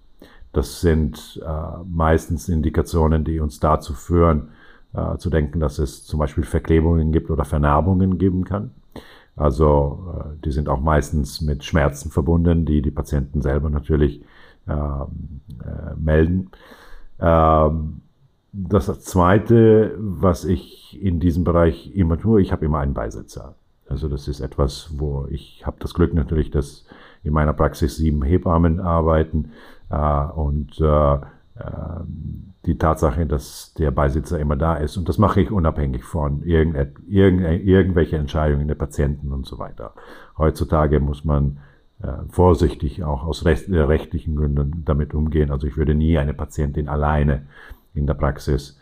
Das 0.51 0.81
sind 0.81 1.41
äh, 1.45 1.83
meistens 1.87 2.49
Indikationen, 2.49 3.23
die 3.23 3.39
uns 3.39 3.59
dazu 3.59 3.93
führen, 3.93 4.49
äh, 4.93 5.17
zu 5.17 5.29
denken, 5.29 5.59
dass 5.59 5.77
es 5.79 6.05
zum 6.05 6.19
Beispiel 6.19 6.43
Verklebungen 6.43 7.11
gibt 7.11 7.29
oder 7.29 7.45
Vernarbungen 7.45 8.17
geben 8.17 8.45
kann. 8.45 8.71
Also 9.35 10.13
äh, 10.13 10.43
die 10.43 10.51
sind 10.51 10.67
auch 10.67 10.81
meistens 10.81 11.41
mit 11.41 11.63
Schmerzen 11.63 12.09
verbunden, 12.09 12.65
die 12.65 12.81
die 12.81 12.91
Patienten 12.91 13.41
selber 13.41 13.69
natürlich 13.69 14.23
äh, 14.67 14.73
äh, 14.73 15.95
melden. 15.97 16.49
Ähm, 17.19 18.01
das 18.51 19.01
Zweite, 19.01 19.95
was 19.99 20.43
ich 20.43 20.99
in 21.01 21.19
diesem 21.19 21.43
Bereich 21.43 21.95
immer 21.95 22.17
tue, 22.17 22.41
ich 22.41 22.51
habe 22.51 22.65
immer 22.65 22.79
einen 22.79 22.93
Beisitzer. 22.93 23.55
Also 23.87 24.07
das 24.07 24.27
ist 24.27 24.39
etwas, 24.39 24.89
wo 24.97 25.27
ich 25.29 25.65
habe 25.65 25.77
das 25.79 25.93
Glück 25.93 26.13
natürlich, 26.13 26.51
dass 26.51 26.85
in 27.23 27.33
meiner 27.33 27.53
Praxis 27.53 27.97
sieben 27.97 28.23
Hebammen 28.23 28.79
arbeiten 28.79 29.51
äh, 29.89 30.23
und 30.35 30.79
äh, 30.79 31.13
äh, 31.13 31.19
die 32.65 32.77
Tatsache, 32.77 33.25
dass 33.25 33.73
der 33.77 33.91
Beisitzer 33.91 34.39
immer 34.39 34.55
da 34.55 34.75
ist. 34.75 34.97
Und 34.97 35.09
das 35.09 35.17
mache 35.17 35.41
ich 35.41 35.51
unabhängig 35.51 36.03
von 36.03 36.43
irgend, 36.43 36.77
irgend, 37.07 37.65
irgendwelche 37.65 38.17
Entscheidungen 38.17 38.67
der 38.67 38.75
Patienten 38.75 39.31
und 39.31 39.45
so 39.45 39.59
weiter. 39.59 39.93
Heutzutage 40.37 40.99
muss 40.99 41.23
man 41.23 41.57
vorsichtig 42.29 43.03
auch 43.03 43.25
aus 43.25 43.43
recht, 43.43 43.69
rechtlichen 43.69 44.37
Gründen 44.37 44.83
damit 44.85 45.13
umgehen. 45.13 45.51
Also 45.51 45.67
ich 45.67 45.75
würde 45.75 45.95
nie 45.95 46.17
eine 46.17 46.33
Patientin 46.33 46.87
alleine 46.87 47.47
in 47.93 48.07
der 48.07 48.13
Praxis 48.13 48.79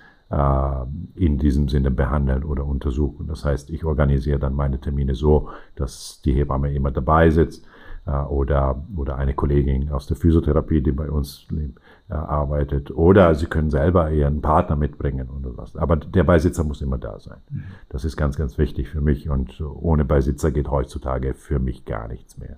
in 1.15 1.39
diesem 1.39 1.67
Sinne 1.67 1.89
behandeln 1.89 2.43
oder 2.43 2.65
untersuchen. 2.65 3.27
Das 3.27 3.43
heißt, 3.43 3.71
ich 3.71 3.85
organisiere 3.85 4.37
dann 4.37 4.53
meine 4.53 4.79
Termine 4.79 5.15
so, 5.15 5.49
dass 5.75 6.21
die 6.25 6.33
Hebamme 6.33 6.71
immer 6.73 6.91
dabei 6.91 7.31
sitzt 7.31 7.65
oder, 8.11 8.81
oder 8.95 9.17
eine 9.17 9.33
Kollegin 9.33 9.91
aus 9.91 10.07
der 10.07 10.17
Physiotherapie, 10.17 10.81
die 10.81 10.91
bei 10.91 11.09
uns 11.09 11.47
äh, 11.51 12.13
arbeitet. 12.13 12.91
Oder 12.91 13.35
sie 13.35 13.47
können 13.47 13.69
selber 13.69 14.11
ihren 14.11 14.41
Partner 14.41 14.75
mitbringen 14.75 15.29
oder 15.29 15.57
was. 15.57 15.75
Aber 15.75 15.97
der 15.97 16.23
Beisitzer 16.23 16.63
muss 16.63 16.81
immer 16.81 16.97
da 16.97 17.19
sein. 17.19 17.39
Mhm. 17.49 17.63
Das 17.89 18.05
ist 18.05 18.15
ganz, 18.15 18.37
ganz 18.37 18.57
wichtig 18.57 18.89
für 18.89 19.01
mich 19.01 19.29
und 19.29 19.61
ohne 19.61 20.05
Beisitzer 20.05 20.51
geht 20.51 20.69
heutzutage 20.69 21.33
für 21.33 21.59
mich 21.59 21.85
gar 21.85 22.07
nichts 22.07 22.37
mehr. 22.37 22.57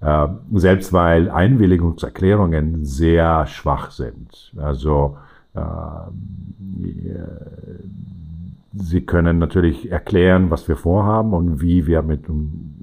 Äh, 0.00 0.28
selbst 0.52 0.92
weil 0.92 1.30
Einwilligungserklärungen 1.30 2.84
sehr 2.84 3.46
schwach 3.46 3.90
sind. 3.90 4.52
Also 4.56 5.16
äh, 5.54 5.60
Sie 8.78 9.00
können 9.00 9.38
natürlich 9.38 9.90
erklären, 9.90 10.50
was 10.50 10.68
wir 10.68 10.76
vorhaben 10.76 11.32
und 11.32 11.60
wie 11.60 11.86
wir 11.86 12.02
mit 12.02 12.24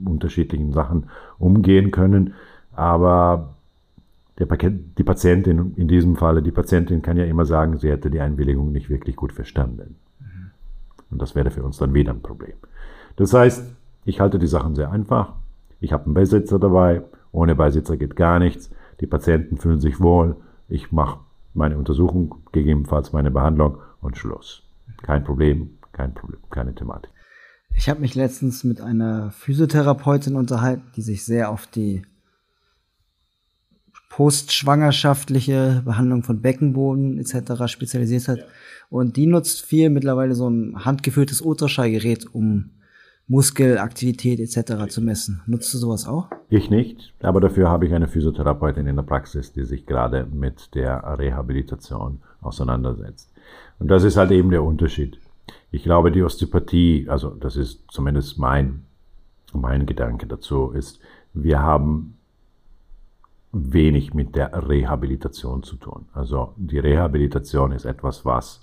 unterschiedlichen 0.04 0.72
Sachen 0.72 1.06
umgehen 1.38 1.92
können. 1.92 2.34
Aber 2.76 3.56
der, 4.40 4.48
die 4.48 5.04
Patientin, 5.04 5.74
in 5.76 5.88
diesem 5.88 6.16
Falle, 6.16 6.42
die 6.42 6.52
Patientin 6.52 7.02
kann 7.02 7.18
ja 7.18 7.26
immer 7.26 7.46
sagen, 7.46 7.78
sie 7.78 7.90
hätte 7.90 8.10
die 8.10 8.20
Einwilligung 8.20 8.72
nicht 8.72 8.90
wirklich 8.90 9.16
gut 9.16 9.34
verstanden. 9.34 9.96
Und 11.12 11.22
das 11.22 11.36
wäre 11.36 11.52
für 11.52 11.64
uns 11.64 11.78
dann 11.78 11.94
wieder 11.94 12.12
ein 12.12 12.22
Problem. 12.22 12.56
Das 13.16 13.34
heißt, 13.34 13.72
ich 14.06 14.20
halte 14.20 14.40
die 14.40 14.48
Sachen 14.48 14.74
sehr 14.74 14.92
einfach. 14.92 15.34
Ich 15.80 15.94
habe 15.94 16.06
einen 16.06 16.16
Beisitzer 16.16 16.58
dabei. 16.58 17.04
Ohne 17.32 17.56
Beisitzer 17.56 17.98
geht 17.98 18.16
gar 18.16 18.40
nichts. 18.40 18.72
Die 19.00 19.08
Patienten 19.08 19.58
fühlen 19.58 19.80
sich 19.80 20.00
wohl. 20.02 20.36
Ich 20.68 20.92
mache 20.92 21.20
meine 21.54 21.78
Untersuchung, 21.78 22.36
gegebenenfalls 22.52 23.14
meine 23.14 23.30
Behandlung 23.30 23.78
und 24.02 24.18
Schluss. 24.18 24.64
Kein 25.04 25.24
Problem, 25.24 25.70
kein 25.94 26.14
Problem, 26.14 26.42
keine 26.50 26.76
Thematik. 26.76 27.12
Ich 27.76 27.90
habe 27.90 28.02
mich 28.02 28.16
letztens 28.16 28.64
mit 28.64 28.82
einer 28.82 29.32
Physiotherapeutin 29.32 30.36
unterhalten, 30.36 30.92
die 30.96 31.02
sich 31.02 31.26
sehr 31.26 31.50
auf 31.50 31.66
die 31.68 32.04
postschwangerschaftliche 34.10 35.82
Behandlung 35.84 36.22
von 36.22 36.42
Beckenboden 36.42 37.18
etc. 37.18 37.66
spezialisiert 37.66 38.28
hat. 38.28 38.40
Ja. 38.40 38.46
Und 38.90 39.18
die 39.18 39.26
nutzt 39.26 39.66
viel 39.66 39.90
mittlerweile 39.90 40.36
so 40.36 40.48
ein 40.48 40.86
handgeführtes 40.86 41.42
Ultraschallgerät, 41.42 42.28
um 42.34 42.70
Muskelaktivität 43.28 44.40
etc. 44.40 44.88
zu 44.90 45.02
messen. 45.02 45.42
Nutzt 45.48 45.74
du 45.74 45.80
sowas 45.80 46.08
auch? 46.08 46.30
Ich 46.50 46.70
nicht, 46.70 47.14
aber 47.24 47.42
dafür 47.42 47.70
habe 47.70 47.88
ich 47.88 47.94
eine 47.94 48.08
Physiotherapeutin 48.08 48.86
in 48.86 48.98
der 48.98 49.04
Praxis, 49.04 49.52
die 49.52 49.64
sich 49.64 49.88
gerade 49.88 50.28
mit 50.32 50.76
der 50.76 51.18
Rehabilitation 51.18 52.20
auseinandersetzt. 52.42 53.32
Und 53.80 53.88
das 53.88 54.04
ist 54.04 54.18
halt 54.18 54.30
eben 54.30 54.52
der 54.52 54.62
Unterschied. 54.62 55.18
Ich 55.74 55.82
glaube, 55.82 56.12
die 56.12 56.22
Osteopathie, 56.22 57.08
also 57.10 57.32
das 57.32 57.56
ist 57.56 57.84
zumindest 57.90 58.38
mein, 58.38 58.86
mein 59.54 59.88
Gedanke 59.88 60.28
dazu, 60.28 60.70
ist, 60.70 61.00
wir 61.34 61.64
haben 61.64 62.20
wenig 63.52 64.14
mit 64.14 64.36
der 64.36 64.70
Rehabilitation 64.70 65.64
zu 65.64 65.78
tun. 65.78 66.06
Also 66.14 66.54
die 66.58 66.78
Rehabilitation 66.78 67.72
ist 67.72 67.86
etwas, 67.86 68.24
was 68.24 68.62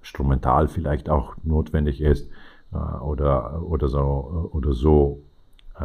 instrumental 0.00 0.68
vielleicht 0.68 1.10
auch 1.10 1.36
notwendig 1.42 2.00
ist 2.00 2.30
äh, 2.72 2.76
oder, 2.76 3.60
oder 3.62 3.88
so, 3.88 4.48
oder 4.54 4.72
so 4.72 5.20
äh, 5.78 5.84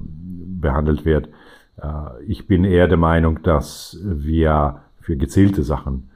behandelt 0.00 1.04
wird. 1.04 1.28
Äh, 1.76 2.24
ich 2.26 2.46
bin 2.46 2.64
eher 2.64 2.88
der 2.88 2.96
Meinung, 2.96 3.42
dass 3.42 3.98
wir 4.02 4.80
für 4.98 5.18
gezielte 5.18 5.62
Sachen 5.62 6.09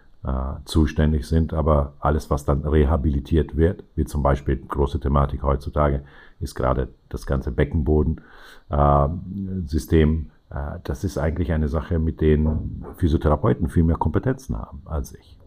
zuständig 0.64 1.27
sind. 1.27 1.53
Aber 1.53 1.95
alles, 2.01 2.31
was 2.31 2.45
dann 2.45 2.64
rehabilitiert 2.64 3.57
wird, 3.57 3.85
wie 3.95 4.05
zum 4.05 4.22
Beispiel 4.22 4.57
große 4.57 5.01
Thematik 5.01 5.43
heutzutage, 5.43 6.05
ist 6.41 6.55
gerade 6.55 6.89
das 7.09 7.27
ganze 7.27 7.51
Beckenbodensystem. 7.51 10.31
Äh, 10.51 10.55
äh, 10.55 10.79
das 10.85 11.05
ist 11.05 11.18
eigentlich 11.18 11.53
eine 11.53 11.68
Sache, 11.68 11.99
mit 11.99 12.20
denen 12.20 12.85
Physiotherapeuten 12.97 13.68
viel 13.68 13.83
mehr 13.83 13.97
Kompetenzen 13.97 14.57
haben 14.57 14.83
als 14.85 15.14
ich. 15.14 15.39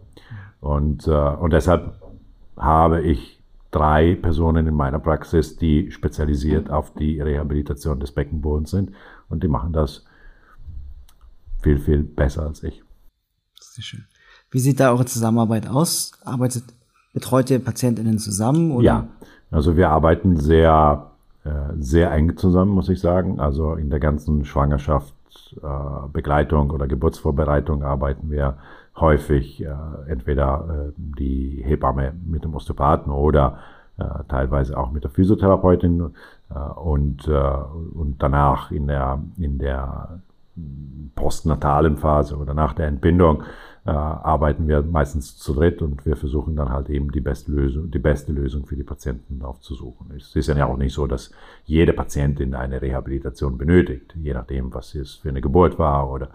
Und, 0.60 1.08
äh, 1.08 1.12
und 1.12 1.54
deshalb 1.54 2.02
habe 2.58 3.02
ich 3.02 3.42
drei 3.72 4.16
Personen 4.16 4.68
in 4.68 4.76
meiner 4.76 5.00
Praxis, 5.00 5.58
die 5.58 5.92
spezialisiert 5.92 6.70
auf 6.70 6.94
die 6.94 7.22
Rehabilitation 7.22 8.00
des 8.00 8.12
Beckenbodens 8.12 8.72
sind. 8.72 8.92
Und 9.30 9.44
die 9.44 9.48
machen 9.48 9.74
das 9.74 10.06
viel, 11.62 11.78
viel 11.78 12.04
besser 12.04 12.44
als 12.44 12.64
ich. 12.64 12.84
Sehr 13.60 13.84
schön. 13.84 14.06
Wie 14.50 14.60
sieht 14.60 14.80
da 14.80 14.92
eure 14.92 15.04
Zusammenarbeit 15.06 15.70
aus? 15.70 16.14
Arbeitet, 16.24 16.64
betreut 17.14 17.50
ihr 17.50 17.60
PatientInnen 17.60 18.18
zusammen? 18.18 18.72
Oder? 18.72 18.86
Ja, 18.86 19.08
also 19.52 19.76
wir 19.76 19.90
arbeiten 19.90 20.38
sehr, 20.38 21.08
äh, 21.44 21.50
sehr 21.80 22.12
eng 22.12 22.38
zusammen, 22.38 22.72
muss 22.72 22.88
ich 22.90 23.02
sagen. 23.02 23.42
Also 23.42 23.76
in 23.76 23.90
der 23.90 24.00
ganzen 24.00 24.46
Schwangerschaftsbegleitung 24.46 26.70
äh, 26.70 26.74
oder 26.74 26.88
Geburtsvorbereitung 26.88 27.84
arbeiten 27.84 28.32
wir 28.32 28.56
häufig 28.96 29.62
äh, 29.64 29.68
entweder 30.08 30.94
die 30.98 31.62
Hebamme 31.64 32.14
mit 32.26 32.44
dem 32.44 32.56
Osteopathen 32.56 33.12
oder 33.12 33.60
teilweise 34.28 34.78
auch 34.78 34.92
mit 34.92 35.04
der 35.04 35.10
Physiotherapeutin 35.10 36.14
und, 36.76 37.28
und 37.28 38.16
danach 38.20 38.70
in 38.70 38.86
der, 38.86 39.24
in 39.38 39.58
der 39.58 40.20
postnatalen 41.16 41.98
Phase 41.98 42.38
oder 42.38 42.54
nach 42.54 42.74
der 42.74 42.88
Entbindung 42.88 43.44
äh, 43.88 43.92
arbeiten 43.92 44.68
wir 44.68 44.82
meistens 44.82 45.38
zu 45.38 45.54
dritt 45.54 45.82
und 45.82 46.06
wir 46.06 46.18
versuchen 46.18 46.58
dann 46.58 46.70
halt 46.70 46.90
eben 46.90 47.10
die 47.10 47.22
beste 47.22 47.54
Lösung, 47.54 47.90
die 47.90 48.00
beste 48.00 48.34
Lösung 48.34 48.66
für 48.66 48.76
die 48.76 48.84
Patienten 48.84 49.42
aufzusuchen. 49.42 50.12
Es 50.16 50.36
ist 50.36 50.48
ja 50.48 50.66
auch 50.66 50.76
nicht 50.76 50.94
so, 50.94 51.08
dass 51.08 51.32
jede 51.64 51.94
Patientin 51.94 52.54
eine 52.54 52.82
Rehabilitation 52.82 53.58
benötigt, 53.58 54.14
je 54.22 54.34
nachdem, 54.34 54.74
was 54.74 54.94
es 54.94 55.16
für 55.16 55.30
eine 55.30 55.40
Geburt 55.40 55.80
war 55.80 56.12
oder, 56.12 56.30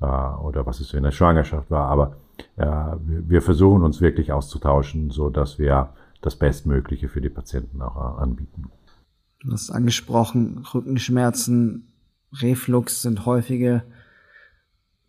äh, 0.00 0.06
oder 0.06 0.64
was 0.64 0.80
es 0.80 0.90
für 0.90 0.96
eine 0.96 1.12
Schwangerschaft 1.12 1.70
war. 1.70 1.90
Aber 1.90 2.16
äh, 2.56 2.96
wir 2.98 3.42
versuchen 3.42 3.82
uns 3.82 4.00
wirklich 4.00 4.32
auszutauschen, 4.32 5.10
so 5.10 5.28
dass 5.28 5.58
wir 5.58 5.90
das 6.22 6.36
Bestmögliche 6.36 7.10
für 7.10 7.20
die 7.20 7.28
Patienten 7.28 7.82
auch 7.82 7.96
äh, 7.96 8.22
anbieten. 8.22 8.70
Du 9.40 9.52
hast 9.52 9.70
angesprochen, 9.70 10.64
Rückenschmerzen, 10.72 11.92
Reflux 12.32 13.02
sind 13.02 13.26
häufige 13.26 13.82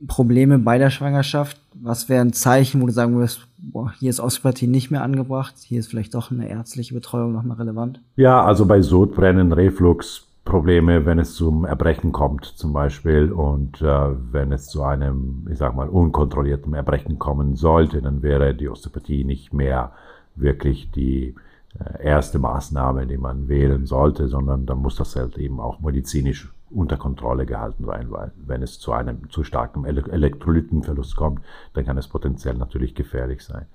Probleme 0.06 0.60
bei 0.60 0.78
der 0.78 0.90
Schwangerschaft? 0.90 1.60
Was 1.74 2.10
wären 2.10 2.34
Zeichen, 2.34 2.82
wo 2.82 2.86
du 2.86 2.92
sagen 2.92 3.16
würdest, 3.16 3.48
boah, 3.58 3.92
hier 3.98 4.10
ist 4.10 4.20
Osteopathie 4.20 4.68
nicht 4.68 4.92
mehr 4.92 5.04
angebracht, 5.04 5.56
hier 5.58 5.80
ist 5.80 5.88
vielleicht 5.88 6.14
doch 6.14 6.32
eine 6.32 6.50
ärztliche 6.50 6.94
Betreuung 6.94 7.34
nochmal 7.34 7.58
relevant? 7.58 8.02
Ja, 8.16 8.44
also 8.44 8.66
bei 8.66 8.82
Sodbrennen, 8.82 9.52
Reflux, 9.52 10.28
Probleme, 10.46 11.06
wenn 11.06 11.20
es 11.20 11.36
zum 11.36 11.66
Erbrechen 11.66 12.14
kommt 12.14 12.46
zum 12.46 12.72
Beispiel 12.72 13.34
und 13.34 13.82
äh, 13.82 14.10
wenn 14.32 14.54
es 14.54 14.68
zu 14.68 14.82
einem, 14.82 15.46
ich 15.52 15.58
sag 15.58 15.76
mal, 15.76 15.90
unkontrollierten 15.90 16.74
Erbrechen 16.74 17.20
kommen 17.20 17.58
sollte, 17.58 18.02
dann 18.02 18.24
wäre 18.24 18.56
die 18.56 18.70
Osteopathie 18.70 19.26
nicht 19.26 19.54
mehr 19.54 19.92
wirklich 20.36 20.90
die 20.92 21.36
äh, 21.78 22.04
erste 22.04 22.40
Maßnahme, 22.40 23.08
die 23.08 23.18
man 23.18 23.50
wählen 23.50 23.86
sollte, 23.86 24.30
sondern 24.30 24.66
dann 24.66 24.78
muss 24.78 24.96
das 24.96 25.18
halt 25.18 25.38
eben 25.38 25.60
auch 25.60 25.82
medizinisch 25.82 26.50
unter 26.70 26.98
Kontrolle 26.98 27.46
gehalten 27.46 27.86
sein, 27.86 28.12
weil 28.12 28.32
wenn 28.38 28.62
es 28.62 28.80
zu 28.80 28.92
einem 28.92 29.30
zu 29.30 29.44
starken 29.44 29.86
Elektrolytenverlust 29.86 31.16
kommt, 31.16 31.42
dann 31.74 31.86
kann 31.86 31.98
es 31.98 32.08
potenziell 32.08 32.56
natürlich 32.56 32.96
gefährlich 32.96 33.44
sein. 33.44 33.66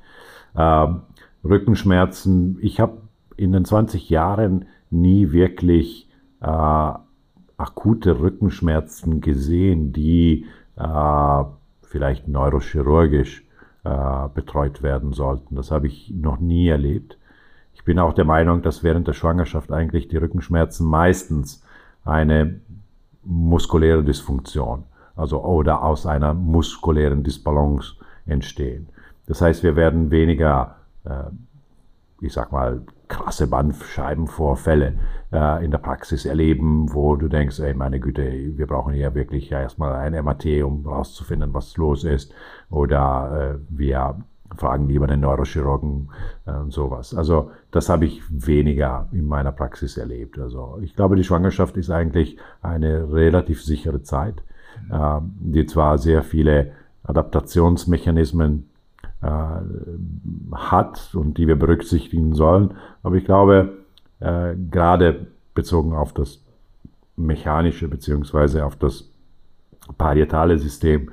Ähm, 0.56 1.02
Rückenschmerzen, 1.44 2.58
ich 2.60 2.80
habe 2.80 2.98
in 3.36 3.52
den 3.52 3.64
20 3.64 4.10
Jahren 4.10 4.66
nie 4.90 5.32
wirklich 5.32 6.08
äh, 6.40 6.92
akute 7.56 8.20
Rückenschmerzen 8.20 9.20
gesehen, 9.20 9.92
die 9.92 10.46
äh, 10.76 11.44
vielleicht 11.82 12.28
neurochirurgisch 12.28 13.44
äh, 13.84 14.28
betreut 14.34 14.82
werden 14.82 15.12
sollten. 15.12 15.56
Das 15.56 15.70
habe 15.70 15.86
ich 15.86 16.10
noch 16.10 16.38
nie 16.38 16.68
erlebt. 16.68 17.18
Ich 17.74 17.84
bin 17.84 17.98
auch 17.98 18.12
der 18.12 18.24
Meinung, 18.24 18.62
dass 18.62 18.82
während 18.82 19.08
der 19.08 19.12
Schwangerschaft 19.12 19.72
eigentlich 19.72 20.08
die 20.08 20.18
Rückenschmerzen 20.18 20.86
meistens 20.86 21.64
eine 22.04 22.60
muskuläre 23.24 24.02
Dysfunktion, 24.02 24.84
also 25.16 25.42
oder 25.44 25.82
aus 25.82 26.06
einer 26.06 26.34
muskulären 26.34 27.22
Disbalance 27.22 27.94
entstehen. 28.26 28.88
Das 29.26 29.40
heißt, 29.40 29.62
wir 29.62 29.76
werden 29.76 30.10
weniger, 30.10 30.76
äh, 31.04 31.24
ich 32.20 32.32
sag 32.32 32.52
mal, 32.52 32.82
krasse 33.08 33.46
Bandscheibenvorfälle 33.46 34.94
äh, 35.32 35.64
in 35.64 35.70
der 35.70 35.78
Praxis 35.78 36.24
erleben, 36.24 36.92
wo 36.94 37.16
du 37.16 37.28
denkst, 37.28 37.60
ey, 37.60 37.74
meine 37.74 38.00
Güte, 38.00 38.56
wir 38.56 38.66
brauchen 38.66 38.94
hier 38.94 39.14
wirklich 39.14 39.52
erstmal 39.52 39.92
ein 39.94 40.24
MAT, 40.24 40.46
um 40.62 40.86
rauszufinden, 40.86 41.52
was 41.52 41.76
los 41.76 42.04
ist. 42.04 42.32
Oder 42.70 43.58
äh, 43.58 43.58
wir 43.68 44.16
fragen 44.56 44.88
lieber 44.88 45.06
den 45.06 45.20
Neurochirurgen 45.20 46.10
äh, 46.46 46.52
sowas. 46.68 47.14
Also 47.14 47.50
das 47.70 47.88
habe 47.88 48.04
ich 48.04 48.22
weniger 48.28 49.08
in 49.12 49.26
meiner 49.26 49.52
Praxis 49.52 49.96
erlebt. 49.96 50.38
Also 50.38 50.78
ich 50.82 50.94
glaube, 50.94 51.16
die 51.16 51.24
Schwangerschaft 51.24 51.76
ist 51.76 51.90
eigentlich 51.90 52.36
eine 52.60 53.12
relativ 53.12 53.62
sichere 53.62 54.02
Zeit, 54.02 54.42
äh, 54.90 55.20
die 55.22 55.66
zwar 55.66 55.98
sehr 55.98 56.22
viele 56.22 56.72
Adaptationsmechanismen 57.04 58.68
äh, 59.22 59.28
hat 60.52 61.14
und 61.14 61.38
die 61.38 61.48
wir 61.48 61.56
berücksichtigen 61.56 62.34
sollen, 62.34 62.74
aber 63.02 63.16
ich 63.16 63.24
glaube, 63.24 63.78
äh, 64.20 64.54
gerade 64.70 65.26
bezogen 65.54 65.94
auf 65.94 66.12
das 66.12 66.40
mechanische 67.16 67.88
beziehungsweise 67.88 68.64
auf 68.64 68.76
das 68.76 69.10
parietale 69.98 70.58
System 70.58 71.10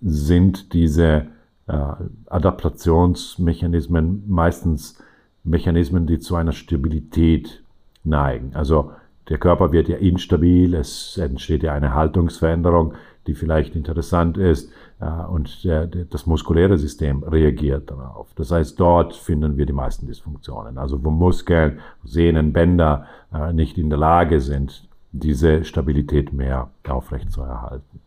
sind 0.00 0.72
diese 0.72 1.26
Adaptationsmechanismen 1.72 4.24
meistens 4.26 4.98
Mechanismen, 5.44 6.06
die 6.06 6.18
zu 6.18 6.36
einer 6.36 6.52
Stabilität 6.52 7.62
neigen. 8.04 8.54
Also 8.54 8.92
der 9.28 9.38
Körper 9.38 9.72
wird 9.72 9.88
ja 9.88 9.96
instabil, 9.96 10.74
es 10.74 11.18
entsteht 11.18 11.62
ja 11.62 11.74
eine 11.74 11.94
Haltungsveränderung, 11.94 12.94
die 13.26 13.34
vielleicht 13.34 13.76
interessant 13.76 14.38
ist 14.38 14.72
äh, 15.00 15.04
und 15.04 15.68
das 16.10 16.26
muskuläre 16.26 16.78
System 16.78 17.22
reagiert 17.22 17.90
darauf. 17.90 18.28
Das 18.36 18.50
heißt, 18.50 18.80
dort 18.80 19.14
finden 19.14 19.58
wir 19.58 19.66
die 19.66 19.74
meisten 19.74 20.06
Dysfunktionen. 20.06 20.78
Also 20.78 21.04
wo 21.04 21.10
Muskeln, 21.10 21.80
Sehnen, 22.04 22.54
Bänder 22.54 23.06
äh, 23.32 23.52
nicht 23.52 23.76
in 23.76 23.90
der 23.90 23.98
Lage 23.98 24.40
sind, 24.40 24.88
diese 25.12 25.64
Stabilität 25.64 26.32
mehr 26.32 26.70
aufrechtzuerhalten. 26.86 28.00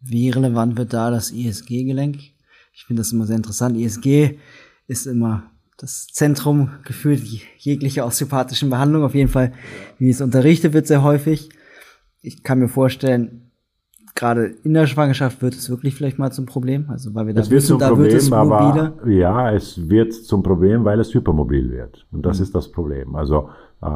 Wie 0.00 0.30
relevant 0.30 0.76
wird 0.76 0.92
da 0.92 1.10
das 1.10 1.30
ISG-Gelenk? 1.30 2.35
Ich 2.76 2.84
finde 2.84 3.00
das 3.00 3.10
immer 3.10 3.24
sehr 3.24 3.36
interessant. 3.36 3.74
ISG 3.74 4.38
ist 4.86 5.06
immer 5.06 5.50
das 5.78 6.08
Zentrum 6.08 6.68
gefühlt 6.84 7.22
jeglicher 7.56 8.04
osteopathischen 8.04 8.68
Behandlung. 8.68 9.02
Auf 9.02 9.14
jeden 9.14 9.30
Fall, 9.30 9.52
wie 9.98 10.10
es 10.10 10.20
unterrichtet 10.20 10.74
wird, 10.74 10.86
sehr 10.86 11.02
häufig. 11.02 11.48
Ich 12.20 12.42
kann 12.42 12.58
mir 12.58 12.68
vorstellen, 12.68 13.50
gerade 14.14 14.44
in 14.62 14.74
der 14.74 14.86
Schwangerschaft 14.86 15.40
wird 15.40 15.54
es 15.54 15.70
wirklich 15.70 15.94
vielleicht 15.94 16.18
mal 16.18 16.32
zum 16.32 16.44
Problem. 16.44 16.90
Also 16.90 17.14
weil 17.14 17.28
wir 17.28 17.34
da 17.34 17.40
es 17.40 17.50
wird 17.50 17.62
wissen, 17.62 17.68
zum 17.68 17.78
da 17.78 17.88
Problem, 17.88 18.12
wird 18.12 18.22
es 18.22 18.28
mobile. 18.28 18.92
Aber, 19.00 19.08
ja, 19.08 19.52
es 19.52 19.88
wird 19.88 20.12
zum 20.12 20.42
Problem, 20.42 20.84
weil 20.84 21.00
es 21.00 21.14
hypermobil 21.14 21.70
wird. 21.70 22.06
Und 22.12 22.26
das 22.26 22.38
mhm. 22.38 22.42
ist 22.42 22.54
das 22.54 22.70
Problem. 22.70 23.16
Also 23.16 23.48
äh, 23.80 23.88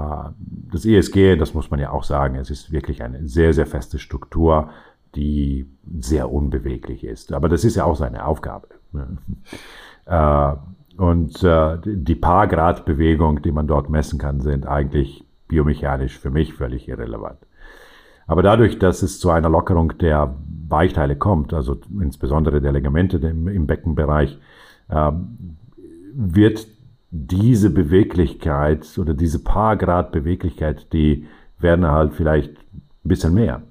das 0.72 0.86
ESG, 0.86 1.36
das 1.36 1.52
muss 1.52 1.70
man 1.70 1.80
ja 1.80 1.90
auch 1.90 2.04
sagen, 2.04 2.36
es 2.36 2.48
ist 2.48 2.72
wirklich 2.72 3.02
eine 3.02 3.28
sehr, 3.28 3.52
sehr 3.52 3.66
feste 3.66 3.98
Struktur 3.98 4.70
die 5.14 5.66
sehr 6.00 6.30
unbeweglich 6.32 7.04
ist. 7.04 7.32
Aber 7.32 7.48
das 7.48 7.64
ist 7.64 7.76
ja 7.76 7.84
auch 7.84 7.96
seine 7.96 8.24
Aufgabe. 8.26 8.68
Ne? 8.92 9.18
Äh, 10.06 10.56
und 10.96 11.44
äh, 11.44 11.78
die 11.84 12.16
paar 12.16 12.48
Grad 12.48 12.84
Bewegung, 12.84 13.42
die 13.42 13.52
man 13.52 13.68
dort 13.68 13.90
messen 13.90 14.18
kann, 14.18 14.40
sind 14.40 14.66
eigentlich 14.66 15.24
biomechanisch 15.46 16.18
für 16.18 16.30
mich 16.30 16.54
völlig 16.54 16.88
irrelevant. 16.88 17.38
Aber 18.26 18.42
dadurch, 18.42 18.78
dass 18.78 19.02
es 19.02 19.18
zu 19.18 19.30
einer 19.30 19.48
Lockerung 19.48 19.98
der 19.98 20.36
Weichteile 20.68 21.16
kommt, 21.16 21.52
also 21.52 21.78
insbesondere 22.00 22.60
der 22.60 22.72
Ligamente 22.72 23.16
im, 23.16 23.66
Beckenbereich, 23.66 24.38
ähm, 24.90 25.56
wird 26.14 26.66
diese 27.10 27.70
Beweglichkeit 27.70 28.86
oder 28.98 29.14
diese 29.14 29.42
paar 29.42 29.76
Grad 29.76 30.12
Beweglichkeit, 30.12 30.92
die 30.92 31.26
werden 31.58 31.86
halt 31.86 32.14
vielleicht 32.14 32.52
ein 32.52 33.08
bisschen 33.08 33.34
mehr. 33.34 33.62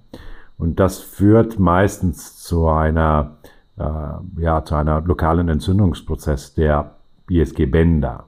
Und 0.59 0.79
das 0.79 0.99
führt 0.99 1.57
meistens 1.57 2.37
zu 2.37 2.67
einer, 2.67 3.37
äh, 3.77 4.41
ja, 4.41 4.63
zu 4.65 4.75
einer 4.75 5.01
lokalen 5.01 5.47
Entzündungsprozess 5.47 6.53
der 6.53 6.95
ISG-Bänder. 7.29 8.25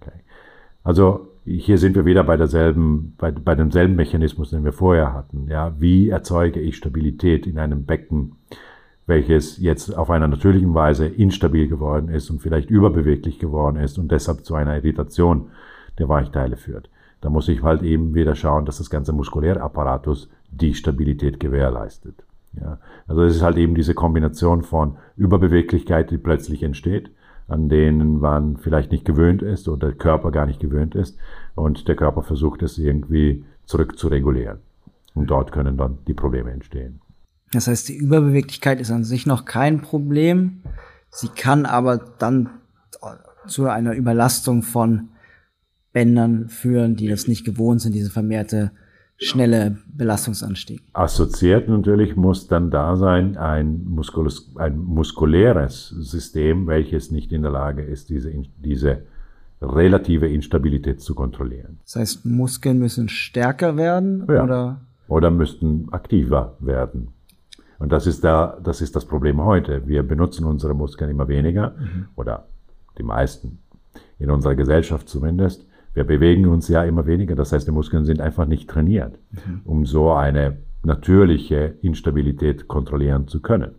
Okay. 0.00 0.20
Also 0.82 1.28
hier 1.44 1.76
sind 1.76 1.94
wir 1.94 2.06
wieder 2.06 2.24
bei 2.24 2.38
derselben, 2.38 3.14
bei, 3.18 3.30
bei 3.30 3.54
demselben 3.54 3.94
Mechanismus, 3.94 4.50
den 4.50 4.64
wir 4.64 4.72
vorher 4.72 5.12
hatten. 5.12 5.48
Ja, 5.48 5.74
wie 5.78 6.08
erzeuge 6.08 6.60
ich 6.60 6.78
Stabilität 6.78 7.46
in 7.46 7.58
einem 7.58 7.84
Becken, 7.84 8.36
welches 9.06 9.58
jetzt 9.58 9.96
auf 9.96 10.10
einer 10.10 10.28
natürlichen 10.28 10.74
Weise 10.74 11.06
instabil 11.06 11.68
geworden 11.68 12.08
ist 12.08 12.30
und 12.30 12.40
vielleicht 12.40 12.70
überbeweglich 12.70 13.38
geworden 13.38 13.76
ist 13.76 13.98
und 13.98 14.10
deshalb 14.10 14.46
zu 14.46 14.54
einer 14.54 14.76
Irritation 14.76 15.50
der 15.98 16.08
Weichteile 16.08 16.56
führt. 16.56 16.88
Da 17.20 17.30
muss 17.30 17.48
ich 17.48 17.62
halt 17.62 17.82
eben 17.82 18.14
wieder 18.14 18.34
schauen, 18.34 18.66
dass 18.66 18.78
das 18.78 18.90
ganze 18.90 19.12
Muskulärapparatus 19.12 20.28
die 20.50 20.74
Stabilität 20.74 21.40
gewährleistet. 21.40 22.24
Ja, 22.60 22.78
also 23.06 23.22
es 23.22 23.36
ist 23.36 23.42
halt 23.42 23.56
eben 23.56 23.74
diese 23.74 23.94
Kombination 23.94 24.62
von 24.62 24.96
Überbeweglichkeit, 25.16 26.10
die 26.10 26.18
plötzlich 26.18 26.62
entsteht, 26.62 27.10
an 27.48 27.68
denen 27.68 28.18
man 28.18 28.56
vielleicht 28.56 28.92
nicht 28.92 29.04
gewöhnt 29.04 29.42
ist 29.42 29.68
oder 29.68 29.88
der 29.88 29.96
Körper 29.96 30.30
gar 30.30 30.46
nicht 30.46 30.60
gewöhnt 30.60 30.94
ist 30.94 31.18
und 31.54 31.86
der 31.86 31.96
Körper 31.96 32.22
versucht 32.22 32.62
es 32.62 32.78
irgendwie 32.78 33.44
zurück 33.64 33.98
zu 33.98 34.08
regulieren. 34.08 34.58
Und 35.14 35.30
dort 35.30 35.52
können 35.52 35.76
dann 35.76 35.98
die 36.06 36.14
Probleme 36.14 36.50
entstehen. 36.50 37.00
Das 37.52 37.68
heißt, 37.68 37.88
die 37.88 37.96
Überbeweglichkeit 37.96 38.80
ist 38.80 38.90
an 38.90 39.04
sich 39.04 39.26
noch 39.26 39.44
kein 39.44 39.80
Problem. 39.80 40.62
Sie 41.10 41.28
kann 41.28 41.64
aber 41.64 41.98
dann 42.18 42.50
zu 43.46 43.68
einer 43.68 43.94
Überlastung 43.94 44.62
von 44.62 45.08
Bändern 45.96 46.50
führen, 46.50 46.94
die 46.94 47.08
das 47.08 47.26
nicht 47.26 47.46
gewohnt 47.46 47.80
sind, 47.80 47.94
diese 47.94 48.10
vermehrte 48.10 48.70
schnelle 49.16 49.78
Belastungsanstieg. 49.88 50.82
Assoziiert 50.92 51.70
natürlich 51.70 52.16
muss 52.16 52.48
dann 52.48 52.70
da 52.70 52.96
sein 52.96 53.38
ein, 53.38 53.82
muskulus, 53.86 54.52
ein 54.56 54.76
muskuläres 54.76 55.88
System, 55.88 56.66
welches 56.66 57.10
nicht 57.10 57.32
in 57.32 57.40
der 57.40 57.50
Lage 57.50 57.80
ist, 57.80 58.10
diese, 58.10 58.30
diese 58.58 59.04
relative 59.62 60.28
Instabilität 60.28 61.00
zu 61.00 61.14
kontrollieren. 61.14 61.78
Das 61.84 61.96
heißt, 61.96 62.26
Muskeln 62.26 62.78
müssen 62.78 63.08
stärker 63.08 63.78
werden 63.78 64.26
ja. 64.28 64.44
oder? 64.44 64.80
Oder 65.08 65.30
müssten 65.30 65.88
aktiver 65.92 66.58
werden. 66.60 67.08
Und 67.78 67.90
das 67.90 68.06
ist, 68.06 68.22
da, 68.22 68.58
das 68.62 68.82
ist 68.82 68.94
das 68.94 69.06
Problem 69.06 69.42
heute. 69.42 69.88
Wir 69.88 70.02
benutzen 70.02 70.44
unsere 70.44 70.74
Muskeln 70.74 71.10
immer 71.10 71.28
weniger 71.28 71.70
mhm. 71.70 72.08
oder 72.16 72.48
die 72.98 73.02
meisten 73.02 73.60
in 74.18 74.30
unserer 74.30 74.56
Gesellschaft 74.56 75.08
zumindest. 75.08 75.66
Wir 75.96 76.04
bewegen 76.04 76.46
uns 76.46 76.68
ja 76.68 76.84
immer 76.84 77.06
weniger. 77.06 77.34
Das 77.34 77.52
heißt, 77.52 77.66
die 77.66 77.72
Muskeln 77.72 78.04
sind 78.04 78.20
einfach 78.20 78.44
nicht 78.44 78.68
trainiert, 78.68 79.18
mhm. 79.30 79.62
um 79.64 79.86
so 79.86 80.12
eine 80.12 80.58
natürliche 80.82 81.76
Instabilität 81.80 82.68
kontrollieren 82.68 83.28
zu 83.28 83.40
können. 83.40 83.76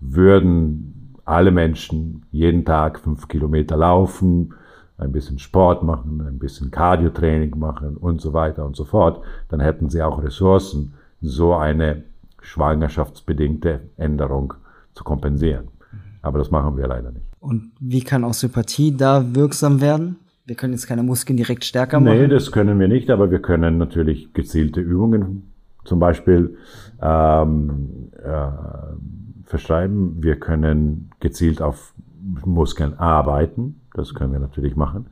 Würden 0.00 1.18
alle 1.26 1.50
Menschen 1.50 2.24
jeden 2.32 2.64
Tag 2.64 3.00
fünf 3.00 3.28
Kilometer 3.28 3.76
laufen, 3.76 4.54
ein 4.96 5.12
bisschen 5.12 5.38
Sport 5.38 5.82
machen, 5.82 6.22
ein 6.26 6.38
bisschen 6.38 6.70
Cardiotraining 6.70 7.58
machen 7.58 7.98
und 7.98 8.22
so 8.22 8.32
weiter 8.32 8.64
und 8.64 8.74
so 8.74 8.86
fort, 8.86 9.22
dann 9.50 9.60
hätten 9.60 9.90
sie 9.90 10.02
auch 10.02 10.22
Ressourcen, 10.22 10.94
so 11.20 11.54
eine 11.54 12.02
schwangerschaftsbedingte 12.40 13.80
Änderung 13.98 14.54
zu 14.94 15.04
kompensieren. 15.04 15.68
Aber 16.22 16.38
das 16.38 16.50
machen 16.50 16.78
wir 16.78 16.86
leider 16.86 17.12
nicht. 17.12 17.26
Und 17.40 17.72
wie 17.78 18.00
kann 18.00 18.24
Osteopathie 18.24 18.96
da 18.96 19.34
wirksam 19.34 19.82
werden? 19.82 20.16
Wir 20.50 20.56
können 20.56 20.72
jetzt 20.72 20.88
keine 20.88 21.04
Muskeln 21.04 21.36
direkt 21.36 21.64
stärker 21.64 22.00
machen. 22.00 22.18
Nee, 22.18 22.26
das 22.26 22.50
können 22.50 22.80
wir 22.80 22.88
nicht, 22.88 23.08
aber 23.10 23.30
wir 23.30 23.40
können 23.40 23.78
natürlich 23.78 24.32
gezielte 24.32 24.80
Übungen 24.80 25.52
zum 25.84 26.00
Beispiel 26.00 26.56
ähm, 27.00 28.10
äh, 28.20 28.48
verschreiben. 29.44 30.16
Wir 30.24 30.40
können 30.40 31.12
gezielt 31.20 31.62
auf 31.62 31.94
Muskeln 32.44 32.98
arbeiten. 32.98 33.80
Das 33.94 34.12
können 34.12 34.32
wir 34.32 34.40
natürlich 34.40 34.74
machen. 34.74 35.06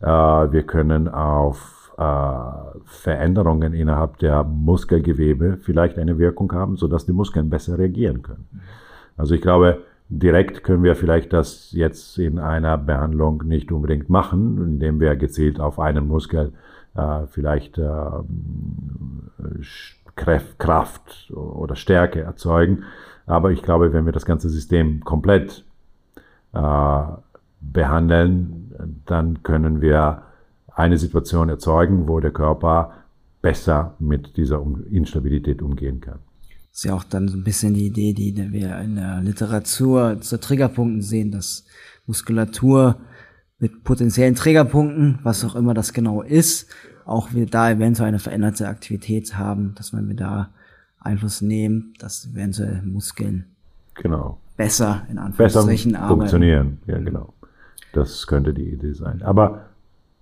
Äh, 0.00 0.06
wir 0.06 0.62
können 0.62 1.06
auf 1.06 1.92
äh, 1.98 2.82
Veränderungen 2.86 3.74
innerhalb 3.74 4.16
der 4.20 4.42
Muskelgewebe 4.42 5.58
vielleicht 5.58 5.98
eine 5.98 6.16
Wirkung 6.16 6.50
haben, 6.52 6.78
sodass 6.78 7.04
die 7.04 7.12
Muskeln 7.12 7.50
besser 7.50 7.76
reagieren 7.76 8.22
können. 8.22 8.48
Also 9.18 9.34
ich 9.34 9.42
glaube, 9.42 9.82
direkt 10.08 10.64
können 10.64 10.82
wir 10.82 10.96
vielleicht 10.96 11.32
das 11.32 11.72
jetzt 11.72 12.18
in 12.18 12.38
einer 12.38 12.78
Behandlung 12.78 13.42
nicht 13.44 13.70
unbedingt 13.72 14.08
machen, 14.08 14.58
indem 14.58 15.00
wir 15.00 15.16
gezielt 15.16 15.60
auf 15.60 15.78
einen 15.78 16.08
Muskel 16.08 16.52
äh, 16.94 17.26
vielleicht 17.26 17.78
äh, 17.78 18.10
Kraft 20.16 21.30
oder 21.32 21.76
Stärke 21.76 22.22
erzeugen. 22.22 22.84
Aber 23.26 23.52
ich 23.52 23.62
glaube, 23.62 23.92
wenn 23.92 24.06
wir 24.06 24.12
das 24.12 24.24
ganze 24.24 24.48
System 24.48 25.04
komplett 25.04 25.64
äh, 26.52 27.02
behandeln, 27.60 29.02
dann 29.06 29.42
können 29.42 29.80
wir 29.80 30.22
eine 30.74 30.96
Situation 30.96 31.48
erzeugen, 31.48 32.08
wo 32.08 32.20
der 32.20 32.30
Körper 32.30 32.92
besser 33.42 33.94
mit 33.98 34.36
dieser 34.36 34.64
Instabilität 34.90 35.62
umgehen 35.62 36.00
kann. 36.00 36.20
Das 36.70 36.78
ist 36.78 36.84
ja 36.84 36.94
auch 36.94 37.04
dann 37.04 37.28
so 37.28 37.36
ein 37.36 37.44
bisschen 37.44 37.74
die 37.74 37.86
Idee, 37.86 38.12
die 38.12 38.34
wir 38.52 38.78
in 38.78 38.96
der 38.96 39.20
Literatur 39.20 40.20
zu 40.20 40.38
Triggerpunkten 40.38 41.02
sehen, 41.02 41.30
dass 41.30 41.64
Muskulatur 42.06 43.00
mit 43.58 43.82
potenziellen 43.84 44.34
Triggerpunkten, 44.34 45.18
was 45.22 45.44
auch 45.44 45.56
immer 45.56 45.74
das 45.74 45.92
genau 45.92 46.22
ist, 46.22 46.70
auch 47.04 47.32
wir 47.32 47.46
da 47.46 47.70
eventuell 47.70 48.08
eine 48.08 48.18
veränderte 48.18 48.68
Aktivität 48.68 49.36
haben, 49.36 49.74
dass 49.74 49.92
wir 49.92 50.02
da 50.14 50.50
Einfluss 51.00 51.40
nehmen, 51.40 51.94
dass 51.98 52.28
eventuell 52.32 52.82
Muskeln 52.82 53.46
genau. 53.94 54.38
besser 54.56 55.06
in 55.10 55.18
Anführungszeichen 55.18 55.92
besser 55.92 56.08
funktionieren. 56.08 56.78
Ja, 56.86 56.98
genau. 56.98 57.34
Das 57.92 58.26
könnte 58.26 58.52
die 58.52 58.70
Idee 58.70 58.92
sein. 58.92 59.22
Aber 59.22 59.68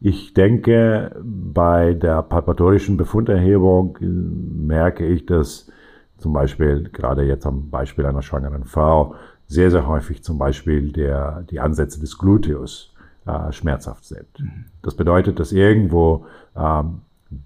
ich 0.00 0.34
denke, 0.34 1.16
bei 1.22 1.94
der 1.94 2.22
palpatorischen 2.22 2.96
Befunderhebung 2.96 3.96
äh, 4.00 4.04
merke 4.04 5.06
ich, 5.06 5.26
dass 5.26 5.70
zum 6.18 6.32
Beispiel 6.32 6.88
gerade 6.92 7.24
jetzt 7.24 7.46
am 7.46 7.70
Beispiel 7.70 8.06
einer 8.06 8.22
schwangeren 8.22 8.64
Frau 8.64 9.14
sehr, 9.46 9.70
sehr 9.70 9.86
häufig 9.86 10.22
zum 10.22 10.38
Beispiel 10.38 10.92
der, 10.92 11.42
die 11.50 11.60
Ansätze 11.60 12.00
des 12.00 12.18
Gluteus 12.18 12.92
äh, 13.26 13.52
schmerzhaft 13.52 14.04
sind. 14.04 14.26
Mhm. 14.38 14.64
Das 14.82 14.94
bedeutet, 14.94 15.38
dass 15.38 15.52
irgendwo 15.52 16.26
ähm, 16.56 17.02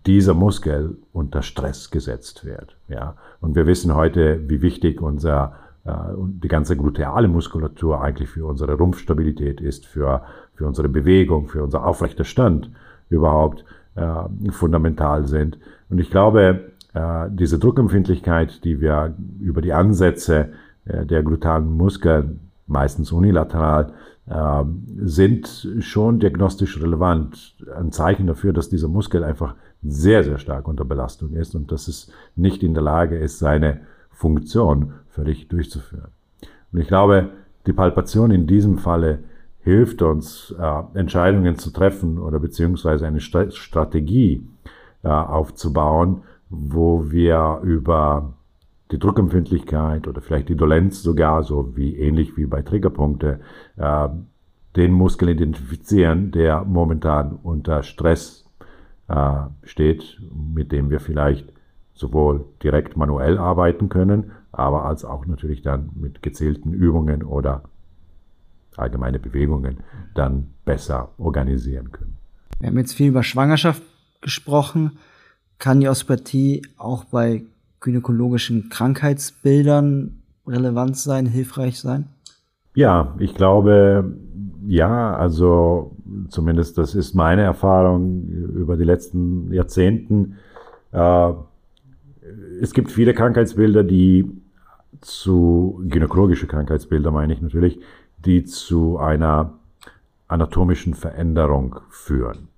dieser 0.07 0.35
Muskel 0.35 0.97
unter 1.13 1.43
Stress 1.43 1.91
gesetzt 1.91 2.45
wird. 2.45 2.77
Ja? 2.89 3.17
Und 3.41 3.55
wir 3.55 3.67
wissen 3.67 3.95
heute, 3.95 4.49
wie 4.49 4.63
wichtig 4.63 5.01
unser 5.01 5.55
äh, 5.85 5.93
die 6.19 6.49
ganze 6.49 6.77
gluteale 6.77 7.29
Muskulatur 7.29 8.03
eigentlich 8.03 8.29
für 8.29 8.47
unsere 8.47 8.75
Rumpfstabilität 8.75 9.61
ist, 9.61 9.87
für, 9.87 10.23
für 10.55 10.67
unsere 10.67 10.89
Bewegung, 10.89 11.49
für 11.49 11.63
unser 11.63 11.87
aufrechter 11.87 12.25
Stand 12.25 12.71
überhaupt 13.09 13.65
äh, 13.95 14.51
fundamental 14.51 15.27
sind. 15.27 15.59
Und 15.89 15.99
ich 15.99 16.11
glaube, 16.11 16.73
äh, 16.95 17.27
diese 17.31 17.59
Druckempfindlichkeit, 17.59 18.65
die 18.65 18.81
wir 18.81 19.15
über 19.39 19.63
die 19.63 19.73
Ansätze 19.73 20.51
äh, 20.85 21.07
der 21.07 21.23
glutalen 21.23 21.71
Muskeln, 21.71 22.41
meistens 22.67 23.13
unilateral, 23.13 23.93
äh, 24.27 24.65
sind 24.99 25.69
schon 25.81 26.19
diagnostisch 26.19 26.81
relevant. 26.81 27.57
Ein 27.77 27.93
Zeichen 27.93 28.27
dafür, 28.27 28.53
dass 28.53 28.69
dieser 28.69 28.89
Muskel 28.89 29.25
einfach 29.25 29.55
sehr, 29.83 30.25
sehr 30.25 30.39
stark 30.39 30.69
unter 30.69 30.85
Belastung 30.85 31.33
ist 31.35 31.55
und 31.55 31.73
dass 31.73 31.89
es 31.89 32.13
nicht 32.37 32.63
in 32.63 32.75
der 32.75 32.83
Lage 32.83 33.17
ist, 33.17 33.39
seine 33.39 33.81
Funktion 34.11 34.93
völlig 35.09 35.49
durchzuführen. 35.49 36.11
Und 36.73 36.81
ich 36.81 36.89
glaube, 36.89 37.31
die 37.67 37.73
Palpation 37.73 38.31
in 38.31 38.47
diesem 38.47 38.79
Falle 38.79 39.21
hilft 39.61 40.03
uns, 40.03 40.55
äh, 40.59 40.99
Entscheidungen 40.99 41.57
zu 41.57 41.71
treffen 41.71 42.19
oder 42.19 42.41
beziehungsweise 42.41 43.07
eine 43.07 43.21
St 43.21 43.53
Strategie 43.53 44.47
aufzubauen, 45.03 46.25
wo 46.51 47.11
wir 47.11 47.61
über 47.63 48.35
die 48.91 48.99
Druckempfindlichkeit 48.99 50.09
oder 50.09 50.21
vielleicht 50.21 50.49
die 50.49 50.57
Dolenz 50.57 51.03
sogar, 51.03 51.45
so 51.45 51.77
wie 51.77 51.97
ähnlich 51.97 52.37
wie 52.37 52.47
bei 52.47 52.63
Triggerpunkte, 52.63 53.41
äh, 53.77 54.09
den 54.77 54.93
Muskel 54.93 55.29
identifizieren, 55.29 56.31
der 56.33 56.65
momentan 56.65 57.33
unter 57.33 57.83
Stress 57.83 58.45
äh, 59.09 59.37
steht, 59.63 60.21
mit 60.33 60.73
dem 60.73 60.91
wir 60.91 61.01
vielleicht 61.01 61.53
sowohl 61.95 62.45
direkt 62.63 62.97
manuell 62.97 63.39
arbeiten 63.39 63.89
können, 63.89 64.33
aber 64.53 64.85
als 64.85 65.05
auch 65.05 65.27
natürlich 65.27 65.63
dann 65.63 65.91
mit 65.95 66.23
gezielten 66.23 66.73
Übungen 66.73 67.23
oder 67.23 67.63
allgemeine 68.77 69.19
Bewegungen 69.19 69.79
dann 70.15 70.49
besser 70.65 71.11
organisieren 71.19 71.93
können. 71.93 72.17
Wir 72.59 72.69
haben 72.69 72.79
jetzt 72.79 72.95
viel 72.95 73.09
über 73.09 73.23
Schwangerschaft 73.23 73.83
gesprochen. 74.21 74.99
Kann 75.61 75.81
die 75.81 75.89
Osteopathie 75.89 76.63
auch 76.79 77.05
bei 77.05 77.45
gynäkologischen 77.81 78.71
Krankheitsbildern 78.71 80.23
relevant 80.47 80.97
sein, 80.97 81.27
hilfreich 81.27 81.79
sein? 81.79 82.07
Ja, 82.75 83.15
ich 83.19 83.35
glaube, 83.35 84.17
ja, 84.67 85.15
also 85.15 85.95
zumindest 86.31 86.79
das 86.79 86.95
ist 86.95 87.15
meine 87.15 87.43
Erfahrung 87.43 88.27
über 88.27 88.79
die 88.79 88.85
letzten 88.85 89.53
Jahrzehnten. 89.53 90.39
Äh, 90.93 91.33
es 92.63 92.73
gibt 92.73 92.91
viele 92.91 93.13
Krankheitsbilder, 93.13 93.85
die 93.85 94.31
zu, 95.03 95.83
gynäkologische 95.85 96.47
Krankheitsbilder 96.47 97.11
meine 97.11 97.35
ich 97.35 97.43
natürlich, 97.43 97.79
die 98.25 98.45
zu 98.45 98.99
einer 98.99 99.53
anatomischen 100.27 100.95
Veränderung 100.95 101.81
führen. 101.91 102.49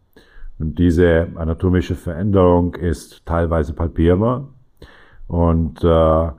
Und 0.62 0.78
diese 0.78 1.26
anatomische 1.34 1.96
Veränderung 1.96 2.76
ist 2.76 3.26
teilweise 3.26 3.72
palpierbar, 3.72 4.48
und 5.26 5.82
äh, 5.82 6.26
äh, 6.26 6.32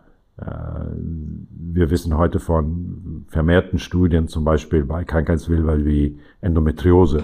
wir 1.50 1.90
wissen 1.90 2.16
heute 2.16 2.40
von 2.40 3.26
vermehrten 3.28 3.80
Studien, 3.80 4.30
zum 4.30 4.46
Beispiel 4.46 4.86
bei 4.86 5.04
Krankheitsbildern 5.04 5.84
wie 5.84 6.20
Endometriose 6.40 7.24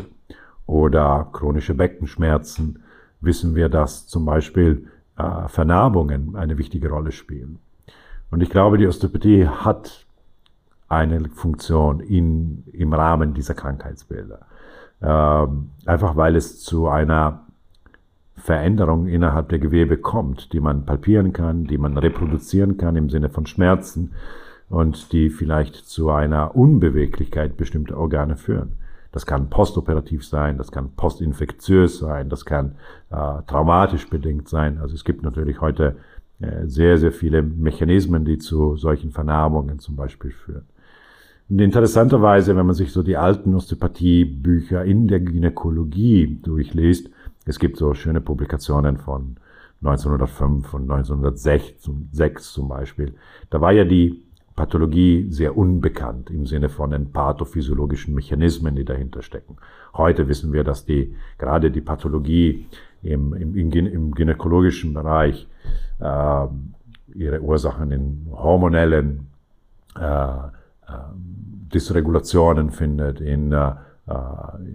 oder 0.65 1.29
chronische 1.31 1.73
Beckenschmerzen, 1.73 2.83
wissen 3.21 3.55
wir, 3.55 3.69
dass 3.69 4.07
zum 4.07 4.25
Beispiel 4.25 4.87
äh, 5.17 5.47
Vernarbungen 5.47 6.35
eine 6.35 6.57
wichtige 6.57 6.89
Rolle 6.89 7.13
spielen. 7.13 7.59
Und 8.29 8.41
ich 8.41 8.49
glaube, 8.49 8.77
die 8.77 8.87
Osteopathie 8.87 9.47
hat 9.47 10.05
eine 10.89 11.29
Funktion 11.29 12.01
in, 12.01 12.65
im 12.73 12.91
Rahmen 12.91 13.33
dieser 13.33 13.53
Krankheitsbilder. 13.53 14.48
Ähm, 15.01 15.69
einfach 15.85 16.15
weil 16.15 16.35
es 16.35 16.59
zu 16.59 16.87
einer 16.87 17.45
Veränderung 18.35 19.07
innerhalb 19.07 19.49
der 19.49 19.59
Gewebe 19.59 19.97
kommt, 19.97 20.53
die 20.53 20.59
man 20.59 20.85
palpieren 20.85 21.33
kann, 21.33 21.65
die 21.65 21.77
man 21.77 21.97
reproduzieren 21.97 22.77
kann 22.77 22.95
im 22.95 23.09
Sinne 23.09 23.29
von 23.29 23.45
Schmerzen 23.45 24.13
und 24.69 25.11
die 25.13 25.29
vielleicht 25.29 25.75
zu 25.75 26.09
einer 26.09 26.55
Unbeweglichkeit 26.55 27.57
bestimmter 27.57 27.97
Organe 27.97 28.37
führen. 28.37 28.73
Das 29.11 29.25
kann 29.25 29.49
postoperativ 29.49 30.25
sein, 30.25 30.57
das 30.57 30.71
kann 30.71 30.91
postinfektiös 30.91 31.97
sein, 31.97 32.29
das 32.29 32.45
kann 32.45 32.75
äh, 33.09 33.41
traumatisch 33.47 34.07
bedingt 34.09 34.47
sein. 34.47 34.77
Also 34.79 34.93
es 34.93 35.03
gibt 35.03 35.23
natürlich 35.23 35.61
heute 35.61 35.95
äh, 36.39 36.67
sehr, 36.67 36.97
sehr 36.97 37.11
viele 37.11 37.41
Mechanismen, 37.41 38.23
die 38.23 38.37
zu 38.37 38.77
solchen 38.77 39.11
Vernarbungen 39.11 39.79
zum 39.79 39.95
Beispiel 39.95 40.31
führen. 40.31 40.67
Und 41.49 41.59
interessanterweise, 41.59 42.55
wenn 42.55 42.65
man 42.65 42.75
sich 42.75 42.91
so 42.91 43.01
die 43.01 43.17
alten 43.17 43.55
Osteopathie-Bücher 43.55 44.85
in 44.85 45.07
der 45.07 45.19
Gynäkologie 45.19 46.39
durchliest, 46.43 47.09
es 47.45 47.57
gibt 47.57 47.77
so 47.77 47.95
schöne 47.95 48.21
Publikationen 48.21 48.97
von 48.97 49.37
1905 49.81 50.73
und 50.73 50.91
1906 50.91 52.51
zum 52.51 52.67
Beispiel. 52.67 53.15
Da 53.49 53.61
war 53.61 53.71
ja 53.71 53.83
die 53.83 54.23
Pathologie 54.55 55.27
sehr 55.31 55.57
unbekannt 55.57 56.29
im 56.29 56.45
Sinne 56.45 56.69
von 56.69 56.91
den 56.91 57.11
pathophysiologischen 57.11 58.13
Mechanismen, 58.13 58.75
die 58.75 58.85
dahinter 58.85 59.23
stecken. 59.23 59.55
Heute 59.95 60.27
wissen 60.27 60.53
wir, 60.53 60.63
dass 60.63 60.85
die, 60.85 61.15
gerade 61.37 61.71
die 61.71 61.81
Pathologie 61.81 62.67
im, 63.01 63.33
im, 63.33 63.55
im 63.55 64.11
gynäkologischen 64.13 64.93
Bereich 64.93 65.47
äh, 65.99 66.47
ihre 67.15 67.41
Ursachen 67.41 67.91
in 67.91 68.27
hormonellen 68.31 69.27
äh, 69.95 70.58
Dysregulationen 71.73 72.71
findet, 72.71 73.21
in, 73.21 73.51
äh, 73.51 73.73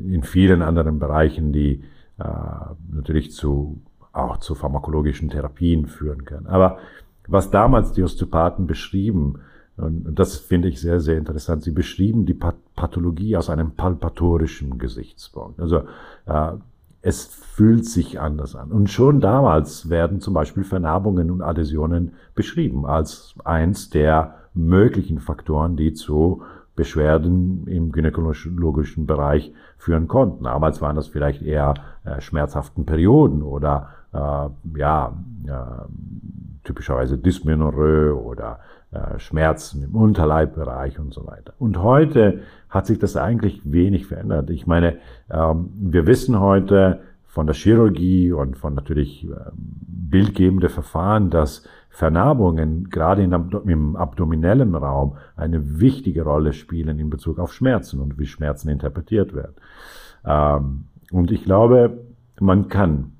in 0.06 0.22
vielen 0.22 0.62
anderen 0.62 0.98
Bereichen, 0.98 1.52
die 1.52 1.82
äh, 2.18 2.24
natürlich 2.92 3.32
zu, 3.32 3.82
auch 4.12 4.38
zu 4.38 4.54
pharmakologischen 4.54 5.28
Therapien 5.28 5.86
führen 5.86 6.24
können. 6.24 6.46
Aber 6.46 6.78
was 7.26 7.50
damals 7.50 7.92
die 7.92 8.02
Osteopathen 8.02 8.66
beschrieben, 8.66 9.40
und 9.76 10.16
das 10.18 10.36
finde 10.36 10.68
ich 10.68 10.80
sehr, 10.80 11.00
sehr 11.00 11.18
interessant. 11.18 11.64
Sie 11.64 11.72
beschrieben 11.72 12.26
die 12.26 12.38
Pathologie 12.76 13.36
aus 13.36 13.50
einem 13.50 13.72
palpatorischen 13.72 14.78
Gesichtspunkt. 14.78 15.58
Also 15.58 15.82
äh, 16.26 16.52
es 17.02 17.26
fühlt 17.26 17.84
sich 17.84 18.20
anders 18.20 18.54
an. 18.54 18.70
Und 18.70 18.88
schon 18.88 19.20
damals 19.20 19.90
werden 19.90 20.20
zum 20.20 20.32
Beispiel 20.32 20.64
Vernarbungen 20.64 21.30
und 21.30 21.42
Adhäsionen 21.42 22.12
beschrieben 22.34 22.86
als 22.86 23.34
eins 23.44 23.90
der 23.90 24.43
möglichen 24.55 25.18
Faktoren, 25.18 25.76
die 25.76 25.92
zu 25.92 26.42
Beschwerden 26.76 27.66
im 27.66 27.92
gynäkologischen 27.92 29.07
Bereich 29.07 29.52
führen 29.76 30.09
konnten. 30.09 30.44
Damals 30.44 30.80
waren 30.80 30.96
das 30.96 31.07
vielleicht 31.07 31.42
eher 31.42 31.74
äh, 32.05 32.20
schmerzhaften 32.20 32.84
Perioden 32.84 33.42
oder 33.42 33.90
äh, 34.12 34.78
ja, 34.78 35.16
äh, 35.46 36.64
typischerweise 36.64 37.18
Dysmenorrhoe 37.18 38.14
oder 38.14 38.59
äh, 38.90 39.18
Schmerzen 39.18 39.82
im 39.82 39.94
Unterleibbereich 39.94 40.98
und 40.98 41.12
so 41.14 41.26
weiter. 41.26 41.52
Und 41.59 41.80
heute 41.82 42.42
hat 42.68 42.86
sich 42.86 42.98
das 42.98 43.16
eigentlich 43.16 43.61
wenig 43.64 44.07
verändert. 44.07 44.50
Ich 44.50 44.66
meine, 44.66 44.98
ähm, 45.30 45.70
wir 45.74 46.07
wissen 46.07 46.40
heute 46.40 47.00
von 47.26 47.46
der 47.46 47.55
Chirurgie 47.55 48.32
und 48.32 48.57
von 48.57 48.74
natürlich 48.74 49.24
äh, 49.24 49.34
bildgebende 49.55 50.68
Verfahren, 50.68 51.30
dass 51.30 51.66
Vernarbungen 51.95 52.90
gerade 52.90 53.22
im 53.22 53.95
abdominellen 53.95 54.74
Raum 54.74 55.16
eine 55.36 55.78
wichtige 55.78 56.24
Rolle 56.24 56.53
spielen 56.53 56.99
in 56.99 57.09
Bezug 57.09 57.38
auf 57.38 57.53
Schmerzen 57.53 58.01
und 58.01 58.18
wie 58.18 58.26
Schmerzen 58.26 58.68
interpretiert 58.68 59.32
werden. 59.32 59.55
Ähm, 60.24 60.84
und 61.12 61.30
ich 61.30 61.45
glaube, 61.45 62.01
man 62.40 62.66
kann 62.66 63.12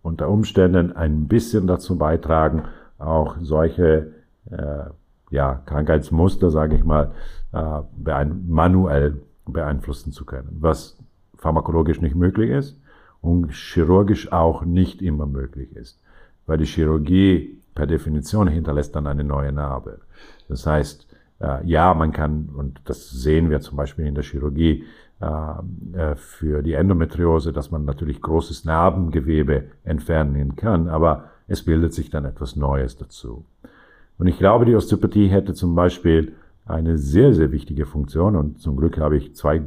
unter 0.00 0.30
Umständen 0.30 0.96
ein 0.96 1.28
bisschen 1.28 1.66
dazu 1.66 1.98
beitragen, 1.98 2.62
auch 2.98 3.36
solche 3.42 4.12
äh, 4.50 4.84
ja, 5.28 5.60
Krankheitsmuster, 5.66 6.50
sage 6.50 6.76
ich 6.76 6.84
mal, 6.84 7.12
äh, 7.52 8.24
manuell 8.24 9.20
beeinflussen 9.44 10.12
zu 10.12 10.24
können, 10.24 10.56
was 10.60 10.96
pharmakologisch 11.36 12.00
nicht 12.00 12.14
möglich 12.14 12.52
ist 12.52 12.80
und 13.20 13.52
chirurgisch 13.52 14.32
auch 14.32 14.64
nicht 14.64 15.02
immer 15.02 15.26
möglich 15.26 15.76
ist, 15.76 16.00
weil 16.46 16.56
die 16.56 16.64
Chirurgie 16.64 17.61
per 17.74 17.86
Definition 17.86 18.48
hinterlässt 18.48 18.94
dann 18.94 19.06
eine 19.06 19.24
neue 19.24 19.52
Narbe. 19.52 20.00
Das 20.48 20.66
heißt, 20.66 21.06
äh, 21.40 21.66
ja, 21.66 21.94
man 21.94 22.12
kann, 22.12 22.50
und 22.54 22.80
das 22.84 23.10
sehen 23.10 23.50
wir 23.50 23.60
zum 23.60 23.76
Beispiel 23.76 24.06
in 24.06 24.14
der 24.14 24.24
Chirurgie, 24.24 24.84
äh, 25.20 25.26
äh 25.96 26.16
für 26.16 26.62
die 26.62 26.74
Endometriose, 26.74 27.52
dass 27.52 27.70
man 27.70 27.84
natürlich 27.84 28.20
großes 28.20 28.64
Narbengewebe 28.64 29.64
entfernen 29.84 30.56
kann, 30.56 30.88
aber 30.88 31.30
es 31.48 31.64
bildet 31.64 31.92
sich 31.92 32.10
dann 32.10 32.24
etwas 32.24 32.56
Neues 32.56 32.96
dazu. 32.96 33.44
Und 34.18 34.26
ich 34.26 34.38
glaube, 34.38 34.64
die 34.64 34.76
Osteopathie 34.76 35.28
hätte 35.28 35.54
zum 35.54 35.74
Beispiel 35.74 36.34
eine 36.66 36.98
sehr, 36.98 37.34
sehr 37.34 37.50
wichtige 37.52 37.86
Funktion. 37.86 38.36
Und 38.36 38.60
zum 38.60 38.76
Glück 38.76 38.98
habe 38.98 39.16
ich 39.16 39.34
zwei 39.34 39.62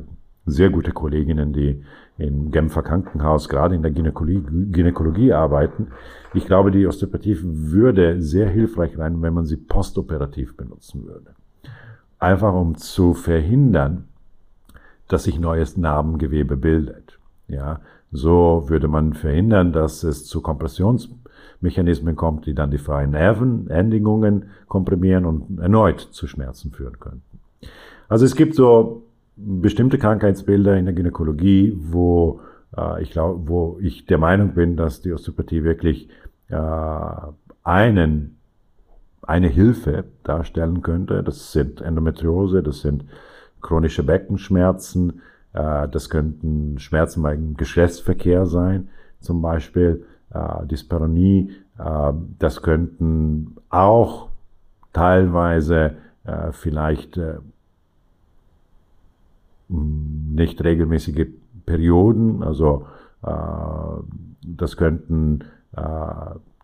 sehr 0.45 0.69
gute 0.69 0.91
Kolleginnen, 0.91 1.53
die 1.53 1.83
im 2.17 2.51
Genfer 2.51 2.81
Krankenhaus 2.81 3.49
gerade 3.49 3.75
in 3.75 3.81
der 3.81 3.91
Gynäkologie, 3.91 4.71
Gynäkologie 4.71 5.33
arbeiten. 5.33 5.87
Ich 6.33 6.45
glaube, 6.45 6.71
die 6.71 6.87
Osteopathie 6.87 7.37
würde 7.41 8.21
sehr 8.21 8.49
hilfreich 8.49 8.95
sein, 8.95 9.21
wenn 9.21 9.33
man 9.33 9.45
sie 9.45 9.57
postoperativ 9.57 10.55
benutzen 10.55 11.05
würde. 11.05 11.35
Einfach 12.19 12.53
um 12.53 12.75
zu 12.75 13.13
verhindern, 13.13 14.05
dass 15.07 15.25
sich 15.25 15.39
neues 15.39 15.77
Narbengewebe 15.77 16.57
bildet. 16.57 17.19
Ja, 17.47 17.81
so 18.11 18.63
würde 18.67 18.87
man 18.87 19.13
verhindern, 19.13 19.73
dass 19.73 20.03
es 20.03 20.25
zu 20.25 20.41
Kompressions 20.41 21.09
Mechanismen 21.61 22.15
kommt, 22.15 22.45
die 22.45 22.55
dann 22.55 22.71
die 22.71 22.77
freien 22.77 23.11
Nervenendigungen 23.11 24.45
komprimieren 24.67 25.25
und 25.25 25.59
erneut 25.59 25.99
zu 25.99 26.27
Schmerzen 26.27 26.71
führen 26.71 26.99
könnten. 26.99 27.39
Also 28.07 28.25
es 28.25 28.35
gibt 28.35 28.55
so 28.55 29.04
bestimmte 29.35 29.97
Krankheitsbilder 29.97 30.77
in 30.77 30.85
der 30.85 30.93
Gynäkologie, 30.93 31.77
wo 31.77 32.41
äh, 32.77 33.01
ich 33.01 33.11
glaube, 33.11 33.47
wo 33.47 33.79
ich 33.81 34.05
der 34.05 34.17
Meinung 34.17 34.53
bin, 34.53 34.77
dass 34.77 35.01
die 35.01 35.13
Osteopathie 35.13 35.63
wirklich 35.63 36.09
äh, 36.49 36.57
einen 37.63 38.35
eine 39.27 39.47
Hilfe 39.47 40.05
darstellen 40.23 40.81
könnte. 40.81 41.23
Das 41.23 41.51
sind 41.51 41.81
Endometriose, 41.81 42.61
das 42.61 42.81
sind 42.81 43.05
chronische 43.61 44.03
Beckenschmerzen, 44.03 45.21
äh, 45.53 45.87
das 45.87 46.09
könnten 46.09 46.77
Schmerzen 46.79 47.23
beim 47.23 47.55
Geschlechtsverkehr 47.55 48.45
sein, 48.45 48.89
zum 49.19 49.41
Beispiel 49.41 50.05
äh, 50.31 50.65
Dyspareunie. 50.67 51.51
Äh, 51.79 52.13
das 52.39 52.61
könnten 52.61 53.55
auch 53.69 54.29
teilweise 54.93 55.95
äh, 56.23 56.51
vielleicht 56.51 57.17
äh, 57.17 57.37
nicht 59.67 60.63
regelmäßige 60.63 61.27
Perioden, 61.65 62.43
also 62.43 62.87
äh, 63.23 63.31
das 64.43 64.77
könnten 64.77 65.39
äh, 65.75 65.81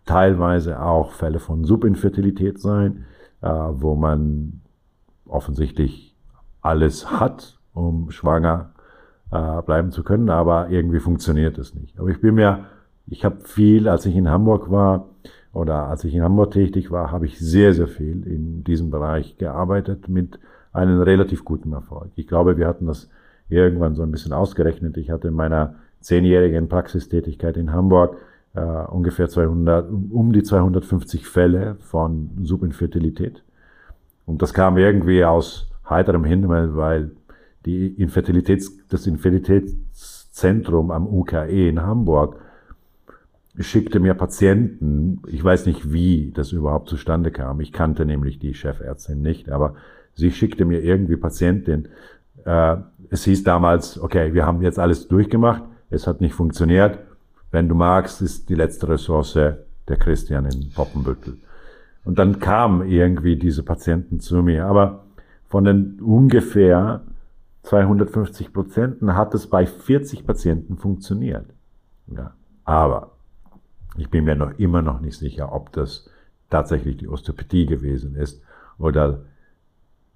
teilweise 0.06 0.82
auch 0.82 1.12
Fälle 1.12 1.40
von 1.40 1.64
Subinfertilität 1.64 2.60
sein, 2.60 3.06
äh, 3.42 3.50
wo 3.50 3.96
man 3.96 4.62
offensichtlich 5.26 6.16
alles 6.62 7.12
hat, 7.12 7.58
um 7.74 8.12
schwanger 8.12 8.72
äh, 9.32 9.62
bleiben 9.64 9.92
zu 9.92 10.04
können, 10.04 10.30
aber 10.30 10.70
irgendwie 10.70 11.00
funktioniert 11.00 11.58
es 11.58 11.74
nicht. 11.74 12.00
Aber 12.00 12.10
ich 12.10 12.22
bin 12.22 12.36
mir 12.36 12.66
ich 13.08 13.26
habe 13.26 13.42
viel, 13.44 13.88
als 13.88 14.06
ich 14.06 14.16
in 14.16 14.30
Hamburg 14.30 14.72
war 14.72 15.10
oder 15.54 15.88
als 15.88 16.04
ich 16.06 16.16
in 16.16 16.24
Hamburg 16.24 16.52
tätig 16.52 16.92
war, 16.92 17.12
habe 17.12 17.26
ich 17.26 17.40
sehr, 17.40 17.74
sehr 17.74 17.88
viel 17.88 18.26
in 18.26 18.64
diesem 18.64 18.90
Bereich 18.90 19.38
gearbeitet 19.38 20.08
mit 20.08 20.40
einem 20.74 21.02
relativ 21.02 21.44
guten 21.46 21.74
Erfolg. 21.74 22.12
Ich 22.16 22.28
glaube, 22.28 22.58
wir 22.58 22.68
hatten 22.68 22.86
das 22.86 23.10
irgendwann 23.50 23.96
so 23.96 24.04
ein 24.04 24.12
bisschen 24.12 24.34
ausgerechnet. 24.34 24.98
Ich 24.98 25.12
hatte 25.12 25.28
in 25.28 25.34
meiner 25.34 25.76
zehnjährigen 26.00 26.70
Praxistätigkeit 26.70 27.58
in 27.58 27.72
Hamburg 27.72 28.18
äh, 28.54 28.62
ungefähr 28.62 29.30
200, 29.30 29.90
um 29.90 30.34
die 30.34 30.44
250 30.44 31.28
Fälle 31.28 31.76
von 31.80 32.32
Subinfertilität. 32.42 33.44
Und 34.26 34.42
das 34.42 34.54
kam 34.54 34.78
irgendwie 34.78 35.26
aus 35.26 35.70
heiterem 35.90 36.24
Himmel, 36.24 36.76
weil 36.76 37.12
die 37.66 37.88
Infertilitäts, 37.88 38.88
das 38.88 39.08
Infertilitätszentrum 39.08 40.92
am 40.92 41.08
UKE 41.08 41.70
in 41.70 41.82
Hamburg 41.82 42.38
schickte 43.60 44.00
mir 44.00 44.14
Patienten, 44.14 45.22
ich 45.28 45.44
weiß 45.44 45.66
nicht, 45.66 45.92
wie 45.92 46.32
das 46.34 46.54
überhaupt 46.54 46.90
zustande 46.90 47.32
kam. 47.32 47.60
Ich 47.60 47.74
kannte 47.74 48.06
nämlich 48.06 48.40
die 48.40 48.54
Chefärztin 48.54 49.22
nicht, 49.22 49.50
aber 49.50 49.76
sie 50.22 50.32
schickte 50.32 50.64
mir 50.64 50.82
irgendwie 50.84 51.18
Patientin. 51.18 51.90
Äh, 52.46 52.78
es 53.10 53.26
hieß 53.26 53.44
damals, 53.44 54.00
okay, 54.00 54.34
wir 54.34 54.46
haben 54.46 54.62
jetzt 54.62 54.80
alles 54.80 55.08
durchgemacht, 55.08 55.64
es 55.90 56.08
hat 56.08 56.22
nicht 56.22 56.34
funktioniert. 56.34 57.00
Wenn 57.52 57.68
du 57.68 57.76
magst, 57.76 58.22
ist 58.22 58.48
die 58.48 58.56
letzte 58.56 58.88
Ressource 58.88 59.34
der 59.34 59.98
Christian 59.98 60.46
in 60.46 60.72
Poppenbüttel. 60.72 61.38
Und 62.06 62.18
dann 62.18 62.40
kamen 62.40 62.88
irgendwie 62.88 63.36
diese 63.36 63.64
Patienten 63.64 64.22
zu 64.22 64.42
mir, 64.42 64.66
aber 64.66 65.04
von 65.50 65.66
den 65.66 66.00
ungefähr 66.02 67.02
250 67.64 68.54
Prozenten 68.54 69.16
hat 69.16 69.36
es 69.36 69.48
bei 69.48 69.66
40 69.66 70.26
Patienten 70.26 70.78
funktioniert. 70.78 71.46
Ja, 72.08 72.34
aber 72.64 73.12
ich 73.98 74.10
bin 74.10 74.24
mir 74.24 74.36
noch 74.36 74.58
immer 74.58 74.82
noch 74.82 75.02
nicht 75.02 75.18
sicher, 75.18 75.52
ob 75.52 75.74
das 75.74 76.10
tatsächlich 76.50 76.98
die 76.98 77.08
Osteopathie 77.08 77.66
gewesen 77.66 78.16
ist 78.16 78.42
oder 78.78 79.26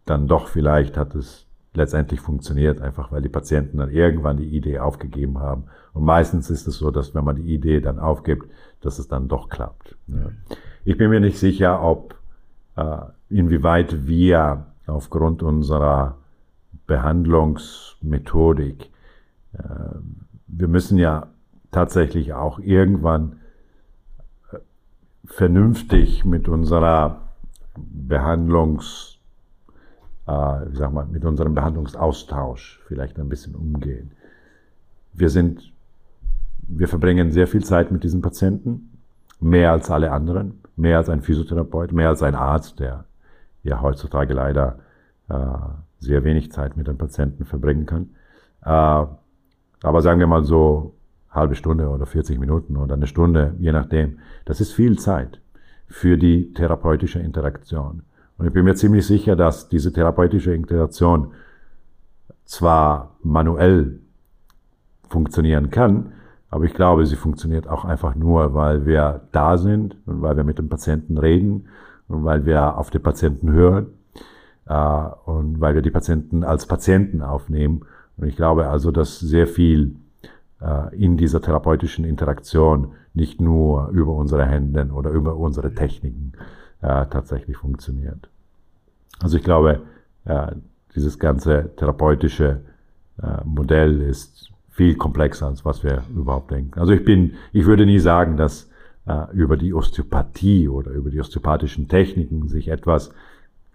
dann 0.06 0.28
doch 0.28 0.48
vielleicht 0.48 0.98
hat 0.98 1.16
es 1.16 1.46
letztendlich 1.74 2.22
funktioniert, 2.22 2.82
einfach 2.82 3.12
weil 3.12 3.22
die 3.22 3.30
Patienten 3.30 3.78
dann 3.78 3.90
irgendwann 3.90 4.38
die 4.38 4.56
Idee 4.56 4.80
aufgegeben 4.80 5.40
haben. 5.40 5.66
Und 5.94 6.06
meistens 6.06 6.50
ist 6.50 6.68
es 6.68 6.78
so, 6.78 6.92
dass 6.92 7.14
wenn 7.14 7.26
man 7.26 7.36
die 7.36 7.54
Idee 7.54 7.82
dann 7.82 8.00
aufgibt, 8.00 8.50
dass 8.82 9.00
es 9.00 9.08
dann 9.08 9.28
doch 9.28 9.50
klappt. 9.50 9.96
Ich 10.86 10.98
bin 10.98 11.10
mir 11.10 11.20
nicht 11.20 11.40
sicher, 11.40 11.82
ob 11.82 12.16
äh, 12.76 12.98
inwieweit 13.30 14.08
wir 14.08 14.68
aufgrund 14.88 15.44
unserer 15.44 16.18
Behandlungsmethodik, 16.88 18.90
äh, 19.54 19.60
wir 20.48 20.68
müssen 20.68 20.98
ja 20.98 21.28
tatsächlich 21.72 22.34
auch 22.34 22.60
irgendwann 22.60 23.38
vernünftig 25.26 26.26
mit 26.26 26.48
unserer 26.48 27.22
Behandlungs, 27.76 29.15
äh, 30.28 30.32
wie 30.32 30.76
sag 30.76 30.92
mal, 30.92 31.06
mit 31.06 31.26
unserem 31.26 31.54
Behandlungsaustausch 31.56 32.82
vielleicht 32.88 33.20
ein 33.20 33.30
bisschen 33.30 33.56
umgehen. 33.56 34.12
Wir 35.14 35.30
sind, 35.30 35.72
wir 36.68 36.88
verbringen 36.88 37.32
sehr 37.32 37.48
viel 37.48 37.64
Zeit 37.64 37.92
mit 37.92 38.04
diesen 38.04 38.22
Patienten, 38.22 39.00
mehr 39.40 39.72
als 39.72 39.92
alle 39.92 40.12
anderen, 40.12 40.62
mehr 40.76 40.98
als 40.98 41.10
ein 41.10 41.22
Physiotherapeut, 41.22 41.92
mehr 41.92 42.10
als 42.10 42.24
ein 42.24 42.36
Arzt, 42.36 42.80
der 42.80 43.06
ja 43.64 43.82
heutzutage 43.82 44.34
leider 44.34 44.80
äh, 45.30 45.36
sehr 46.00 46.24
wenig 46.24 46.52
Zeit 46.52 46.78
mit 46.78 46.88
den 46.88 46.98
Patienten 46.98 47.46
verbringen 47.46 47.86
kann. 47.86 48.10
Äh, 48.64 49.08
aber 49.84 50.02
sagen 50.02 50.20
wir 50.20 50.28
mal 50.28 50.44
so 50.44 50.96
halbe 51.30 51.56
Stunde 51.56 51.90
oder 51.90 52.06
40 52.06 52.40
Minuten 52.40 52.78
oder 52.78 52.96
eine 52.96 53.08
Stunde, 53.08 53.56
je 53.60 53.72
nachdem. 53.72 54.20
Das 54.46 54.62
ist 54.62 54.72
viel 54.72 54.98
Zeit 54.98 55.42
für 55.88 56.18
die 56.18 56.54
therapeutische 56.54 57.20
Interaktion. 57.20 58.04
Und 58.38 58.48
ich 58.48 58.54
bin 58.54 58.66
mir 58.66 58.76
ziemlich 58.76 59.06
sicher, 59.06 59.36
dass 59.36 59.70
diese 59.70 59.94
therapeutische 59.94 60.54
Interaktion 60.54 61.32
zwar 62.46 63.16
manuell 63.24 64.00
funktionieren 65.10 65.70
kann, 65.72 66.12
aber 66.50 66.66
ich 66.66 66.74
glaube, 66.74 67.06
sie 67.06 67.16
funktioniert 67.16 67.68
auch 67.68 67.86
einfach 67.86 68.16
nur, 68.16 68.54
weil 68.54 68.86
wir 68.86 69.22
da 69.32 69.58
sind 69.58 69.98
und 70.06 70.22
weil 70.22 70.38
wir 70.38 70.44
mit 70.44 70.58
dem 70.58 70.70
Patienten 70.70 71.18
reden 71.18 71.68
und 72.08 72.24
weil 72.24 72.46
wir 72.46 72.78
auf 72.78 72.90
den 72.92 73.02
Patienten 73.02 73.52
hören 73.52 73.88
äh, 74.68 75.08
und 75.26 75.60
weil 75.60 75.76
wir 75.76 75.82
die 75.82 75.92
Patienten 75.92 76.44
als 76.44 76.66
Patienten 76.66 77.22
aufnehmen. 77.22 77.86
Und 78.18 78.28
ich 78.28 78.36
glaube 78.36 78.68
also, 78.68 78.92
dass 78.92 79.20
sehr 79.20 79.48
viel 79.48 79.96
äh, 80.62 80.96
in 80.96 81.18
dieser 81.18 81.42
therapeutischen 81.42 82.06
Interaktion 82.06 82.94
nicht 83.14 83.42
nur 83.42 83.90
über 83.90 84.14
unsere 84.14 84.46
Hände 84.46 84.90
oder 84.94 85.10
über 85.10 85.36
unsere 85.36 85.74
Techniken 85.74 86.34
äh, 86.86 87.06
tatsächlich 87.08 87.58
funktioniert. 87.58 88.30
Also 89.20 89.38
ich 89.38 89.44
glaube, 89.44 89.82
äh, 90.26 90.52
dieses 90.96 91.18
ganze 91.18 91.76
therapeutische 91.76 92.62
äh, 93.22 93.44
Modell 93.44 94.02
ist 94.02 94.52
viel 94.70 94.96
komplexer, 94.96 95.48
als 95.48 95.66
was 95.66 95.84
wir 95.84 96.04
überhaupt 96.16 96.52
denken. 96.52 96.80
Also 96.80 96.94
ich 96.94 97.04
bin, 97.04 97.34
ich 97.54 97.66
würde 97.66 97.86
nie 97.86 98.00
sagen, 98.00 98.38
dass 98.38 98.70
äh, 99.08 99.34
über 99.34 99.58
die 99.58 99.74
Osteopathie 99.74 100.68
oder 100.70 100.92
über 100.92 101.10
die 101.10 101.20
osteopathischen 101.20 101.88
Techniken 101.88 102.50
sich 102.50 102.68
etwas 102.68 103.12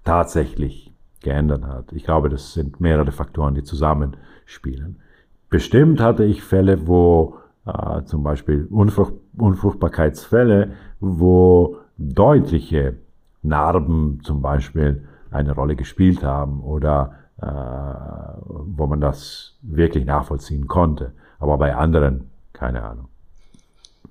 tatsächlich 0.04 0.92
geändert 1.20 1.64
hat. 1.64 1.92
Ich 1.92 2.04
glaube, 2.04 2.28
das 2.28 2.54
sind 2.54 2.80
mehrere 2.80 3.12
Faktoren, 3.12 3.54
die 3.54 3.64
zusammenspielen. 3.64 5.00
Bestimmt 5.48 6.00
hatte 6.00 6.24
ich 6.24 6.42
Fälle, 6.42 6.86
wo 6.86 7.38
äh, 7.66 8.04
zum 8.04 8.22
Beispiel 8.22 8.68
Unfrucht, 8.70 9.14
Unfruchtbarkeitsfälle, 9.36 10.72
wo 11.00 11.78
deutliche 12.00 12.96
Narben 13.42 14.20
zum 14.22 14.42
Beispiel 14.42 15.04
eine 15.30 15.52
Rolle 15.52 15.76
gespielt 15.76 16.22
haben 16.22 16.60
oder 16.60 17.14
äh, 17.40 17.46
wo 17.46 18.86
man 18.86 19.00
das 19.00 19.56
wirklich 19.62 20.04
nachvollziehen 20.04 20.66
konnte. 20.66 21.12
Aber 21.38 21.56
bei 21.58 21.74
anderen 21.74 22.30
keine 22.52 22.82
Ahnung. 22.82 23.08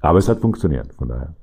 Aber 0.02 0.18
es 0.18 0.30
hat 0.30 0.40
funktioniert, 0.40 0.94
von 0.94 1.10
daher. 1.10 1.36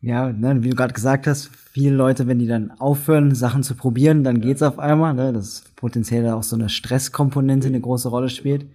Ja, 0.00 0.32
ne, 0.32 0.62
wie 0.62 0.70
du 0.70 0.76
gerade 0.76 0.92
gesagt 0.92 1.26
hast, 1.26 1.46
viele 1.46 1.94
Leute, 1.94 2.26
wenn 2.26 2.38
die 2.38 2.46
dann 2.46 2.72
aufhören, 2.72 3.34
Sachen 3.34 3.62
zu 3.62 3.74
probieren, 3.74 4.24
dann 4.24 4.40
geht's 4.40 4.62
auf 4.62 4.78
einmal, 4.78 5.14
ne, 5.14 5.32
dass 5.32 5.64
potenziell 5.76 6.28
auch 6.30 6.42
so 6.42 6.56
eine 6.56 6.68
Stresskomponente 6.68 7.68
eine 7.68 7.80
große 7.80 8.08
Rolle 8.08 8.28
spielt. 8.28 8.66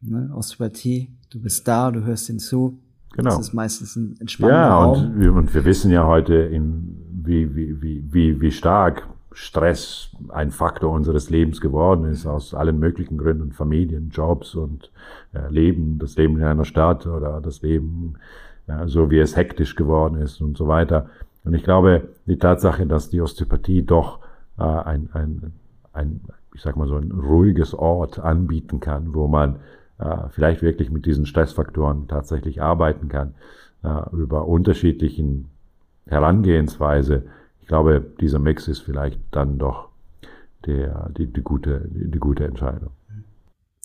Ne, 0.00 0.30
Osteopathie, 0.34 1.10
du 1.30 1.40
bist 1.40 1.66
da, 1.66 1.90
du 1.90 2.04
hörst 2.04 2.26
hinzu. 2.26 2.78
Genau. 3.12 3.30
Das 3.30 3.40
ist 3.40 3.54
meistens 3.54 3.96
ein 3.96 4.16
entspannter 4.20 4.54
ja, 4.54 4.74
Raum. 4.74 5.14
Und, 5.14 5.28
und 5.28 5.54
wir 5.54 5.64
wissen 5.64 5.90
ja 5.90 6.06
heute, 6.06 6.34
in, 6.34 6.96
wie, 7.24 7.54
wie, 7.54 7.82
wie, 7.82 8.04
wie, 8.10 8.40
wie 8.40 8.50
stark 8.50 9.08
Stress 9.32 10.10
ein 10.30 10.50
Faktor 10.50 10.92
unseres 10.92 11.30
Lebens 11.30 11.60
geworden 11.60 12.06
ist, 12.06 12.26
aus 12.26 12.54
allen 12.54 12.78
möglichen 12.78 13.18
Gründen, 13.18 13.52
Familien, 13.52 14.10
Jobs 14.10 14.54
und 14.54 14.90
äh, 15.32 15.48
Leben, 15.48 15.98
das 15.98 16.16
Leben 16.16 16.36
in 16.38 16.44
einer 16.44 16.64
Stadt 16.64 17.06
oder 17.06 17.40
das 17.40 17.62
Leben 17.62 18.14
ja, 18.68 18.86
so 18.86 19.10
wie 19.10 19.18
es 19.18 19.36
hektisch 19.36 19.74
geworden 19.74 20.20
ist 20.20 20.40
und 20.40 20.56
so 20.56 20.68
weiter. 20.68 21.08
Und 21.44 21.54
ich 21.54 21.64
glaube, 21.64 22.08
die 22.26 22.38
Tatsache, 22.38 22.86
dass 22.86 23.10
die 23.10 23.20
Osteopathie 23.20 23.82
doch 23.82 24.20
äh, 24.58 24.62
ein, 24.62 25.08
ein, 25.12 25.52
ein, 25.92 26.20
ich 26.54 26.60
sag 26.60 26.76
mal 26.76 26.86
so 26.86 26.96
ein 26.96 27.10
ruhiges 27.10 27.74
Ort 27.74 28.18
anbieten 28.18 28.80
kann, 28.80 29.14
wo 29.14 29.26
man 29.26 29.56
äh, 29.98 30.28
vielleicht 30.30 30.62
wirklich 30.62 30.90
mit 30.90 31.06
diesen 31.06 31.26
Stressfaktoren 31.26 32.08
tatsächlich 32.08 32.62
arbeiten 32.62 33.08
kann, 33.08 33.34
äh, 33.82 34.10
über 34.12 34.46
unterschiedlichen 34.46 35.46
Herangehensweise. 36.06 37.24
Ich 37.60 37.68
glaube, 37.68 38.04
dieser 38.20 38.38
Mix 38.38 38.68
ist 38.68 38.80
vielleicht 38.80 39.20
dann 39.30 39.58
doch 39.58 39.88
der, 40.66 41.10
die, 41.16 41.26
die, 41.26 41.42
gute, 41.42 41.88
die, 41.90 42.18
gute 42.18 42.44
Entscheidung. 42.44 42.90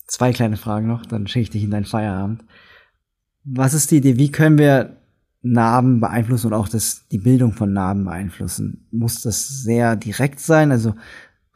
Zwei 0.07 0.31
kleine 0.31 0.57
Fragen 0.57 0.87
noch, 0.87 1.05
dann 1.05 1.27
schicke 1.27 1.43
ich 1.43 1.49
dich 1.49 1.63
in 1.63 1.71
deinen 1.71 1.85
Feierabend. 1.85 2.43
Was 3.43 3.73
ist 3.73 3.91
die 3.91 3.97
Idee? 3.97 4.17
Wie 4.17 4.31
können 4.31 4.57
wir 4.57 4.97
Narben 5.41 5.99
beeinflussen 5.99 6.47
und 6.47 6.53
auch 6.53 6.69
das, 6.69 7.07
die 7.09 7.17
Bildung 7.17 7.51
von 7.51 7.73
Narben 7.73 8.05
beeinflussen? 8.05 8.87
Muss 8.91 9.21
das 9.21 9.63
sehr 9.63 9.95
direkt 9.95 10.39
sein? 10.39 10.71
Also 10.71 10.93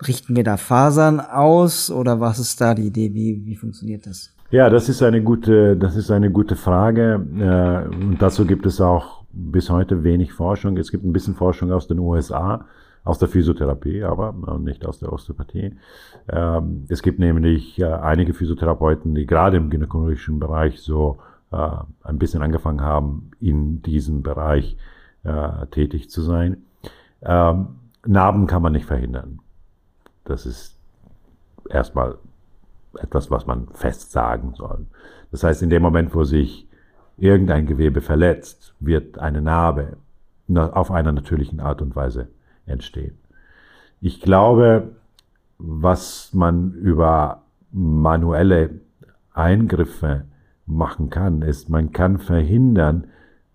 richten 0.05 0.35
wir 0.35 0.43
da 0.43 0.57
Fasern 0.57 1.19
aus 1.19 1.89
oder 1.89 2.19
was 2.19 2.39
ist 2.39 2.59
da 2.59 2.73
die 2.73 2.87
Idee? 2.87 3.13
Wie, 3.13 3.45
wie 3.45 3.55
funktioniert 3.55 4.05
das? 4.05 4.33
Ja, 4.49 4.69
das 4.69 4.87
ist 4.87 5.03
eine 5.03 5.21
gute, 5.21 5.75
das 5.75 5.97
ist 5.97 6.09
eine 6.09 6.31
gute 6.31 6.55
Frage. 6.55 7.21
Äh, 7.37 7.93
und 7.93 8.21
dazu 8.21 8.45
gibt 8.45 8.65
es 8.65 8.79
auch 8.79 9.23
bis 9.33 9.69
heute 9.69 10.05
wenig 10.05 10.31
Forschung. 10.31 10.77
Es 10.77 10.89
gibt 10.89 11.03
ein 11.03 11.11
bisschen 11.11 11.35
Forschung 11.35 11.73
aus 11.73 11.87
den 11.87 11.99
USA, 11.99 12.65
aus 13.03 13.19
der 13.19 13.27
Physiotherapie, 13.27 14.03
aber 14.03 14.33
nicht 14.59 14.85
aus 14.85 14.99
der 14.99 15.11
Osteopathie. 15.11 15.75
Ähm, 16.29 16.85
es 16.87 17.01
gibt 17.01 17.19
nämlich 17.19 17.77
äh, 17.79 17.85
einige 17.87 18.33
Physiotherapeuten, 18.33 19.15
die 19.15 19.25
gerade 19.25 19.57
im 19.57 19.69
gynäkologischen 19.69 20.39
Bereich 20.39 20.79
so 20.79 21.17
äh, 21.51 21.69
ein 22.03 22.17
bisschen 22.17 22.41
angefangen 22.41 22.81
haben, 22.81 23.31
in 23.41 23.81
diesem 23.81 24.23
Bereich 24.23 24.77
äh, 25.25 25.67
tätig 25.71 26.09
zu 26.09 26.21
sein. 26.21 26.63
Ähm, 27.21 27.67
Narben 28.05 28.47
kann 28.47 28.61
man 28.61 28.71
nicht 28.71 28.85
verhindern. 28.85 29.39
Das 30.23 30.45
ist 30.45 30.77
erstmal 31.69 32.17
etwas, 32.99 33.31
was 33.31 33.45
man 33.45 33.67
fest 33.69 34.11
sagen 34.11 34.53
soll. 34.55 34.87
Das 35.31 35.43
heißt, 35.43 35.61
in 35.61 35.69
dem 35.69 35.81
Moment, 35.81 36.15
wo 36.15 36.23
sich 36.23 36.67
irgendein 37.17 37.65
Gewebe 37.65 38.01
verletzt, 38.01 38.73
wird 38.79 39.17
eine 39.17 39.41
Narbe 39.41 39.97
auf 40.55 40.91
einer 40.91 41.11
natürlichen 41.11 41.59
Art 41.59 41.81
und 41.81 41.95
Weise 41.95 42.29
entstehen. 42.65 43.17
Ich 43.99 44.21
glaube, 44.21 44.95
was 45.57 46.33
man 46.33 46.73
über 46.73 47.43
manuelle 47.71 48.79
Eingriffe 49.33 50.25
machen 50.65 51.09
kann, 51.09 51.41
ist, 51.41 51.69
man 51.69 51.91
kann 51.91 52.19
verhindern, 52.19 53.07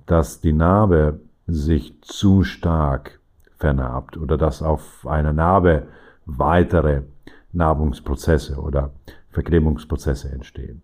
dass 0.07 0.41
die 0.41 0.53
Narbe 0.53 1.21
sich 1.47 2.01
zu 2.03 2.43
stark 2.45 3.21
vernarbt 3.57 4.17
oder 4.17 4.37
dass 4.37 4.63
auf 4.63 5.07
einer 5.07 5.33
Narbe 5.33 5.87
weitere 6.27 7.03
Narbungsprozesse 7.53 8.57
oder 8.57 8.91
Verklebungsprozesse 9.33 10.31
entstehen. 10.31 10.83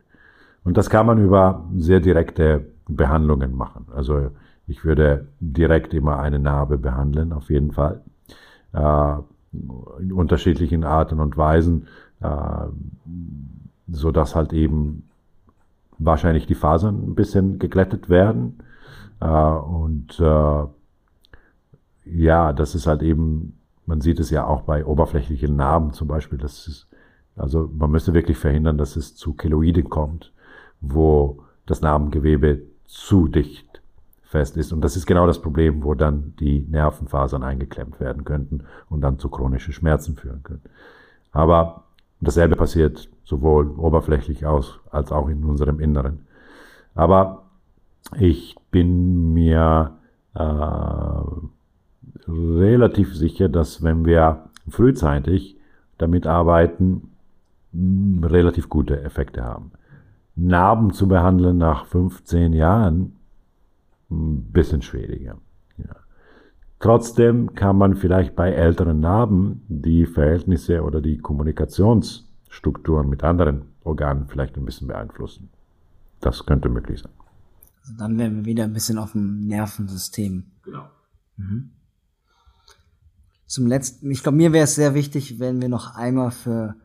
Und 0.64 0.76
das 0.76 0.90
kann 0.90 1.06
man 1.06 1.22
über 1.22 1.64
sehr 1.76 2.00
direkte 2.00 2.66
Behandlungen 2.88 3.54
machen. 3.54 3.86
Also 3.94 4.30
ich 4.66 4.84
würde 4.84 5.28
direkt 5.40 5.94
immer 5.94 6.18
eine 6.18 6.38
Narbe 6.38 6.78
behandeln, 6.78 7.32
auf 7.32 7.50
jeden 7.50 7.72
Fall. 7.72 8.02
Äh, 8.72 9.16
in 10.00 10.12
unterschiedlichen 10.12 10.84
Arten 10.84 11.20
und 11.20 11.36
Weisen, 11.38 11.86
äh, 12.20 12.66
so 13.90 14.10
dass 14.10 14.34
halt 14.34 14.52
eben 14.52 15.08
wahrscheinlich 15.98 16.46
die 16.46 16.54
Fasern 16.54 16.96
ein 16.96 17.14
bisschen 17.14 17.58
geglättet 17.58 18.10
werden. 18.10 18.58
Äh, 19.20 19.26
und 19.26 20.18
ja, 22.10 22.52
das 22.52 22.74
ist 22.74 22.86
halt 22.86 23.02
eben, 23.02 23.58
man 23.84 24.00
sieht 24.00 24.18
es 24.20 24.30
ja 24.30 24.46
auch 24.46 24.62
bei 24.62 24.84
oberflächlichen 24.84 25.56
Narben 25.56 25.92
zum 25.92 26.08
Beispiel, 26.08 26.38
das 26.38 26.66
ist, 26.66 26.87
also 27.38 27.70
man 27.76 27.90
müsste 27.90 28.14
wirklich 28.14 28.38
verhindern, 28.38 28.78
dass 28.78 28.96
es 28.96 29.14
zu 29.14 29.34
Keloiden 29.34 29.88
kommt, 29.88 30.32
wo 30.80 31.42
das 31.66 31.80
Narbengewebe 31.80 32.62
zu 32.86 33.28
dicht 33.28 33.82
fest 34.22 34.56
ist. 34.56 34.72
Und 34.72 34.82
das 34.82 34.96
ist 34.96 35.06
genau 35.06 35.26
das 35.26 35.40
Problem, 35.40 35.82
wo 35.82 35.94
dann 35.94 36.34
die 36.38 36.66
Nervenfasern 36.68 37.42
eingeklemmt 37.42 37.98
werden 38.00 38.24
könnten 38.24 38.64
und 38.88 39.00
dann 39.00 39.18
zu 39.18 39.28
chronischen 39.28 39.72
Schmerzen 39.72 40.16
führen 40.16 40.42
können. 40.42 40.62
Aber 41.32 41.84
dasselbe 42.20 42.56
passiert 42.56 43.08
sowohl 43.24 43.68
oberflächlich 43.70 44.46
aus 44.46 44.80
als 44.90 45.12
auch 45.12 45.28
in 45.28 45.44
unserem 45.44 45.80
Inneren. 45.80 46.26
Aber 46.94 47.44
ich 48.18 48.56
bin 48.70 49.32
mir 49.32 49.92
äh, 50.34 50.42
relativ 52.26 53.16
sicher, 53.16 53.48
dass 53.48 53.82
wenn 53.82 54.04
wir 54.04 54.44
frühzeitig 54.68 55.56
damit 55.98 56.26
arbeiten, 56.26 57.07
relativ 57.72 58.68
gute 58.68 59.02
Effekte 59.02 59.44
haben. 59.44 59.72
Narben 60.34 60.92
zu 60.92 61.08
behandeln 61.08 61.58
nach 61.58 61.86
15 61.86 62.52
Jahren, 62.52 63.16
ein 64.10 64.50
bisschen 64.52 64.82
schwieriger. 64.82 65.38
Ja. 65.76 65.96
Trotzdem 66.80 67.54
kann 67.54 67.76
man 67.76 67.96
vielleicht 67.96 68.36
bei 68.36 68.50
älteren 68.52 69.00
Narben 69.00 69.62
die 69.68 70.06
Verhältnisse 70.06 70.82
oder 70.82 71.00
die 71.00 71.18
Kommunikationsstrukturen 71.18 73.08
mit 73.08 73.24
anderen 73.24 73.62
Organen 73.82 74.28
vielleicht 74.28 74.56
ein 74.56 74.64
bisschen 74.64 74.86
beeinflussen. 74.86 75.50
Das 76.20 76.46
könnte 76.46 76.68
möglich 76.68 77.00
sein. 77.00 77.12
Also 77.82 77.94
dann 77.98 78.18
wären 78.18 78.36
wir 78.36 78.44
wieder 78.44 78.64
ein 78.64 78.72
bisschen 78.72 78.98
auf 78.98 79.12
dem 79.12 79.46
Nervensystem. 79.46 80.44
Genau. 80.62 80.84
Mhm. 81.36 81.70
Zum 83.46 83.66
letzten, 83.66 84.10
ich 84.10 84.22
glaube, 84.22 84.36
mir 84.36 84.52
wäre 84.52 84.64
es 84.64 84.74
sehr 84.74 84.94
wichtig, 84.94 85.40
wenn 85.40 85.60
wir 85.60 85.68
noch 85.68 85.96
einmal 85.96 86.30
für 86.30 86.76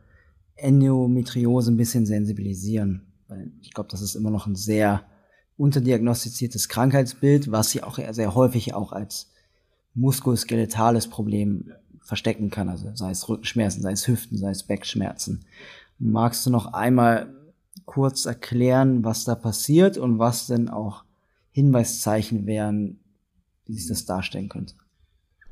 Endometriose 0.56 1.72
ein 1.72 1.76
bisschen 1.76 2.06
sensibilisieren. 2.06 3.12
Weil 3.28 3.52
ich 3.60 3.72
glaube, 3.72 3.90
das 3.90 4.02
ist 4.02 4.14
immer 4.14 4.30
noch 4.30 4.46
ein 4.46 4.54
sehr 4.54 5.04
unterdiagnostiziertes 5.56 6.68
Krankheitsbild, 6.68 7.50
was 7.50 7.70
sie 7.70 7.82
auch 7.82 7.98
sehr 8.12 8.34
häufig 8.34 8.74
auch 8.74 8.92
als 8.92 9.30
muskuloskeletales 9.94 11.08
Problem 11.08 11.72
verstecken 12.00 12.50
kann. 12.50 12.68
Also 12.68 12.90
sei 12.94 13.10
es 13.10 13.28
Rückenschmerzen, 13.28 13.82
sei 13.82 13.92
es 13.92 14.06
Hüften, 14.06 14.36
sei 14.36 14.50
es 14.50 14.64
Beckschmerzen. 14.64 15.44
Magst 15.98 16.44
du 16.44 16.50
noch 16.50 16.72
einmal 16.72 17.32
kurz 17.86 18.26
erklären, 18.26 19.04
was 19.04 19.24
da 19.24 19.34
passiert 19.34 19.96
und 19.96 20.18
was 20.18 20.46
denn 20.46 20.68
auch 20.68 21.04
Hinweiszeichen 21.50 22.46
wären, 22.46 22.98
wie 23.66 23.74
sich 23.74 23.86
das 23.86 24.04
darstellen 24.04 24.48
könnte? 24.48 24.74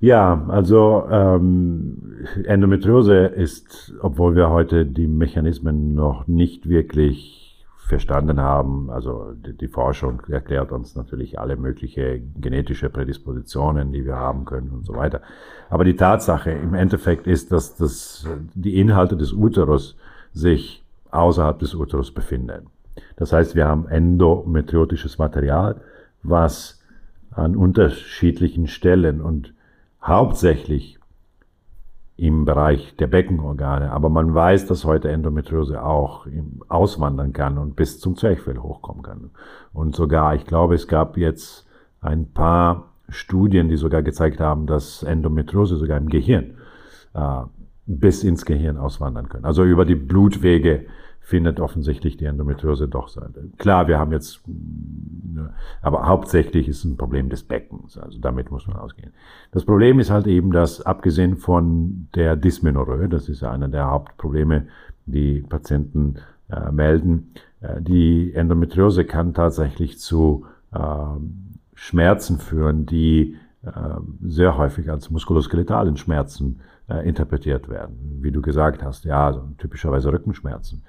Ja, 0.02 0.44
also 0.48 1.06
ähm, 1.08 2.26
Endometriose 2.42 3.18
ist, 3.18 3.94
obwohl 4.00 4.34
wir 4.34 4.50
heute 4.50 4.84
die 4.84 5.06
Mechanismen 5.06 5.94
noch 5.94 6.26
nicht 6.26 6.68
wirklich 6.68 7.64
verstanden 7.76 8.40
haben. 8.40 8.90
Also 8.90 9.32
die, 9.34 9.56
die, 9.56 9.68
Forschung 9.68 10.20
erklärt 10.26 10.72
uns 10.72 10.96
natürlich 10.96 11.38
alle 11.38 11.54
mögliche 11.54 12.20
genetische 12.34 12.90
Prädispositionen, 12.90 13.92
die 13.92 14.04
wir 14.04 14.16
haben 14.16 14.44
können 14.44 14.70
und 14.70 14.84
so 14.84 14.96
weiter. 14.96 15.20
Aber 15.70 15.84
die 15.84 15.94
Tatsache 15.94 16.50
im 16.50 16.74
Endeffekt 16.74 17.28
ist, 17.28 17.52
dass 17.52 17.76
das, 17.76 18.26
die 18.54 18.80
Inhalte 18.80 19.16
des 19.16 19.32
Uterus 19.32 19.96
sich 20.32 20.82
außerhalb 21.12 21.60
des 21.60 21.76
Uterus 21.76 22.12
befinden. 22.12 22.66
Das 23.14 23.32
heißt, 23.32 23.54
wir 23.54 23.68
haben 23.68 23.86
endometriotisches 23.86 25.18
Material, 25.18 25.80
was 26.24 26.82
an 27.30 27.54
unterschiedlichen 27.54 28.66
Stellen 28.66 29.20
und 29.20 29.54
hauptsächlich 30.02 30.98
im 32.16 32.44
Bereich 32.44 32.94
der 32.96 33.06
Beckenorgane. 33.06 33.90
Aber 33.90 34.08
man 34.08 34.34
weiß, 34.34 34.66
dass 34.66 34.84
heute 34.84 35.10
Endometriose 35.10 35.82
auch 35.82 36.26
auswandern 36.68 37.32
kann 37.32 37.58
und 37.58 37.74
bis 37.74 38.00
zum 38.00 38.16
Zwerchfell 38.16 38.58
hochkommen 38.58 39.02
kann. 39.02 39.30
Und 39.72 39.96
sogar, 39.96 40.34
ich 40.34 40.44
glaube, 40.44 40.74
es 40.74 40.86
gab 40.86 41.16
jetzt 41.16 41.66
ein 42.00 42.32
paar 42.32 42.92
Studien, 43.08 43.68
die 43.68 43.76
sogar 43.76 44.02
gezeigt 44.02 44.40
haben, 44.40 44.66
dass 44.66 45.02
Endometriose 45.02 45.76
sogar 45.76 45.98
im 45.98 46.08
Gehirn 46.08 46.54
äh, 47.14 47.42
bis 47.86 48.24
ins 48.24 48.44
Gehirn 48.44 48.76
auswandern 48.76 49.28
können. 49.28 49.44
Also 49.44 49.64
über 49.64 49.84
die 49.84 49.94
Blutwege 49.94 50.86
findet 51.20 51.60
offensichtlich 51.60 52.16
die 52.16 52.24
Endometriose 52.24 52.88
doch 52.88 53.08
sein. 53.08 53.52
Klar, 53.58 53.86
wir 53.88 53.98
haben 53.98 54.12
jetzt, 54.12 54.42
aber 55.80 56.06
hauptsächlich 56.06 56.68
ist 56.68 56.78
es 56.78 56.84
ein 56.84 56.96
Problem 56.96 57.28
des 57.28 57.42
Beckens. 57.42 57.98
Also 57.98 58.18
damit 58.18 58.50
muss 58.50 58.66
man 58.66 58.76
ausgehen. 58.76 59.12
Das 59.50 59.64
Problem 59.64 60.00
ist 60.00 60.10
halt 60.10 60.26
eben, 60.26 60.52
dass 60.52 60.82
abgesehen 60.82 61.36
von 61.36 62.08
der 62.14 62.36
Dysmenorrhoe, 62.36 63.08
das 63.08 63.28
ist 63.28 63.42
einer 63.42 63.68
der 63.68 63.90
Hauptprobleme, 63.90 64.66
die 65.06 65.40
Patienten 65.40 66.16
äh, 66.50 66.70
melden, 66.70 67.32
äh, 67.60 67.80
die 67.80 68.32
Endometriose 68.34 69.04
kann 69.04 69.34
tatsächlich 69.34 69.98
zu 69.98 70.46
äh, 70.72 70.78
Schmerzen 71.74 72.38
führen, 72.38 72.86
die 72.86 73.36
äh, 73.64 73.70
sehr 74.22 74.56
häufig 74.56 74.90
als 74.90 75.10
muskuloskeletalen 75.10 75.96
Schmerzen 75.96 76.60
äh, 76.88 77.08
interpretiert 77.08 77.68
werden. 77.68 78.18
Wie 78.20 78.32
du 78.32 78.42
gesagt 78.42 78.82
hast, 78.82 79.04
ja, 79.04 79.26
also 79.26 79.48
typischerweise 79.58 80.12
Rückenschmerzen. 80.12 80.82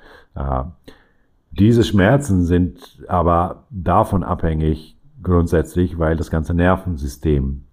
Diese 1.59 1.83
Schmerzen 1.83 2.45
sind 2.45 3.03
aber 3.07 3.67
davon 3.69 4.23
abhängig 4.23 4.97
grundsätzlich, 5.21 5.99
weil 5.99 6.17
das 6.17 6.31
ganze 6.31 6.55
Nervensystem 6.55 7.65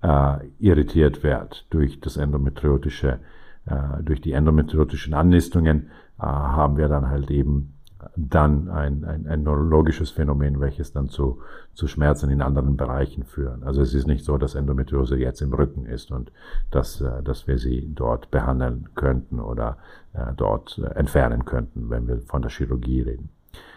äh, 0.00 0.46
irritiert 0.60 1.24
wird 1.24 1.66
durch 1.70 1.98
das 2.00 2.16
endometriotische, 2.16 3.18
äh, 3.66 4.02
durch 4.02 4.20
die 4.20 4.30
endometriotischen 4.30 5.12
Annistungen 5.12 5.88
äh, 6.20 6.22
haben 6.22 6.76
wir 6.76 6.86
dann 6.86 7.08
halt 7.08 7.32
eben 7.32 7.74
dann 8.16 8.68
ein, 8.68 9.04
ein, 9.04 9.26
ein 9.26 9.42
neurologisches 9.42 10.10
Phänomen, 10.10 10.60
welches 10.60 10.92
dann 10.92 11.08
zu, 11.08 11.40
zu 11.74 11.86
Schmerzen 11.86 12.30
in 12.30 12.42
anderen 12.42 12.76
Bereichen 12.76 13.24
führen. 13.24 13.62
Also 13.62 13.82
es 13.82 13.94
ist 13.94 14.06
nicht 14.06 14.24
so, 14.24 14.38
dass 14.38 14.54
Endometriose 14.54 15.16
jetzt 15.16 15.40
im 15.40 15.52
Rücken 15.52 15.86
ist 15.86 16.10
und 16.10 16.30
dass, 16.70 17.00
äh, 17.00 17.22
dass 17.22 17.46
wir 17.46 17.58
sie 17.58 17.90
dort 17.94 18.30
behandeln 18.30 18.88
könnten 18.94 19.40
oder 19.40 19.78
äh, 20.12 20.32
dort 20.36 20.78
äh, 20.78 20.86
entfernen 20.94 21.44
könnten, 21.44 21.90
wenn 21.90 22.06
wir 22.06 22.18
von 22.20 22.42
der 22.42 22.50
Chirurgie 22.50 23.02
reden. 23.02 23.30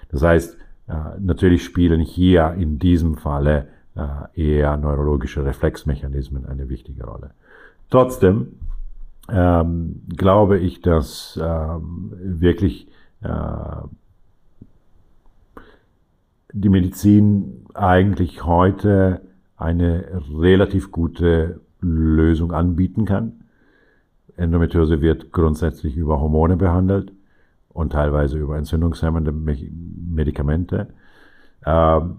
Das 0.09 0.23
heißt, 0.23 0.57
natürlich 1.19 1.63
spielen 1.63 2.01
hier 2.01 2.55
in 2.57 2.79
diesem 2.79 3.15
Falle 3.15 3.67
eher 4.33 4.75
neurologische 4.75 5.45
Reflexmechanismen 5.45 6.47
eine 6.47 6.67
wichtige 6.67 7.05
Rolle. 7.05 7.29
Trotzdem 7.91 8.53
ähm, 9.31 10.01
glaube 10.15 10.57
ich, 10.57 10.81
dass 10.81 11.39
ähm, 11.41 12.11
wirklich 12.19 12.87
äh, 13.21 13.29
die 16.53 16.69
Medizin 16.69 17.65
eigentlich 17.73 18.45
heute 18.45 19.21
eine 19.55 20.21
relativ 20.33 20.91
gute 20.91 21.61
Lösung 21.81 22.51
anbieten 22.51 23.05
kann. 23.05 23.43
Endometriose 24.35 25.01
wird 25.01 25.31
grundsätzlich 25.31 25.97
über 25.97 26.19
Hormone 26.19 26.55
behandelt 26.57 27.11
und 27.69 27.91
teilweise 27.91 28.37
über 28.37 28.57
entzündungshemmende 28.57 29.31
Medikamente. 29.31 30.87
Ähm, 31.65 32.17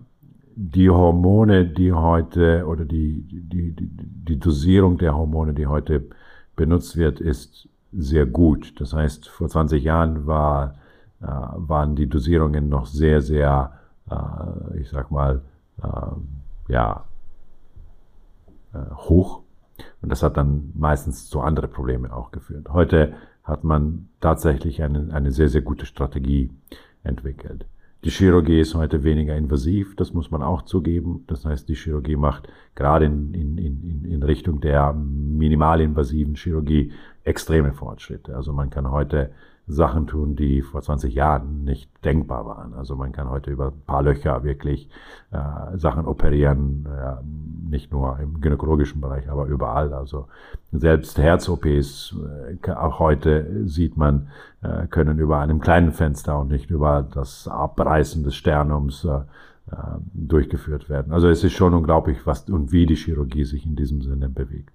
die 0.55 0.91
Hormone, 0.91 1.65
die 1.65 1.93
heute 1.93 2.67
oder 2.67 2.85
die, 2.85 3.23
die, 3.23 3.73
die, 3.73 3.75
die 3.75 4.39
Dosierung 4.39 4.99
der 4.99 5.17
Hormone, 5.17 5.55
die 5.55 5.67
heute 5.67 6.05
benutzt 6.57 6.97
wird, 6.97 7.21
ist 7.21 7.69
sehr 7.93 8.27
gut. 8.27 8.79
Das 8.81 8.93
heißt, 8.93 9.29
vor 9.29 9.49
20 9.49 9.83
Jahren 9.83 10.27
war, 10.27 10.75
äh, 11.23 11.27
waren 11.27 11.97
die 11.97 12.09
Dosierungen 12.09 12.69
noch 12.69 12.87
sehr, 12.87 13.23
sehr 13.23 13.80
ich 14.81 14.89
sag 14.89 15.11
mal, 15.11 15.43
äh, 15.83 16.73
ja, 16.73 17.05
äh, 18.73 18.79
hoch. 18.95 19.43
Und 20.03 20.11
das 20.11 20.23
hat 20.23 20.37
dann 20.37 20.73
meistens 20.75 21.29
zu 21.29 21.41
anderen 21.41 21.71
Problemen 21.71 22.11
auch 22.11 22.31
geführt. 22.31 22.69
Heute 22.71 23.15
hat 23.45 23.65
man 23.65 24.09
tatsächlich 24.21 24.83
eine, 24.83 25.13
eine 25.13 25.33
sehr, 25.33 25.49
sehr 25.49 25.63
gute 25.63 25.87
Strategie 25.87 26.51
entwickelt. 27.03 27.67
Die 28.05 28.11
Chirurgie 28.11 28.61
ist 28.61 28.75
heute 28.75 29.05
weniger 29.05 29.37
invasiv, 29.37 29.95
das 29.95 30.15
muss 30.15 30.31
man 30.31 30.43
auch 30.43 30.63
zugeben. 30.63 31.25
Das 31.27 31.45
heißt, 31.45 31.69
die 31.69 31.75
Chirurgie 31.75 32.17
macht 32.17 32.49
gerade 32.75 33.05
in, 33.05 33.35
in, 33.35 33.59
in, 33.59 34.05
in 34.07 34.23
Richtung 34.23 34.61
der 34.61 34.95
minimalinvasiven 34.95 36.35
Chirurgie 36.35 36.93
extreme 37.31 37.73
Fortschritte. 37.73 38.37
Also 38.37 38.53
man 38.53 38.71
kann 38.71 38.91
heute 38.91 39.31
Sachen 39.67 40.07
tun, 40.07 40.37
die 40.37 40.63
vor 40.63 40.83
20 40.83 41.15
Jahren 41.15 41.65
nicht 41.65 41.89
denkbar 42.05 42.45
waren. 42.45 42.75
Also 42.75 42.97
man 42.97 43.13
kann 43.13 43.31
heute 43.31 43.51
über 43.51 43.69
ein 43.69 43.83
paar 43.87 44.03
Löcher 44.03 44.43
wirklich 44.43 44.89
äh, 45.31 45.79
Sachen 45.79 46.07
operieren, 46.07 46.87
äh, 46.87 47.71
nicht 47.71 47.93
nur 47.93 48.19
im 48.19 48.41
gynäkologischen 48.41 49.01
Bereich, 49.01 49.31
aber 49.31 49.47
überall. 49.47 49.93
Also 49.93 50.27
selbst 50.73 51.19
Herz-OPs, 51.19 52.17
äh, 52.67 52.73
auch 52.73 52.99
heute 52.99 53.67
sieht 53.69 53.97
man, 53.97 54.29
äh, 54.63 54.87
können 54.89 55.19
über 55.19 55.39
einem 55.39 55.61
kleinen 55.61 55.93
Fenster 55.93 56.39
und 56.41 56.49
nicht 56.49 56.71
über 56.71 57.09
das 57.15 57.47
Abreißen 57.47 58.25
des 58.25 58.35
Sternums 58.35 59.05
äh, 59.05 59.21
äh, 59.71 59.77
durchgeführt 60.15 60.89
werden. 60.89 61.13
Also 61.13 61.29
es 61.29 61.45
ist 61.45 61.53
schon 61.53 61.75
unglaublich, 61.75 62.27
was 62.27 62.49
und 62.49 62.73
wie 62.73 62.87
die 62.87 62.97
Chirurgie 62.97 63.45
sich 63.45 63.65
in 63.65 63.77
diesem 63.77 64.03
Sinne 64.03 64.29
bewegt. 64.29 64.73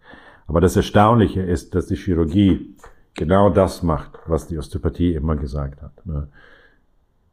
Aber 0.47 0.61
das 0.61 0.75
Erstaunliche 0.75 1.41
ist, 1.41 1.75
dass 1.75 1.87
die 1.87 1.95
Chirurgie 1.95 2.75
genau 3.15 3.49
das 3.49 3.83
macht, 3.83 4.19
was 4.27 4.47
die 4.47 4.57
Osteopathie 4.57 5.13
immer 5.13 5.35
gesagt 5.35 5.81
hat. 5.81 6.05
Ne? 6.05 6.27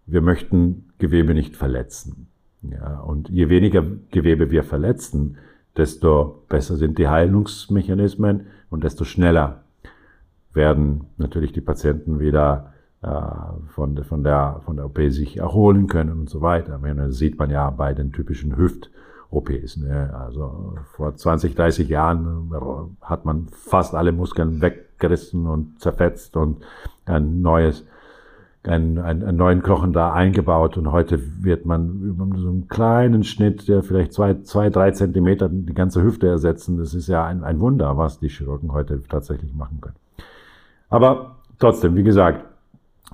Wir 0.07 0.21
möchten 0.21 0.93
Gewebe 0.99 1.35
nicht 1.35 1.57
verletzen. 1.57 2.29
Ja, 2.63 3.01
und 3.01 3.29
je 3.29 3.49
weniger 3.49 3.85
Gewebe 4.11 4.51
wir 4.51 4.63
verletzen, 4.63 5.37
desto 5.77 6.45
besser 6.49 6.77
sind 6.77 6.99
die 6.99 7.09
Heilungsmechanismen 7.09 8.47
und 8.71 8.85
desto 8.85 9.05
schneller 9.05 9.65
werden 10.53 11.07
natürlich 11.17 11.53
die 11.53 11.61
Patienten 11.61 12.21
wieder 12.21 12.73
äh, 13.03 13.09
von, 13.69 14.03
von, 14.05 14.23
der, 14.23 14.61
von 14.65 14.77
der 14.77 14.87
OP 14.87 14.99
sich 15.09 15.39
erholen 15.39 15.89
können 15.89 16.21
und 16.21 16.31
so 16.31 16.41
weiter. 16.41 16.79
Das 16.79 17.17
sieht 17.17 17.39
man 17.39 17.51
ja 17.51 17.69
bei 17.71 17.95
den 17.95 18.13
typischen 18.13 18.57
Hüft-OPs. 19.33 19.79
Ne? 19.79 20.15
Also 20.15 20.75
vor 20.93 21.15
20, 21.15 21.55
30 21.55 21.89
Jahren 21.89 22.51
hat 23.01 23.25
man 23.25 23.49
fast 23.49 23.95
alle 23.95 24.13
Muskeln 24.13 24.61
weg 24.61 24.99
gerissen 24.99 25.47
und 25.47 25.81
zerfetzt 25.81 26.37
und 26.37 26.63
ein 27.07 27.43
neues 27.43 27.85
einen, 28.65 28.99
einen, 28.99 29.25
einen 29.25 29.39
neuen 29.39 29.61
Knochen 29.61 29.93
da 29.93 30.13
eingebaut 30.13 30.77
und 30.77 30.93
heute 30.93 31.21
wird 31.43 31.67
man 31.67 32.01
über 32.01 32.29
so 32.39 32.49
einen 32.49 32.69
kleinen 32.69 33.25
Schnitt, 33.25 33.67
der 33.67 33.83
vielleicht 33.83 34.13
zwei, 34.13 34.35
zwei, 34.43 34.71
drei 34.71 34.93
Zentimeter 34.93 35.49
die 35.49 35.75
ganze 35.75 36.01
Hüfte 36.01 36.29
ersetzen. 36.29 36.77
Das 36.77 36.95
ist 36.95 37.09
ja 37.09 37.25
ein, 37.25 37.43
ein 37.43 37.59
Wunder, 37.59 37.97
was 37.99 38.21
die 38.21 38.29
Chirurgen 38.29 38.73
heute 38.73 39.03
tatsächlich 39.03 39.53
machen 39.53 39.81
können. 39.81 39.97
Aber 40.91 41.39
trotzdem, 41.59 41.97
wie 41.97 42.05
gesagt, 42.05 42.45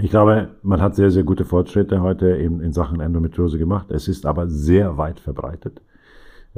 ich 0.00 0.10
glaube, 0.10 0.50
man 0.62 0.82
hat 0.82 0.96
sehr, 0.96 1.10
sehr 1.10 1.22
gute 1.22 1.46
Fortschritte 1.46 2.02
heute 2.02 2.36
eben 2.36 2.60
in 2.60 2.74
Sachen 2.74 3.00
Endometriose 3.00 3.56
gemacht. 3.56 3.90
Es 3.90 4.06
ist 4.06 4.26
aber 4.26 4.48
sehr 4.48 4.98
weit 4.98 5.18
verbreitet. 5.18 5.80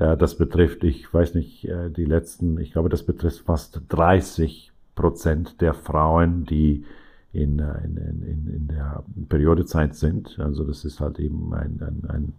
Das 0.01 0.39
betrifft, 0.39 0.83
ich 0.83 1.13
weiß 1.13 1.35
nicht, 1.35 1.69
äh, 1.69 1.91
die 1.91 2.07
letzten, 2.07 2.59
ich 2.59 2.73
glaube, 2.73 2.89
das 2.89 3.03
betrifft 3.03 3.41
fast 3.41 3.83
30 3.91 4.73
Prozent 4.95 5.61
der 5.61 5.75
Frauen, 5.75 6.47
die 6.47 6.87
in, 7.35 7.59
äh, 7.59 7.85
in, 7.85 7.99
in, 7.99 8.55
in 8.57 8.69
der 8.69 9.05
Periodezeit 9.29 9.95
sind. 9.95 10.39
Also 10.39 10.65
das 10.65 10.87
ist 10.87 11.01
halt 11.01 11.19
eben 11.19 11.53
ein, 11.53 11.83
ein, 11.83 12.11
ein 12.11 12.33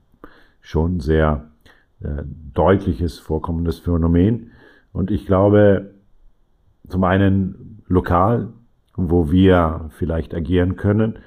schon 0.60 1.02
sehr 1.02 1.52
äh, 2.00 2.24
deutliches 2.56 3.20
vorkommendes 3.20 3.78
Phänomen. 3.78 4.50
Und 4.92 5.12
ich 5.12 5.28
glaube, 5.28 5.92
zum 6.88 7.04
einen 7.04 7.84
lokal, 7.88 8.50
wo 8.96 9.32
wir 9.32 9.92
vielleicht 9.98 10.34
agieren 10.34 10.76
können, 10.76 11.20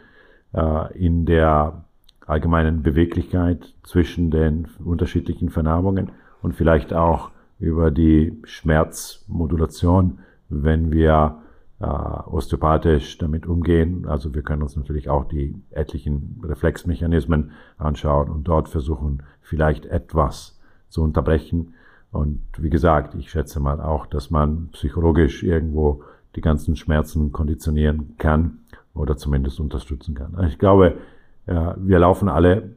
in 0.94 1.26
der 1.26 1.84
allgemeinen 2.26 2.82
Beweglichkeit 2.82 3.74
zwischen 3.82 4.30
den 4.30 4.68
unterschiedlichen 4.84 5.48
Vernarbungen 5.48 6.12
und 6.44 6.54
vielleicht 6.54 6.92
auch 6.92 7.30
über 7.58 7.90
die 7.90 8.38
Schmerzmodulation, 8.44 10.18
wenn 10.50 10.92
wir 10.92 11.38
äh, 11.80 11.86
osteopathisch 11.86 13.16
damit 13.16 13.46
umgehen. 13.46 14.04
Also 14.06 14.34
wir 14.34 14.42
können 14.42 14.62
uns 14.62 14.76
natürlich 14.76 15.08
auch 15.08 15.24
die 15.24 15.54
etlichen 15.70 16.42
Reflexmechanismen 16.44 17.52
anschauen 17.78 18.28
und 18.28 18.44
dort 18.44 18.68
versuchen, 18.68 19.22
vielleicht 19.40 19.86
etwas 19.86 20.60
zu 20.90 21.02
unterbrechen. 21.02 21.72
Und 22.12 22.42
wie 22.58 22.70
gesagt, 22.70 23.14
ich 23.14 23.30
schätze 23.30 23.58
mal 23.58 23.80
auch, 23.80 24.04
dass 24.04 24.30
man 24.30 24.68
psychologisch 24.72 25.42
irgendwo 25.42 26.02
die 26.36 26.42
ganzen 26.42 26.76
Schmerzen 26.76 27.32
konditionieren 27.32 28.16
kann 28.18 28.58
oder 28.92 29.16
zumindest 29.16 29.60
unterstützen 29.60 30.14
kann. 30.14 30.36
Ich 30.46 30.58
glaube, 30.58 30.98
ja, 31.46 31.74
wir 31.78 32.00
laufen 32.00 32.28
alle 32.28 32.74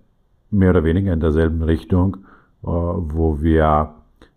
mehr 0.51 0.69
oder 0.69 0.85
weniger 0.85 1.11
in 1.11 1.19
derselben 1.19 1.61
Richtung, 1.63 2.15
äh, 2.15 2.36
wo 2.61 3.41
wir 3.41 3.95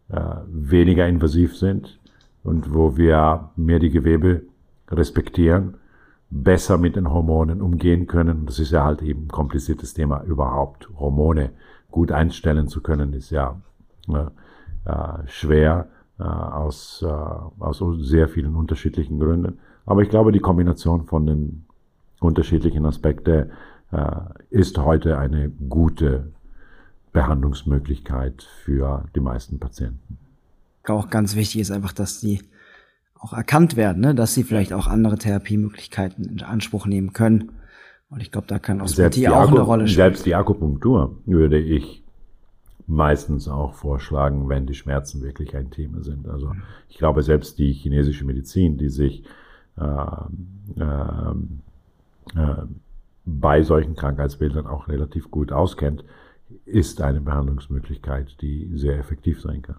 äh, 0.08 0.20
weniger 0.46 1.06
invasiv 1.06 1.56
sind 1.56 1.98
und 2.42 2.74
wo 2.74 2.96
wir 2.96 3.50
mehr 3.56 3.78
die 3.78 3.90
Gewebe 3.90 4.42
respektieren, 4.90 5.74
besser 6.30 6.78
mit 6.78 6.96
den 6.96 7.10
Hormonen 7.12 7.60
umgehen 7.60 8.06
können. 8.06 8.46
Das 8.46 8.58
ist 8.58 8.70
ja 8.70 8.84
halt 8.84 9.02
eben 9.02 9.24
ein 9.24 9.28
kompliziertes 9.28 9.94
Thema 9.94 10.22
überhaupt. 10.22 10.88
Hormone 10.98 11.50
gut 11.90 12.12
einstellen 12.12 12.68
zu 12.68 12.80
können, 12.82 13.12
ist 13.12 13.30
ja 13.30 13.60
äh, 14.08 14.92
schwer 15.26 15.88
äh, 16.18 16.22
aus, 16.22 17.04
äh, 17.06 17.08
aus 17.08 17.82
sehr 18.00 18.28
vielen 18.28 18.54
unterschiedlichen 18.54 19.18
Gründen. 19.18 19.58
Aber 19.86 20.02
ich 20.02 20.08
glaube, 20.08 20.32
die 20.32 20.40
Kombination 20.40 21.04
von 21.06 21.26
den 21.26 21.64
unterschiedlichen 22.20 22.86
Aspekten 22.86 23.50
äh, 23.90 24.10
ist 24.50 24.78
heute 24.78 25.18
eine 25.18 25.50
gute 25.50 26.32
Behandlungsmöglichkeit 27.12 28.46
für 28.64 29.04
die 29.14 29.20
meisten 29.20 29.58
Patienten. 29.58 30.18
Auch 30.86 31.10
ganz 31.10 31.36
wichtig 31.36 31.60
ist 31.60 31.70
einfach, 31.70 31.92
dass 31.92 32.20
die 32.20 32.40
auch 33.18 33.32
erkannt 33.32 33.76
werden, 33.76 34.00
ne? 34.00 34.14
dass 34.14 34.34
sie 34.34 34.44
vielleicht 34.44 34.72
auch 34.72 34.86
andere 34.86 35.18
Therapiemöglichkeiten 35.18 36.24
in 36.24 36.42
Anspruch 36.42 36.86
nehmen 36.86 37.12
können. 37.12 37.52
Und 38.08 38.22
ich 38.22 38.32
glaube, 38.32 38.46
da 38.46 38.58
kann 38.58 38.80
Osteopathie 38.80 39.28
auch 39.28 39.48
eine 39.48 39.60
Rolle 39.60 39.86
spielen. 39.86 39.96
Selbst 39.96 40.26
die 40.26 40.34
Akupunktur 40.34 41.18
würde 41.26 41.58
ich 41.58 42.02
meistens 42.86 43.46
auch 43.46 43.74
vorschlagen, 43.74 44.48
wenn 44.48 44.66
die 44.66 44.74
Schmerzen 44.74 45.22
wirklich 45.22 45.56
ein 45.56 45.70
Thema 45.70 46.02
sind. 46.02 46.28
Also 46.28 46.52
ich 46.88 46.98
glaube, 46.98 47.22
selbst 47.22 47.58
die 47.58 47.72
chinesische 47.72 48.24
Medizin, 48.24 48.78
die 48.78 48.88
sich 48.88 49.22
äh, 49.78 49.84
äh, 50.80 51.30
äh, 52.36 52.56
bei 53.24 53.62
solchen 53.62 53.94
Krankheitsbildern 53.94 54.66
auch 54.66 54.88
relativ 54.88 55.30
gut 55.30 55.52
auskennt, 55.52 56.04
ist 56.64 57.00
eine 57.00 57.20
Behandlungsmöglichkeit, 57.20 58.36
die 58.40 58.70
sehr 58.74 58.98
effektiv 58.98 59.40
sein 59.40 59.62
kann. 59.62 59.76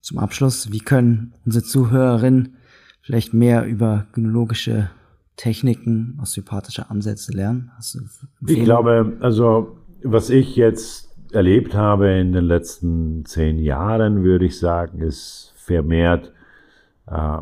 Zum 0.00 0.18
Abschluss, 0.18 0.72
wie 0.72 0.78
können 0.78 1.34
unsere 1.44 1.64
Zuhörerinnen 1.64 2.56
vielleicht 3.02 3.34
mehr 3.34 3.66
über 3.66 4.06
gynäkologische 4.12 4.90
Techniken, 5.36 6.18
osteopathische 6.20 6.90
Ansätze 6.90 7.32
lernen? 7.32 7.70
ich 8.46 8.64
glaube, 8.64 9.16
also 9.20 9.78
was 10.02 10.30
ich 10.30 10.56
jetzt 10.56 11.10
erlebt 11.32 11.74
habe 11.74 12.10
in 12.18 12.32
den 12.32 12.44
letzten 12.44 13.24
zehn 13.24 13.58
Jahren, 13.58 14.24
würde 14.24 14.46
ich 14.46 14.58
sagen, 14.58 15.00
ist 15.00 15.52
vermehrt 15.56 16.32
äh, 17.06 17.38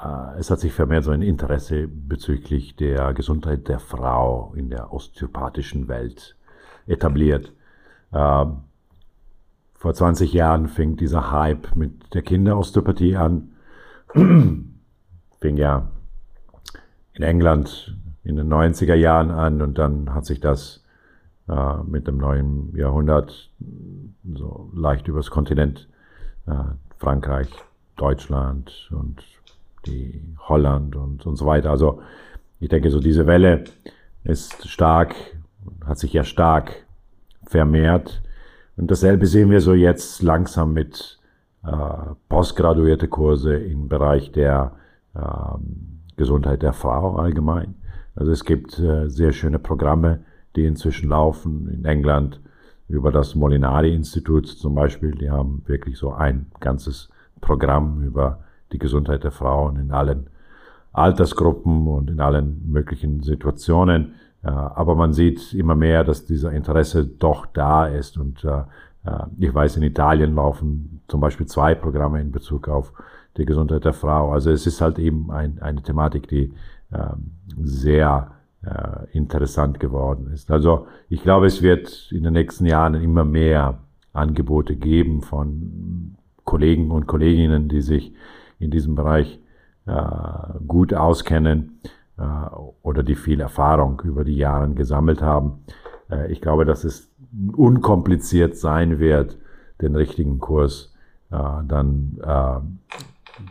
äh, 0.00 0.38
es 0.38 0.50
hat 0.50 0.60
sich 0.60 0.72
vermehrt 0.72 1.04
so 1.04 1.10
ein 1.10 1.22
Interesse 1.22 1.86
bezüglich 1.88 2.76
der 2.76 3.12
Gesundheit 3.14 3.68
der 3.68 3.78
Frau 3.78 4.52
in 4.56 4.70
der 4.70 4.92
osteopathischen 4.92 5.88
Welt 5.88 6.36
etabliert. 6.86 7.52
Ähm, 8.12 8.58
vor 9.74 9.94
20 9.94 10.32
Jahren 10.32 10.68
fing 10.68 10.96
dieser 10.96 11.30
Hype 11.30 11.74
mit 11.74 12.12
der 12.14 12.22
Kinderosteopathie 12.22 13.16
an. 13.16 13.52
fing 14.12 15.56
ja 15.56 15.90
in 17.14 17.22
England 17.22 17.96
in 18.22 18.36
den 18.36 18.52
90er 18.52 18.94
Jahren 18.94 19.30
an 19.30 19.62
und 19.62 19.78
dann 19.78 20.14
hat 20.14 20.26
sich 20.26 20.40
das 20.40 20.84
äh, 21.48 21.76
mit 21.84 22.06
dem 22.06 22.18
neuen 22.18 22.76
Jahrhundert 22.76 23.50
so 24.34 24.70
leicht 24.74 25.08
übers 25.08 25.30
Kontinent, 25.30 25.88
äh, 26.46 26.52
Frankreich, 26.98 27.48
Deutschland 27.96 28.90
und 28.92 29.22
die 29.86 30.22
Holland 30.40 30.96
und, 30.96 31.24
und 31.26 31.36
so 31.36 31.46
weiter. 31.46 31.70
Also 31.70 32.02
ich 32.60 32.68
denke, 32.68 32.90
so 32.90 33.00
diese 33.00 33.26
Welle 33.26 33.64
ist 34.24 34.68
stark, 34.68 35.14
hat 35.86 35.98
sich 35.98 36.12
ja 36.12 36.24
stark 36.24 36.84
vermehrt. 37.50 38.22
Und 38.76 38.90
dasselbe 38.90 39.26
sehen 39.26 39.50
wir 39.50 39.60
so 39.60 39.74
jetzt 39.74 40.22
langsam 40.22 40.72
mit 40.72 41.18
äh, 41.64 41.70
postgraduierte 42.28 43.08
Kurse 43.08 43.56
im 43.56 43.88
Bereich 43.88 44.32
der 44.32 44.72
äh, 45.14 45.20
Gesundheit 46.16 46.62
der 46.62 46.72
Frau 46.72 47.16
allgemein. 47.16 47.74
Also 48.14 48.32
es 48.32 48.44
gibt 48.44 48.78
äh, 48.78 49.08
sehr 49.08 49.32
schöne 49.32 49.58
Programme, 49.58 50.20
die 50.56 50.64
inzwischen 50.64 51.10
laufen 51.10 51.68
in 51.68 51.84
England 51.84 52.40
über 52.88 53.12
das 53.12 53.34
Molinari-Institut 53.34 54.46
zum 54.46 54.74
Beispiel. 54.74 55.12
Die 55.12 55.30
haben 55.30 55.62
wirklich 55.66 55.98
so 55.98 56.12
ein 56.12 56.46
ganzes 56.60 57.08
Programm 57.40 58.02
über 58.02 58.40
die 58.72 58.78
Gesundheit 58.78 59.24
der 59.24 59.30
Frauen 59.30 59.76
in 59.76 59.92
allen 59.92 60.28
Altersgruppen 60.92 61.86
und 61.86 62.10
in 62.10 62.20
allen 62.20 62.70
möglichen 62.70 63.22
Situationen. 63.22 64.14
Aber 64.42 64.94
man 64.94 65.12
sieht 65.12 65.52
immer 65.52 65.74
mehr, 65.74 66.04
dass 66.04 66.24
dieser 66.24 66.52
Interesse 66.52 67.04
doch 67.04 67.46
da 67.46 67.86
ist. 67.86 68.16
Und 68.16 68.44
äh, 68.44 68.62
äh, 69.04 69.24
ich 69.38 69.52
weiß, 69.52 69.76
in 69.76 69.82
Italien 69.82 70.34
laufen 70.34 71.02
zum 71.08 71.20
Beispiel 71.20 71.46
zwei 71.46 71.74
Programme 71.74 72.20
in 72.20 72.32
Bezug 72.32 72.68
auf 72.68 72.92
die 73.36 73.44
Gesundheit 73.44 73.84
der 73.84 73.92
Frau. 73.92 74.32
Also 74.32 74.50
es 74.50 74.66
ist 74.66 74.80
halt 74.80 74.98
eben 74.98 75.30
ein, 75.30 75.60
eine 75.60 75.82
Thematik, 75.82 76.28
die 76.28 76.52
ähm, 76.92 77.32
sehr 77.62 78.32
äh, 78.64 79.06
interessant 79.12 79.78
geworden 79.78 80.30
ist. 80.32 80.50
Also 80.50 80.86
ich 81.08 81.22
glaube, 81.22 81.46
es 81.46 81.62
wird 81.62 82.10
in 82.10 82.24
den 82.24 82.32
nächsten 82.32 82.66
Jahren 82.66 82.94
immer 82.94 83.24
mehr 83.24 83.78
Angebote 84.12 84.74
geben 84.74 85.22
von 85.22 86.16
Kollegen 86.44 86.90
und 86.90 87.06
Kolleginnen, 87.06 87.68
die 87.68 87.80
sich 87.80 88.12
in 88.58 88.70
diesem 88.70 88.94
Bereich 88.94 89.38
gut 90.66 90.92
auskennen 90.94 91.80
oder 92.82 93.02
die 93.02 93.14
viel 93.14 93.40
Erfahrung 93.40 94.00
über 94.04 94.24
die 94.24 94.36
Jahre 94.36 94.68
gesammelt 94.70 95.22
haben. 95.22 95.64
Äh, 96.10 96.30
ich 96.32 96.40
glaube, 96.40 96.64
dass 96.64 96.84
es 96.84 97.10
unkompliziert 97.56 98.56
sein 98.56 98.98
wird, 98.98 99.38
den 99.80 99.96
richtigen 99.96 100.38
Kurs 100.38 100.92
äh, 101.30 101.36
dann, 101.36 102.18
äh, 102.22 102.60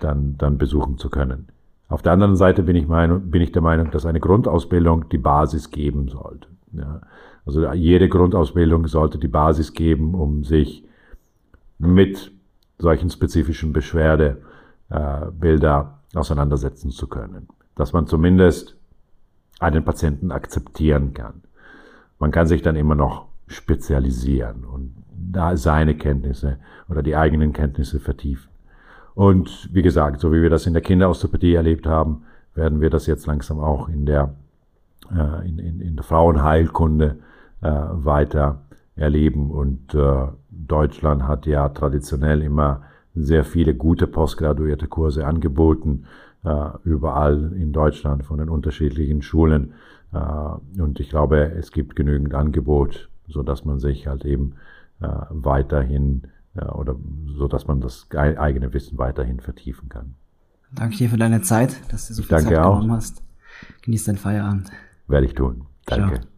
dann, 0.02 0.38
dann 0.38 0.58
besuchen 0.58 0.98
zu 0.98 1.10
können. 1.10 1.48
Auf 1.88 2.04
der 2.04 2.12
anderen 2.12 2.36
Seite 2.36 2.64
bin 2.64 2.76
ich, 2.76 2.88
mein, 2.88 3.32
bin 3.32 3.42
ich 3.42 3.52
der 3.52 3.64
Meinung, 3.64 3.90
dass 3.90 4.06
eine 4.06 4.20
Grundausbildung 4.20 5.10
die 5.10 5.18
Basis 5.18 5.72
geben 5.72 6.08
sollte. 6.08 6.48
Ja. 6.74 7.02
Also 7.46 7.72
jede 7.74 8.10
Grundausbildung 8.10 8.86
sollte 8.86 9.18
die 9.18 9.28
Basis 9.28 9.74
geben, 9.74 10.14
um 10.14 10.44
sich 10.44 10.86
mit 11.80 12.32
solchen 12.78 13.10
spezifischen 13.10 13.74
Beschwerde 13.74 14.38
äh, 14.90 15.58
auseinandersetzen 16.14 16.92
zu 16.92 17.08
können. 17.08 17.48
Dass 17.80 17.94
man 17.94 18.08
zumindest 18.08 18.76
einen 19.62 19.86
Patienten 19.86 20.32
akzeptieren 20.34 21.14
kann. 21.14 21.44
Man 22.20 22.32
kann 22.32 22.46
sich 22.46 22.62
dann 22.62 22.76
immer 22.76 22.96
noch 22.96 23.28
spezialisieren 23.48 24.66
und 24.66 24.96
da 25.32 25.56
seine 25.56 25.96
Kenntnisse 25.96 26.58
oder 26.90 27.02
die 27.02 27.16
eigenen 27.16 27.54
Kenntnisse 27.54 28.02
vertiefen. 28.02 28.50
Und 29.16 29.70
wie 29.74 29.82
gesagt, 29.82 30.20
so 30.20 30.34
wie 30.34 30.42
wir 30.42 30.50
das 30.50 30.66
in 30.66 30.74
der 30.74 30.82
Kinderosteopathie 30.82 31.54
erlebt 31.56 31.88
haben, 31.88 32.24
werden 32.54 32.82
wir 32.82 32.90
das 32.90 33.08
jetzt 33.08 33.28
langsam 33.28 33.62
auch 33.62 33.88
in 33.88 34.06
der 34.06 34.36
äh, 35.16 35.48
in, 35.48 35.58
in, 35.60 35.80
in 35.80 35.96
der 35.96 36.04
Frauenheilkunde 36.04 37.16
äh, 37.62 37.70
weiter 37.70 38.64
erleben. 38.98 39.52
Und 39.52 39.96
äh, 39.96 40.28
Deutschland 40.50 41.24
hat 41.24 41.46
ja 41.46 41.70
traditionell 41.70 42.42
immer 42.42 42.82
sehr 43.16 43.46
viele 43.46 43.74
gute 43.74 44.06
postgraduierte 44.06 44.88
Kurse 44.88 45.26
angeboten, 45.26 46.04
überall 46.84 47.52
in 47.54 47.74
Deutschland 47.74 48.26
von 48.26 48.38
den 48.38 48.48
unterschiedlichen 48.48 49.22
Schulen. 49.22 49.74
Äh, 50.14 50.82
und 50.82 51.00
ich 51.00 51.10
glaube, 51.10 51.52
es 51.58 51.72
gibt 51.72 51.96
genügend 51.96 52.34
Angebot, 52.34 53.10
so 53.28 53.44
dass 53.44 53.66
man 53.66 53.80
sich 53.80 54.08
halt 54.08 54.26
eben 54.26 54.56
äh, 55.02 55.08
weiterhin 55.30 56.24
äh, 56.56 56.66
oder 56.66 56.96
so 57.28 57.48
dass 57.48 57.68
man 57.68 57.82
das 57.82 58.08
eigene 58.12 58.74
Wissen 58.74 58.98
weiterhin 58.98 59.40
vertiefen 59.40 59.90
kann. 59.90 60.16
Danke 60.72 60.98
dir 60.98 61.10
für 61.10 61.18
deine 61.18 61.42
Zeit, 61.42 61.80
dass 61.92 62.08
du 62.08 62.14
so 62.14 62.24
viel 62.24 62.38
Zeit 62.38 62.50
genommen 62.50 62.92
hast. 62.92 63.24
Genieß 63.82 64.06
deinen 64.06 64.18
Feierabend. 64.18 64.70
Werde 65.08 65.26
ich 65.26 65.34
tun. 65.34 65.66
Danke. 65.86 66.20
Ciao. 66.20 66.29